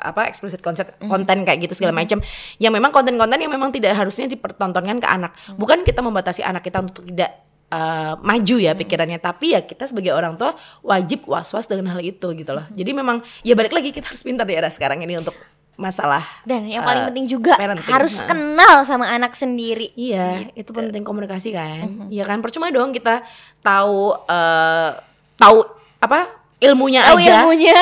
apa 0.04 0.28
explicit 0.28 0.60
content 0.60 0.90
konten 1.06 1.46
kayak 1.46 1.64
gitu 1.64 1.74
segala 1.78 1.94
macam 1.96 2.20
yang 2.60 2.74
memang 2.74 2.90
konten-konten 2.92 3.40
yang 3.40 3.48
memang 3.48 3.72
tidak 3.72 3.96
harusnya 3.96 4.28
dipertontonkan 4.28 5.00
ke 5.00 5.08
anak. 5.08 5.32
Bukan 5.56 5.86
kita 5.86 6.04
membatasi 6.04 6.44
anak 6.44 6.66
kita 6.66 6.82
untuk 6.82 7.06
tidak 7.08 7.44
eh, 7.74 8.12
maju 8.22 8.56
ya 8.56 8.72
pikirannya 8.72 9.18
tapi 9.18 9.52
ya 9.52 9.60
kita 9.60 9.84
sebagai 9.84 10.14
orang 10.14 10.38
tua 10.38 10.54
wajib 10.80 11.26
was-was 11.26 11.66
dengan 11.66 11.90
hal 11.90 12.00
itu 12.00 12.30
gitu 12.32 12.54
loh 12.54 12.62
jadi 12.70 12.94
memang 12.94 13.18
ya 13.42 13.52
balik 13.52 13.74
lagi 13.74 13.90
kita 13.90 14.06
harus 14.06 14.22
pintar 14.22 14.46
di 14.46 14.54
era 14.54 14.70
sekarang 14.70 15.02
ini 15.02 15.18
untuk 15.18 15.34
masalah 15.74 16.22
dan 16.46 16.62
yang 16.70 16.86
paling 16.86 17.02
eh, 17.02 17.08
penting 17.10 17.26
juga 17.26 17.58
parenting. 17.58 17.90
harus 17.90 18.22
Nah. 18.22 18.30
kenal 18.30 18.74
sama 18.86 19.10
anak 19.10 19.34
sendiri 19.34 19.90
Iya, 19.98 20.54
itu 20.54 20.70
Gitu. 20.70 20.70
penting 20.70 21.02
komunikasi 21.02 21.50
kan. 21.50 21.82
Mm-hmm. 21.82 22.08
Iya 22.14 22.24
kan, 22.24 22.38
percuma 22.38 22.70
dong 22.70 22.94
kita 22.94 23.26
tahu 23.58 24.14
eh 24.24 24.90
tahu 25.34 25.66
apa 25.98 26.30
ilmunya 26.62 27.02
tahu 27.02 27.18
aja. 27.18 27.42
ilmunya 27.42 27.74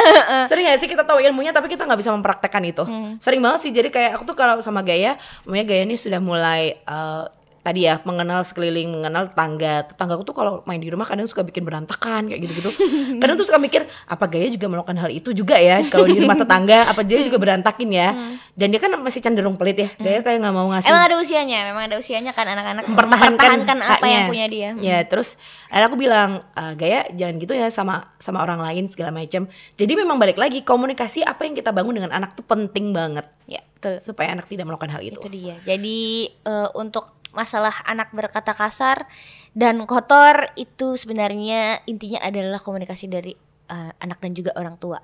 Sering 0.48 0.64
gak 0.66 0.80
sih 0.80 0.88
kita 0.88 1.04
tahu 1.04 1.20
ilmunya 1.20 1.52
tapi 1.52 1.68
kita 1.68 1.84
nggak 1.84 2.00
bisa 2.00 2.10
mempraktekkan 2.10 2.64
itu. 2.64 2.80
Hmm. 2.80 3.20
Sering 3.20 3.44
banget 3.44 3.60
sih. 3.60 3.70
Jadi 3.70 3.92
kayak 3.92 4.16
aku 4.16 4.24
tuh 4.24 4.34
kalau 4.34 4.56
sama 4.64 4.80
Gaya, 4.80 5.20
namanya 5.44 5.64
Gaya 5.68 5.84
ini 5.84 6.00
sudah 6.00 6.18
mulai 6.18 6.80
eh, 6.80 7.24
tadi 7.62 7.86
ya 7.86 8.02
mengenal 8.02 8.42
sekeliling, 8.42 8.90
mengenal 8.90 9.30
tetangga. 9.30 9.86
Tetanggaku 9.86 10.22
tuh 10.26 10.34
kalau 10.34 10.52
main 10.66 10.82
di 10.82 10.90
rumah 10.90 11.06
kadang 11.06 11.24
suka 11.30 11.46
bikin 11.46 11.62
berantakan 11.62 12.26
kayak 12.26 12.40
gitu-gitu. 12.42 12.70
kadang 13.22 13.38
tuh 13.38 13.46
suka 13.46 13.62
mikir 13.62 13.86
apa 14.06 14.24
Gaya 14.26 14.50
juga 14.50 14.66
melakukan 14.66 14.98
hal 14.98 15.10
itu 15.14 15.30
juga 15.30 15.56
ya 15.56 15.80
kalau 15.86 16.10
di 16.10 16.18
rumah 16.18 16.34
tetangga 16.34 16.90
apa 16.90 17.00
dia 17.06 17.22
juga 17.22 17.38
berantakin 17.38 17.88
ya. 17.94 18.10
Dan 18.52 18.68
dia 18.74 18.80
kan 18.82 18.92
masih 18.98 19.22
cenderung 19.22 19.54
pelit 19.54 19.78
ya. 19.78 19.88
Gaya 19.96 20.20
kayak 20.20 20.42
nggak 20.42 20.54
mau 20.54 20.66
ngasih 20.74 20.90
emang 20.90 21.04
ada 21.06 21.16
usianya 21.22 21.58
memang 21.70 21.82
ada 21.86 21.96
usianya 22.02 22.32
kan 22.34 22.46
anak-anak 22.50 22.84
mempertahankan, 22.90 23.38
mempertahankan 23.38 23.78
apa 23.80 24.06
yang 24.10 24.22
punya 24.26 24.46
dia 24.50 24.68
Ya, 24.82 24.98
terus 25.06 25.38
akhirnya 25.70 25.88
aku 25.88 25.98
bilang, 25.98 26.30
"Eh, 26.58 26.72
Gaya 26.74 27.06
jangan 27.14 27.34
gitu 27.38 27.54
ya 27.54 27.70
sama 27.70 28.12
sama 28.18 28.42
orang 28.42 28.58
lain 28.58 28.90
segala 28.90 29.14
macam. 29.14 29.46
Jadi 29.78 29.92
memang 29.94 30.18
balik 30.18 30.36
lagi 30.36 30.66
komunikasi 30.66 31.22
apa 31.22 31.46
yang 31.46 31.54
kita 31.54 31.70
bangun 31.70 32.02
dengan 32.02 32.12
anak 32.12 32.34
tuh 32.34 32.44
penting 32.44 32.90
banget 32.90 33.24
ya 33.46 33.62
betul 33.82 33.98
supaya 33.98 34.30
anak 34.32 34.46
tidak 34.46 34.70
melakukan 34.70 34.94
hal 34.94 35.02
itu. 35.02 35.18
itu 35.18 35.28
dia 35.28 35.56
jadi 35.66 35.98
eh, 36.30 36.68
untuk 36.78 37.21
masalah 37.32 37.72
anak 37.84 38.12
berkata 38.12 38.52
kasar 38.52 39.08
dan 39.52 39.84
kotor 39.84 40.52
itu 40.56 40.96
sebenarnya 40.96 41.84
intinya 41.84 42.24
adalah 42.24 42.60
komunikasi 42.60 43.08
dari 43.08 43.32
eh, 43.68 43.92
anak 44.00 44.18
dan 44.20 44.32
juga 44.32 44.52
orang 44.56 44.76
tua. 44.80 45.00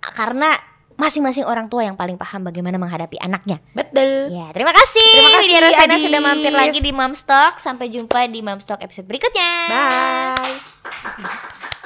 Karena 0.00 0.74
masing-masing 0.94 1.42
orang 1.42 1.66
tua 1.66 1.82
yang 1.82 1.98
paling 1.98 2.14
paham 2.14 2.46
bagaimana 2.46 2.78
menghadapi 2.78 3.18
anaknya. 3.18 3.58
Betul. 3.74 4.30
ya 4.30 4.54
terima 4.54 4.70
kasih. 4.70 5.10
Terima 5.10 5.30
kasih, 5.38 5.50
Widya 5.50 5.60
Rosana 5.66 5.96
sudah 5.98 6.20
mampir 6.22 6.52
lagi 6.54 6.78
di 6.78 6.92
Momstock. 6.94 7.58
Sampai 7.58 7.90
jumpa 7.90 8.26
di 8.30 8.40
Momstock 8.42 8.82
episode 8.82 9.06
berikutnya. 9.10 9.50
Bye. 9.70 11.82